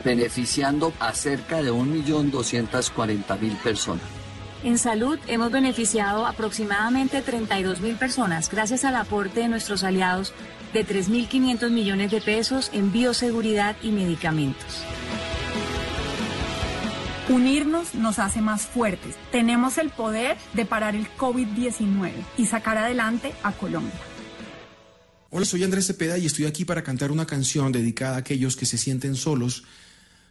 beneficiando 0.04 0.92
a 1.00 1.14
cerca 1.14 1.64
de 1.64 1.72
1.240.000 1.72 3.58
personas. 3.64 4.25
En 4.66 4.80
salud 4.80 5.20
hemos 5.28 5.52
beneficiado 5.52 6.26
aproximadamente 6.26 7.22
32 7.22 7.82
mil 7.82 7.98
personas 7.98 8.50
gracias 8.50 8.84
al 8.84 8.96
aporte 8.96 9.42
de 9.42 9.48
nuestros 9.48 9.84
aliados 9.84 10.34
de 10.74 10.84
3.500 10.84 11.70
millones 11.70 12.10
de 12.10 12.20
pesos 12.20 12.72
en 12.74 12.92
bioseguridad 12.92 13.76
y 13.84 13.92
medicamentos. 13.92 14.82
Unirnos 17.30 17.94
nos 17.94 18.18
hace 18.18 18.42
más 18.42 18.64
fuertes. 18.64 19.14
Tenemos 19.32 19.78
el 19.78 19.92
poder 19.92 20.36
de 20.56 20.66
parar 20.66 20.96
el 20.96 21.08
COVID-19 21.16 22.12
y 22.36 22.48
sacar 22.48 22.80
adelante 22.80 23.36
a 23.44 23.52
Colombia. 23.52 23.94
Hola, 25.30 25.46
soy 25.46 25.64
Andrés 25.64 25.86
Cepeda 25.86 26.18
y 26.18 26.26
estoy 26.26 26.46
aquí 26.46 26.66
para 26.66 26.82
cantar 26.82 27.12
una 27.12 27.28
canción 27.28 27.72
dedicada 27.72 28.16
a 28.16 28.20
aquellos 28.20 28.56
que 28.56 28.66
se 28.66 28.80
sienten 28.80 29.16
solos, 29.16 29.64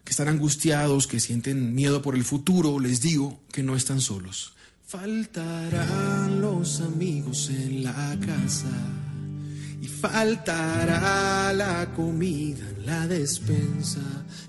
que 0.05 0.11
están 0.11 0.29
angustiados, 0.29 1.07
que 1.07 1.21
sienten 1.21 1.75
miedo 1.75 2.03
por 2.03 2.15
el 2.15 2.25
futuro. 2.25 2.79
Les 2.79 3.01
digo 3.01 3.41
que 3.51 3.63
no 3.63 3.75
están 3.75 4.01
solos. 4.01 4.55
Faltarán 4.87 6.41
los 6.41 6.81
amigos 6.81 7.51
en 7.51 7.83
la 7.83 8.17
casa 8.25 8.69
y 9.81 9.89
faltará 9.89 11.53
la 11.53 11.93
comida 11.95 12.65
en 12.77 12.87
la 12.87 13.07
despensa 13.09 14.01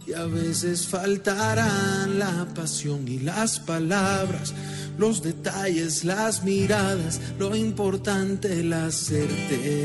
y 0.06 0.14
a 0.14 0.26
veces 0.26 0.88
faltarán 0.88 2.20
la 2.20 2.48
pasión 2.54 3.08
y 3.08 3.20
las 3.20 3.60
palabras, 3.60 4.54
los 4.98 5.24
detalles, 5.24 6.04
las 6.04 6.44
miradas, 6.44 7.20
lo 7.40 7.56
importante, 7.56 8.64
las 8.64 8.96
certezas. 8.96 9.76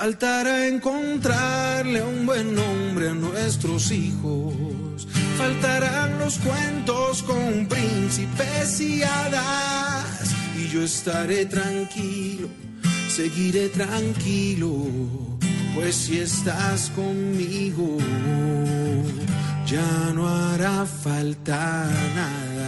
Faltará 0.00 0.66
encontrarle 0.66 2.00
un 2.02 2.24
buen 2.24 2.54
nombre 2.54 3.10
a 3.10 3.12
nuestros 3.12 3.90
hijos. 3.90 5.06
Faltarán 5.36 6.18
los 6.18 6.38
cuentos 6.38 7.22
con 7.22 7.66
príncipes 7.66 8.80
y 8.80 9.02
hadas. 9.02 10.34
Y 10.56 10.68
yo 10.68 10.82
estaré 10.82 11.44
tranquilo, 11.44 12.48
seguiré 13.10 13.68
tranquilo. 13.68 14.86
Pues 15.74 15.96
si 15.96 16.20
estás 16.20 16.90
conmigo, 16.96 17.98
ya 19.66 20.12
no 20.14 20.26
hará 20.26 20.86
falta 20.86 21.86
nada. 22.16 22.59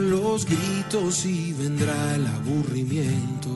Los 0.00 0.44
gritos 0.44 1.24
y 1.24 1.52
vendrá 1.52 2.14
el 2.14 2.26
aburrimiento. 2.26 3.50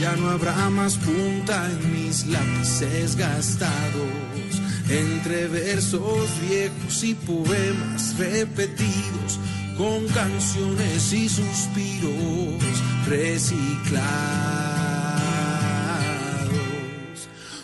Ya 0.00 0.14
no 0.16 0.30
habrá 0.30 0.70
más 0.70 0.96
punta 0.96 1.70
en 1.70 1.92
mis 1.92 2.26
lápices 2.26 3.16
gastados. 3.16 4.60
Entre 4.88 5.46
versos 5.48 6.28
viejos 6.48 7.04
y 7.04 7.14
poemas 7.14 8.16
repetidos, 8.18 9.38
con 9.78 10.06
canciones 10.08 11.12
y 11.12 11.28
suspiros 11.28 12.62
reciclados. 13.08 14.02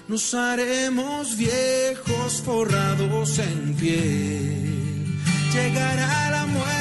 Nos 0.09 0.35
haremos 0.35 1.37
viejos 1.37 2.43
forrados 2.45 3.39
en 3.39 3.75
piel. 3.75 5.19
Llegará 5.53 6.31
la 6.31 6.47
muerte 6.47 6.78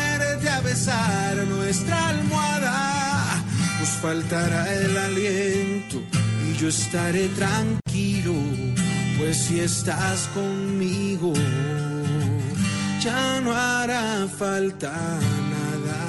besar 0.68 1.36
nuestra 1.48 2.10
almohada. 2.10 3.42
Nos 3.80 3.90
faltará 4.04 4.62
el 4.74 4.98
aliento 4.98 5.98
y 6.46 6.58
yo 6.60 6.68
estaré 6.68 7.30
tranquilo. 7.30 8.34
Pues 9.18 9.36
si 9.46 9.60
estás 9.62 10.30
conmigo, 10.34 11.34
ya 13.02 13.40
no 13.44 13.52
hará 13.54 14.28
falta 14.28 14.92
nada. 15.54 16.00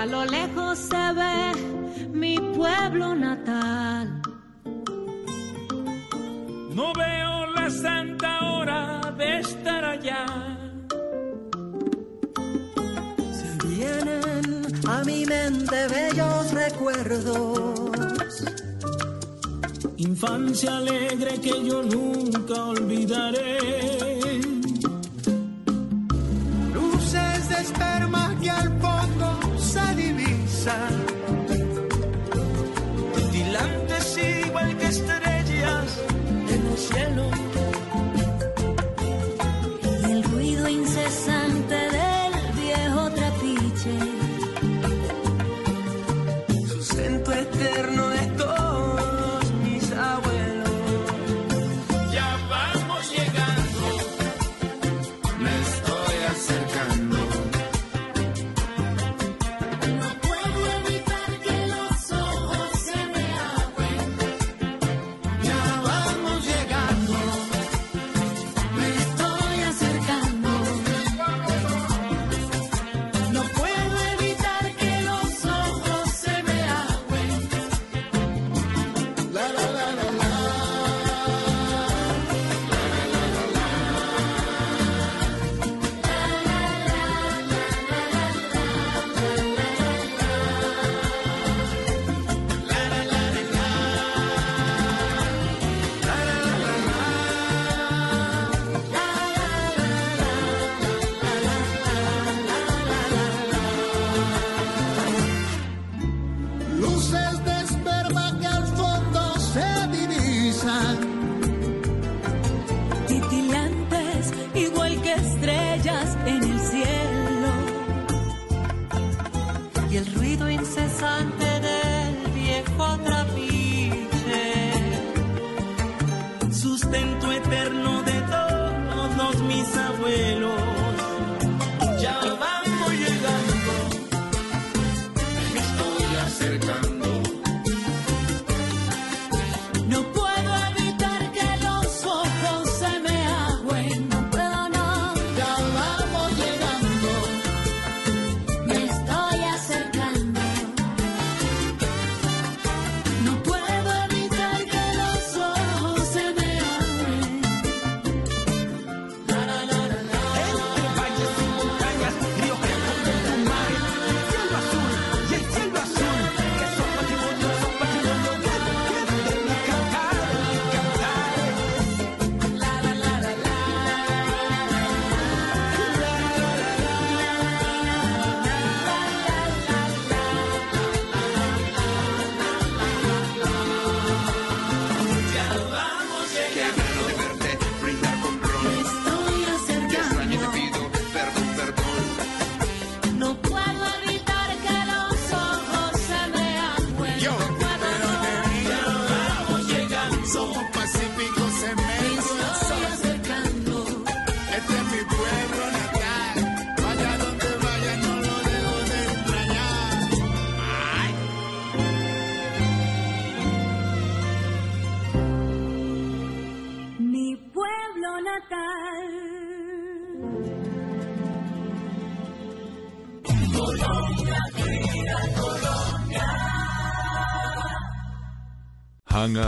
A 0.00 0.06
lo 0.06 0.24
lejos 0.24 0.78
se 0.78 1.04
ve 1.18 1.69
pueblo 2.60 3.14
natal. 3.14 4.20
No 6.78 6.92
veo 6.92 7.34
la 7.58 7.70
santa 7.70 8.30
hora 8.52 9.14
de 9.16 9.38
estar 9.38 9.82
allá. 9.82 10.26
Se 13.38 13.50
vienen 13.66 14.44
a 14.86 15.04
mi 15.04 15.24
mente 15.24 15.78
bellos 15.96 16.52
recuerdos. 16.52 18.20
Infancia 19.96 20.76
alegre 20.76 21.40
que 21.40 21.54
yo 21.68 21.82
nunca 21.82 22.56
olvidaré. 22.74 23.58
Luces 26.74 27.48
de 27.48 27.58
esperma 27.66 28.36
que 28.42 28.50
al 28.50 28.68
fondo 28.82 29.58
se 29.58 29.94
divisan. 29.94 31.09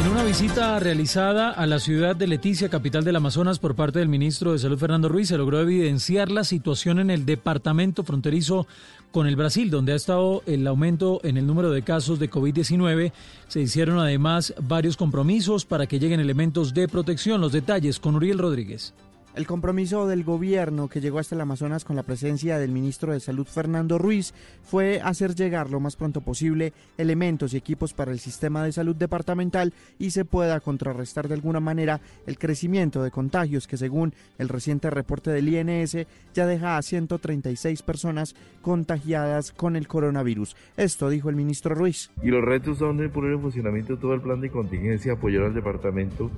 En 0.00 0.08
una 0.08 0.24
visita 0.24 0.80
realizada 0.80 1.50
a 1.50 1.66
la 1.66 1.78
ciudad 1.78 2.16
de 2.16 2.26
Leticia, 2.26 2.70
capital 2.70 3.04
del 3.04 3.16
Amazonas, 3.16 3.58
por 3.58 3.74
parte 3.74 3.98
del 3.98 4.08
ministro 4.08 4.52
de 4.52 4.58
Salud 4.58 4.78
Fernando 4.78 5.10
Ruiz, 5.10 5.28
se 5.28 5.36
logró 5.36 5.60
evidenciar 5.60 6.30
la 6.30 6.42
situación 6.42 7.00
en 7.00 7.10
el 7.10 7.26
departamento 7.26 8.02
fronterizo 8.02 8.66
con 9.12 9.26
el 9.26 9.36
Brasil, 9.36 9.68
donde 9.68 9.92
ha 9.92 9.96
estado 9.96 10.42
el 10.46 10.66
aumento 10.66 11.20
en 11.22 11.36
el 11.36 11.46
número 11.46 11.70
de 11.70 11.82
casos 11.82 12.18
de 12.18 12.30
COVID-19. 12.30 13.12
Se 13.48 13.60
hicieron 13.60 13.98
además 13.98 14.54
varios 14.62 14.96
compromisos 14.96 15.66
para 15.66 15.86
que 15.86 15.98
lleguen 15.98 16.18
elementos 16.18 16.72
de 16.72 16.88
protección. 16.88 17.42
Los 17.42 17.52
detalles 17.52 18.00
con 18.00 18.14
Uriel 18.14 18.38
Rodríguez. 18.38 18.94
El 19.40 19.46
compromiso 19.46 20.06
del 20.06 20.22
gobierno 20.22 20.90
que 20.90 21.00
llegó 21.00 21.18
hasta 21.18 21.34
el 21.34 21.40
Amazonas 21.40 21.86
con 21.86 21.96
la 21.96 22.02
presencia 22.02 22.58
del 22.58 22.72
ministro 22.72 23.14
de 23.14 23.20
Salud 23.20 23.46
Fernando 23.46 23.96
Ruiz 23.96 24.34
fue 24.62 25.00
hacer 25.02 25.34
llegar 25.34 25.70
lo 25.70 25.80
más 25.80 25.96
pronto 25.96 26.20
posible 26.20 26.74
elementos 26.98 27.54
y 27.54 27.56
equipos 27.56 27.94
para 27.94 28.12
el 28.12 28.18
sistema 28.18 28.62
de 28.62 28.72
salud 28.72 28.94
departamental 28.94 29.72
y 29.98 30.10
se 30.10 30.26
pueda 30.26 30.60
contrarrestar 30.60 31.26
de 31.26 31.36
alguna 31.36 31.58
manera 31.58 32.02
el 32.26 32.38
crecimiento 32.38 33.02
de 33.02 33.10
contagios 33.10 33.66
que 33.66 33.78
según 33.78 34.12
el 34.36 34.50
reciente 34.50 34.90
reporte 34.90 35.30
del 35.30 35.48
INS 35.48 35.96
ya 36.34 36.44
deja 36.44 36.76
a 36.76 36.82
136 36.82 37.80
personas 37.80 38.34
contagiadas 38.60 39.52
con 39.52 39.74
el 39.74 39.88
coronavirus. 39.88 40.54
Esto 40.76 41.08
dijo 41.08 41.30
el 41.30 41.36
ministro 41.36 41.74
Ruiz. 41.74 42.10
Y 42.22 42.28
los 42.28 42.44
retos 42.44 42.76
son 42.76 42.98
de 42.98 43.08
poner 43.08 43.32
en 43.32 43.40
funcionamiento 43.40 43.96
todo 43.96 44.12
el 44.12 44.20
plan 44.20 44.42
de 44.42 44.50
contingencia, 44.50 45.14
apoyar 45.14 45.44
al 45.44 45.54
departamento 45.54 46.30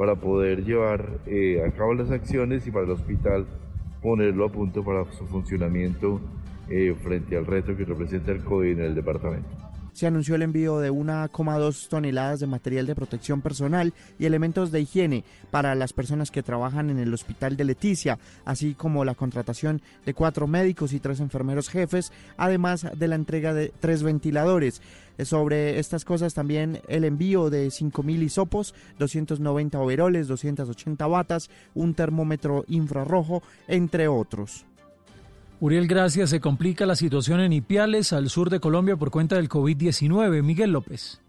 para 0.00 0.14
poder 0.14 0.64
llevar 0.64 1.20
eh, 1.26 1.62
a 1.62 1.70
cabo 1.72 1.92
las 1.92 2.10
acciones 2.10 2.66
y 2.66 2.70
para 2.70 2.86
el 2.86 2.92
hospital 2.92 3.46
ponerlo 4.00 4.46
a 4.46 4.48
punto 4.48 4.82
para 4.82 5.04
su 5.12 5.26
funcionamiento 5.26 6.22
eh, 6.70 6.96
frente 7.02 7.36
al 7.36 7.44
reto 7.44 7.76
que 7.76 7.84
representa 7.84 8.32
el 8.32 8.42
COVID 8.42 8.78
en 8.78 8.80
el 8.80 8.94
departamento. 8.94 9.50
Se 9.92 10.06
anunció 10.06 10.36
el 10.36 10.42
envío 10.42 10.78
de 10.78 10.90
1,2 10.90 11.88
toneladas 11.88 12.40
de 12.40 12.46
material 12.46 12.86
de 12.86 12.94
protección 12.94 13.42
personal 13.42 13.92
y 14.18 14.24
elementos 14.24 14.72
de 14.72 14.80
higiene 14.80 15.24
para 15.50 15.74
las 15.74 15.92
personas 15.92 16.30
que 16.30 16.42
trabajan 16.42 16.88
en 16.88 16.98
el 16.98 17.12
hospital 17.12 17.58
de 17.58 17.64
Leticia, 17.64 18.18
así 18.46 18.72
como 18.72 19.04
la 19.04 19.14
contratación 19.14 19.82
de 20.06 20.14
cuatro 20.14 20.46
médicos 20.46 20.94
y 20.94 21.00
tres 21.00 21.20
enfermeros 21.20 21.68
jefes, 21.68 22.10
además 22.38 22.86
de 22.96 23.08
la 23.08 23.16
entrega 23.16 23.52
de 23.52 23.70
tres 23.80 24.02
ventiladores. 24.02 24.80
Sobre 25.24 25.78
estas 25.78 26.04
cosas 26.04 26.34
también 26.34 26.80
el 26.88 27.04
envío 27.04 27.50
de 27.50 27.68
5.000 27.68 28.22
hisopos, 28.22 28.74
290 28.98 29.78
overoles, 29.78 30.28
280 30.28 31.06
batas, 31.06 31.50
un 31.74 31.94
termómetro 31.94 32.64
infrarrojo, 32.68 33.42
entre 33.68 34.08
otros. 34.08 34.64
Uriel, 35.60 35.86
gracias. 35.86 36.30
Se 36.30 36.40
complica 36.40 36.86
la 36.86 36.96
situación 36.96 37.40
en 37.40 37.52
Ipiales, 37.52 38.12
al 38.14 38.30
sur 38.30 38.48
de 38.48 38.60
Colombia, 38.60 38.96
por 38.96 39.10
cuenta 39.10 39.36
del 39.36 39.48
COVID-19. 39.48 40.42
Miguel 40.42 40.72
López. 40.72 41.20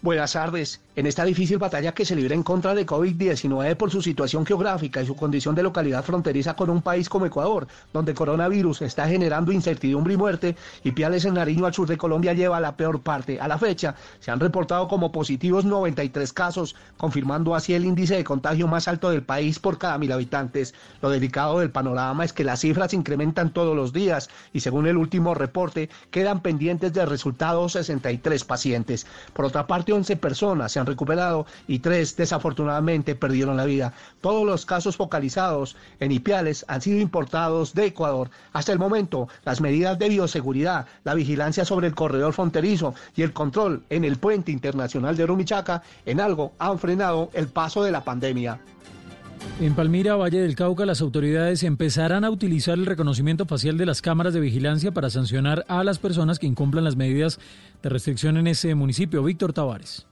Buenas 0.00 0.34
tardes. 0.34 0.80
En 0.94 1.06
esta 1.06 1.24
difícil 1.24 1.58
batalla 1.58 1.92
que 1.92 2.04
se 2.04 2.16
libra 2.16 2.34
en 2.34 2.42
contra 2.44 2.74
de 2.74 2.86
COVID-19 2.86 3.76
por 3.76 3.90
su 3.90 4.02
situación 4.02 4.44
geográfica 4.44 5.00
y 5.00 5.06
su 5.06 5.14
condición 5.14 5.54
de 5.54 5.62
localidad 5.62 6.04
fronteriza 6.04 6.54
con 6.54 6.70
un 6.70 6.82
país 6.82 7.08
como 7.08 7.26
Ecuador, 7.26 7.68
donde 7.92 8.14
coronavirus 8.14 8.82
está 8.82 9.06
generando 9.08 9.52
incertidumbre 9.52 10.14
y 10.14 10.16
muerte, 10.16 10.56
y 10.82 10.90
Piales 10.90 11.24
en 11.24 11.34
Nariño 11.34 11.66
al 11.66 11.74
sur 11.74 11.88
de 11.88 11.96
Colombia 11.96 12.32
lleva 12.32 12.58
la 12.58 12.76
peor 12.76 13.00
parte. 13.00 13.40
A 13.40 13.46
la 13.46 13.58
fecha 13.58 13.94
se 14.18 14.32
han 14.32 14.40
reportado 14.40 14.88
como 14.88 15.12
positivos 15.12 15.64
93 15.64 16.32
casos, 16.32 16.74
confirmando 16.96 17.54
así 17.54 17.74
el 17.74 17.84
índice 17.84 18.16
de 18.16 18.24
contagio 18.24 18.66
más 18.66 18.88
alto 18.88 19.10
del 19.10 19.22
país 19.22 19.60
por 19.60 19.78
cada 19.78 19.98
mil 19.98 20.10
habitantes. 20.10 20.74
Lo 21.00 21.10
delicado 21.10 21.60
del 21.60 21.70
panorama 21.70 22.24
es 22.24 22.32
que 22.32 22.44
las 22.44 22.60
cifras 22.60 22.92
incrementan 22.92 23.52
todos 23.52 23.76
los 23.76 23.92
días 23.92 24.30
y 24.52 24.60
según 24.60 24.88
el 24.88 24.96
último 24.96 25.34
reporte 25.34 25.90
quedan 26.10 26.40
pendientes 26.40 26.92
de 26.92 27.06
resultados 27.06 27.72
63 27.72 28.42
pacientes. 28.44 29.06
Por 29.32 29.44
otra 29.44 29.68
parte, 29.68 29.87
parte 29.88 29.92
11 29.92 30.16
personas 30.16 30.72
se 30.72 30.80
han 30.80 30.86
recuperado 30.86 31.46
y 31.66 31.78
tres 31.78 32.16
desafortunadamente 32.16 33.14
perdieron 33.14 33.56
la 33.56 33.64
vida. 33.64 33.94
Todos 34.20 34.44
los 34.44 34.66
casos 34.66 34.96
focalizados 34.96 35.76
en 36.00 36.12
Ipiales 36.12 36.64
han 36.68 36.82
sido 36.82 37.00
importados 37.00 37.74
de 37.74 37.86
Ecuador. 37.86 38.30
Hasta 38.52 38.72
el 38.72 38.78
momento, 38.78 39.28
las 39.44 39.60
medidas 39.60 39.98
de 39.98 40.10
bioseguridad, 40.10 40.86
la 41.04 41.14
vigilancia 41.14 41.64
sobre 41.64 41.86
el 41.86 41.94
corredor 41.94 42.34
fronterizo 42.34 42.94
y 43.16 43.22
el 43.22 43.32
control 43.32 43.82
en 43.88 44.04
el 44.04 44.18
puente 44.18 44.52
internacional 44.52 45.16
de 45.16 45.26
Rumichaca 45.26 45.82
en 46.04 46.20
algo 46.20 46.52
han 46.58 46.78
frenado 46.78 47.30
el 47.32 47.48
paso 47.48 47.82
de 47.82 47.92
la 47.92 48.04
pandemia. 48.04 48.60
En 49.60 49.74
Palmira, 49.74 50.14
Valle 50.16 50.40
del 50.40 50.54
Cauca, 50.54 50.86
las 50.86 51.00
autoridades 51.00 51.62
empezarán 51.62 52.24
a 52.24 52.30
utilizar 52.30 52.78
el 52.78 52.86
reconocimiento 52.86 53.44
facial 53.44 53.76
de 53.76 53.86
las 53.86 54.02
cámaras 54.02 54.34
de 54.34 54.40
vigilancia 54.40 54.92
para 54.92 55.10
sancionar 55.10 55.64
a 55.68 55.82
las 55.82 55.98
personas 55.98 56.38
que 56.38 56.46
incumplan 56.46 56.84
las 56.84 56.96
medidas 56.96 57.40
de 57.82 57.88
restricción 57.88 58.36
en 58.36 58.46
ese 58.46 58.74
municipio. 58.74 59.22
Víctor 59.22 59.52
Tavares. 59.52 60.06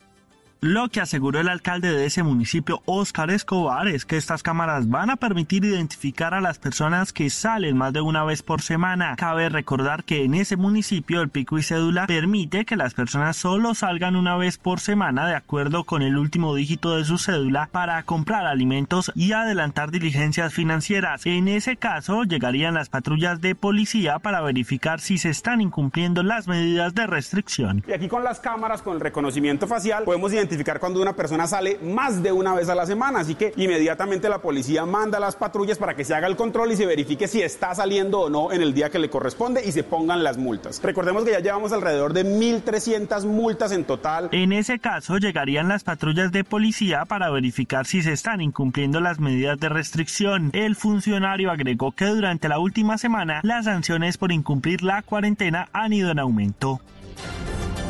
Lo 0.63 0.89
que 0.89 1.03
aseguró 1.03 1.39
el 1.39 1.51
alcalde 1.51 1.93
de 1.93 2.07
ese 2.07 2.23
municipio, 2.23 2.81
Óscar 2.87 3.31
Escobar, 3.31 3.89
es 3.89 4.07
que 4.07 4.17
estas 4.17 4.43
cámaras 4.43 4.89
van 4.89 5.11
a 5.11 5.17
permitir 5.17 5.67
identificar 5.67 6.33
a 6.33 6.41
las 6.41 6.59
personas 6.59 7.13
que 7.13 7.29
salen 7.29 7.77
más 7.77 7.93
de 7.93 8.01
una 8.01 8.25
vez 8.25 8.43
por 8.43 8.63
semana. 8.63 9.17
Cabe 9.17 9.51
recordar 9.51 10.03
que 10.03 10.25
en 10.25 10.33
ese 10.33 10.57
municipio 10.57 11.21
el 11.21 11.29
pico 11.29 11.59
y 11.59 11.63
cédula 11.63 12.07
permite 12.07 12.65
que 12.65 12.75
las 12.75 12.95
personas 12.95 13.37
solo 13.37 13.75
salgan 13.75 14.17
una 14.17 14.39
vez 14.39 14.57
por 14.57 14.81
semana 14.81 15.27
de 15.29 15.35
acuerdo 15.35 15.85
con 15.85 16.01
el 16.01 16.17
último 16.17 16.55
dígito 16.55 16.97
de 16.97 17.05
su 17.05 17.19
cédula 17.19 17.69
para 17.71 18.03
comprar 18.05 18.47
alimentos 18.47 19.13
y 19.15 19.33
adelantar 19.33 19.91
diligencias 19.91 20.55
financieras. 20.55 21.27
En 21.27 21.49
ese 21.49 21.77
caso, 21.77 22.25
llegarían 22.25 22.73
las 22.73 22.89
patrullas 22.89 23.43
de 23.43 23.55
policía 23.55 24.21
para 24.21 24.41
verificar 24.41 25.01
si 25.01 25.19
se 25.19 25.29
están 25.29 25.61
incumpliendo 25.61 26.23
las 26.23 26.49
medidas 26.49 26.95
de 26.95 27.07
restricción. 27.07 27.85
Y 27.87 27.93
aquí 27.93 28.09
con 28.09 28.25
las 28.25 28.41
cámaras, 28.41 28.81
con 28.81 28.95
el 28.95 29.01
reconocimiento 29.01 29.67
facial, 29.67 30.05
podemos 30.05 30.33
identificar 30.33 30.46
identificar 30.47 30.79
cuando 30.79 31.03
una 31.03 31.15
persona 31.15 31.47
sale 31.47 31.79
más 31.83 32.23
de 32.23 32.33
una 32.33 32.55
vez 32.55 32.69
a 32.69 32.75
la 32.75 32.87
semana. 32.87 33.21
Así 33.21 33.35
que 33.35 33.53
inmediatamente 33.57 34.29
la 34.29 34.39
policía 34.39 34.87
manda 34.87 35.19
a 35.19 35.21
las 35.21 35.37
patrullas 35.37 35.79
para 35.79 35.95
que 35.95 36.05
se 36.05 36.15
haga 36.15 36.27
el 36.27 36.37
control 36.37 36.73
y 36.73 36.77
se 36.77 36.87
verifique 36.87 37.29
si 37.29 37.43
está 37.43 37.75
saliendo 37.75 38.21
o 38.21 38.31
no 38.31 38.53
en 38.53 38.63
el 38.63 38.73
día 38.73 38.91
que 38.91 38.99
le 38.99 39.11
corresponde 39.11 39.65
y 39.65 39.73
se 39.73 39.83
pongan 39.83 40.23
las 40.23 40.39
multas. 40.39 40.81
Recordemos 40.83 41.25
que 41.25 41.33
ya 41.33 41.41
llevamos 41.41 41.73
alrededor 41.73 42.13
de 42.13 42.25
1.300 42.25 43.25
multas 43.25 43.73
en 43.73 43.85
total. 43.85 44.29
En 44.33 44.53
ese 44.53 44.79
caso 44.79 45.19
llegarían 45.19 45.69
las 45.69 45.85
patrullas 45.85 46.31
de 46.33 46.45
policía 46.45 47.05
para 47.05 47.31
verificar 47.31 47.87
si 47.87 48.03
se 48.03 48.13
están 48.13 48.41
incumpliendo 48.41 49.01
las 49.01 49.19
medidas 49.19 49.59
de 49.59 49.69
restricción. 49.69 50.51
El 50.53 50.77
funcionario 50.77 51.51
agregó 51.51 51.93
que 51.93 52.07
durante 52.07 52.49
la 52.49 52.59
última 52.59 52.99
semana 52.99 53.41
las 53.43 53.65
sanciones 53.65 54.17
por 54.17 54.33
incumplir 54.33 54.83
la 54.83 55.03
cuarentena 55.03 55.69
han 55.73 55.93
ido 55.93 56.11
en 56.11 56.19
aumento. 56.19 56.81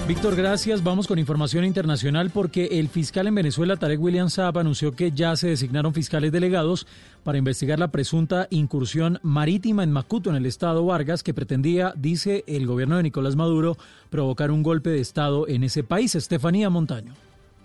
Víctor, 0.06 0.36
gracias. 0.36 0.84
Vamos 0.84 1.08
con 1.08 1.18
información 1.18 1.64
internacional 1.64 2.30
porque 2.30 2.78
el 2.78 2.88
fiscal 2.88 3.26
en 3.26 3.34
Venezuela, 3.34 3.76
Tarek 3.76 4.00
William 4.00 4.30
Saab, 4.30 4.58
anunció 4.58 4.92
que 4.92 5.10
ya 5.10 5.34
se 5.34 5.48
designaron 5.48 5.94
fiscales 5.94 6.30
delegados 6.30 6.86
para 7.24 7.38
investigar 7.38 7.80
la 7.80 7.90
presunta 7.90 8.46
incursión 8.50 9.18
marítima 9.24 9.82
en 9.82 9.90
Macuto, 9.90 10.30
en 10.30 10.36
el 10.36 10.46
estado 10.46 10.86
Vargas, 10.86 11.24
que 11.24 11.34
pretendía, 11.34 11.92
dice 11.96 12.44
el 12.46 12.68
gobierno 12.68 12.98
de 12.98 13.02
Nicolás 13.02 13.34
Maduro, 13.34 13.76
provocar 14.08 14.52
un 14.52 14.62
golpe 14.62 14.90
de 14.90 15.00
estado 15.00 15.48
en 15.48 15.64
ese 15.64 15.82
país. 15.82 16.14
Estefanía 16.14 16.70
Montaño. 16.70 17.12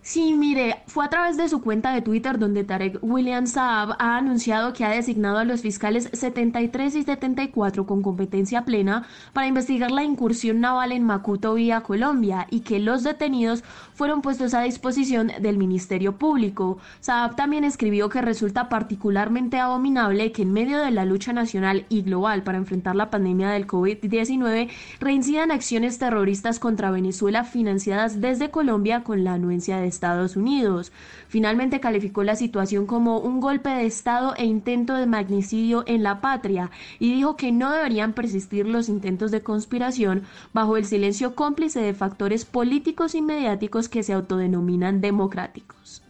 Sí, 0.04 0.34
mire, 0.34 0.82
fue 0.88 1.06
a 1.06 1.10
través 1.10 1.38
de 1.38 1.48
su 1.48 1.62
cuenta 1.62 1.94
de 1.94 2.02
Twitter 2.02 2.40
donde 2.40 2.64
Tarek 2.64 2.98
William 3.04 3.46
Saab 3.46 3.96
ha 4.00 4.18
anunciado 4.18 4.74
que 4.74 4.84
ha 4.84 4.90
designado 4.90 5.38
a 5.38 5.44
los 5.44 5.62
fiscales 5.62 6.10
73 6.12 6.96
y 6.96 7.04
74 7.04 7.86
con 7.86 8.02
competencia 8.02 8.66
plena 8.66 9.06
para 9.32 9.46
investigar 9.46 9.92
la 9.92 10.04
incursión 10.04 10.60
naval 10.60 10.92
en 10.92 11.04
Macuto 11.04 11.54
vía 11.54 11.82
Colombia 11.82 12.48
y 12.50 12.62
que 12.62 12.80
los 12.80 13.04
detenidos 13.04 13.64
fueron 14.02 14.24
puestos 14.24 14.56
a 14.56 14.62
disposición 14.64 15.32
del 15.42 15.60
Ministerio 15.60 16.18
Público. 16.18 16.80
Saab 17.02 17.36
también 17.36 17.64
escribió 17.64 18.10
que 18.10 18.20
resulta 18.20 18.68
particularmente 18.68 19.60
abominable 19.60 20.32
que 20.32 20.42
en 20.42 20.54
medio 20.54 20.80
de 20.80 20.90
la 20.90 21.06
lucha 21.06 21.34
nacional 21.34 21.86
y 21.88 22.02
global 22.02 22.42
para 22.42 22.58
enfrentar 22.58 22.96
la 22.96 23.12
pandemia 23.12 23.52
del 23.52 23.68
COVID-19 23.68 24.72
reincidan 25.00 25.52
acciones 25.52 26.00
terroristas 26.00 26.58
contra 26.58 26.90
Venezuela 26.90 27.44
financiadas 27.44 28.22
desde 28.22 28.50
Colombia 28.50 29.04
con 29.04 29.24
la 29.24 29.34
anuencia 29.34 29.78
de 29.78 29.86
Estados 29.86 30.36
Unidos. 30.36 30.92
Finalmente 31.32 31.80
calificó 31.80 32.26
la 32.26 32.36
situación 32.36 32.86
como 32.86 33.20
un 33.20 33.40
golpe 33.40 33.70
de 33.70 33.86
Estado 33.86 34.34
e 34.36 34.44
intento 34.44 34.96
de 34.96 35.06
magnicidio 35.06 35.86
en 35.88 36.04
la 36.04 36.20
patria 36.20 36.72
y 37.00 37.14
dijo 37.14 37.38
que 37.38 37.54
no 37.54 37.72
deberían 37.72 38.12
persistir 38.12 38.68
los 38.68 38.90
intentos 38.90 39.32
de 39.32 39.40
conspiración 39.40 40.24
bajo 40.52 40.76
el 40.76 40.84
silencio 40.84 41.34
cómplice 41.34 41.80
de 41.80 41.94
factores 41.94 42.44
políticos 42.44 43.16
y 43.16 43.22
mediáticos 43.22 43.88
que 43.88 44.04
se 44.04 44.12
autodenominan 44.12 45.00
democráticos. 45.00 46.02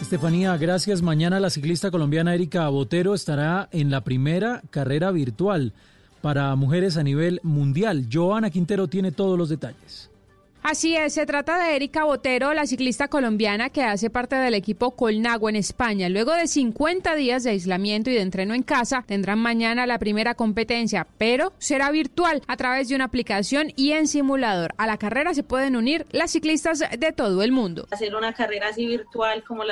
Estefanía, 0.00 0.56
gracias. 0.56 1.02
Mañana 1.02 1.40
la 1.40 1.50
ciclista 1.50 1.90
colombiana 1.90 2.32
Erika 2.32 2.68
Botero 2.68 3.14
estará 3.14 3.68
en 3.72 3.90
la 3.90 4.02
primera 4.02 4.62
carrera 4.70 5.10
virtual 5.10 5.72
para 6.20 6.54
mujeres 6.54 6.96
a 6.96 7.02
nivel 7.02 7.40
mundial. 7.42 8.06
Joana 8.08 8.50
Quintero 8.50 8.86
tiene 8.86 9.10
todos 9.10 9.36
los 9.36 9.48
detalles. 9.48 10.11
Así 10.62 10.94
es, 10.96 11.14
se 11.14 11.26
trata 11.26 11.58
de 11.58 11.74
Erika 11.74 12.04
Botero, 12.04 12.54
la 12.54 12.66
ciclista 12.66 13.08
colombiana 13.08 13.70
que 13.70 13.82
hace 13.82 14.10
parte 14.10 14.36
del 14.36 14.54
equipo 14.54 14.92
Colnagua 14.92 15.50
en 15.50 15.56
España. 15.56 16.08
Luego 16.08 16.32
de 16.34 16.46
50 16.46 17.16
días 17.16 17.42
de 17.42 17.50
aislamiento 17.50 18.10
y 18.10 18.14
de 18.14 18.20
entreno 18.20 18.54
en 18.54 18.62
casa, 18.62 19.02
tendrán 19.04 19.40
mañana 19.40 19.88
la 19.88 19.98
primera 19.98 20.34
competencia, 20.34 21.08
pero 21.18 21.52
será 21.58 21.90
virtual 21.90 22.42
a 22.46 22.56
través 22.56 22.88
de 22.88 22.94
una 22.94 23.06
aplicación 23.06 23.72
y 23.74 23.90
en 23.90 24.06
simulador. 24.06 24.72
A 24.78 24.86
la 24.86 24.98
carrera 24.98 25.34
se 25.34 25.42
pueden 25.42 25.74
unir 25.74 26.06
las 26.12 26.30
ciclistas 26.30 26.78
de 26.78 27.10
todo 27.10 27.42
el 27.42 27.50
mundo. 27.50 27.88
Hacer 27.90 28.14
una 28.14 28.32
carrera 28.32 28.68
así 28.68 28.86
virtual 28.86 29.42
como 29.42 29.64
la 29.64 29.70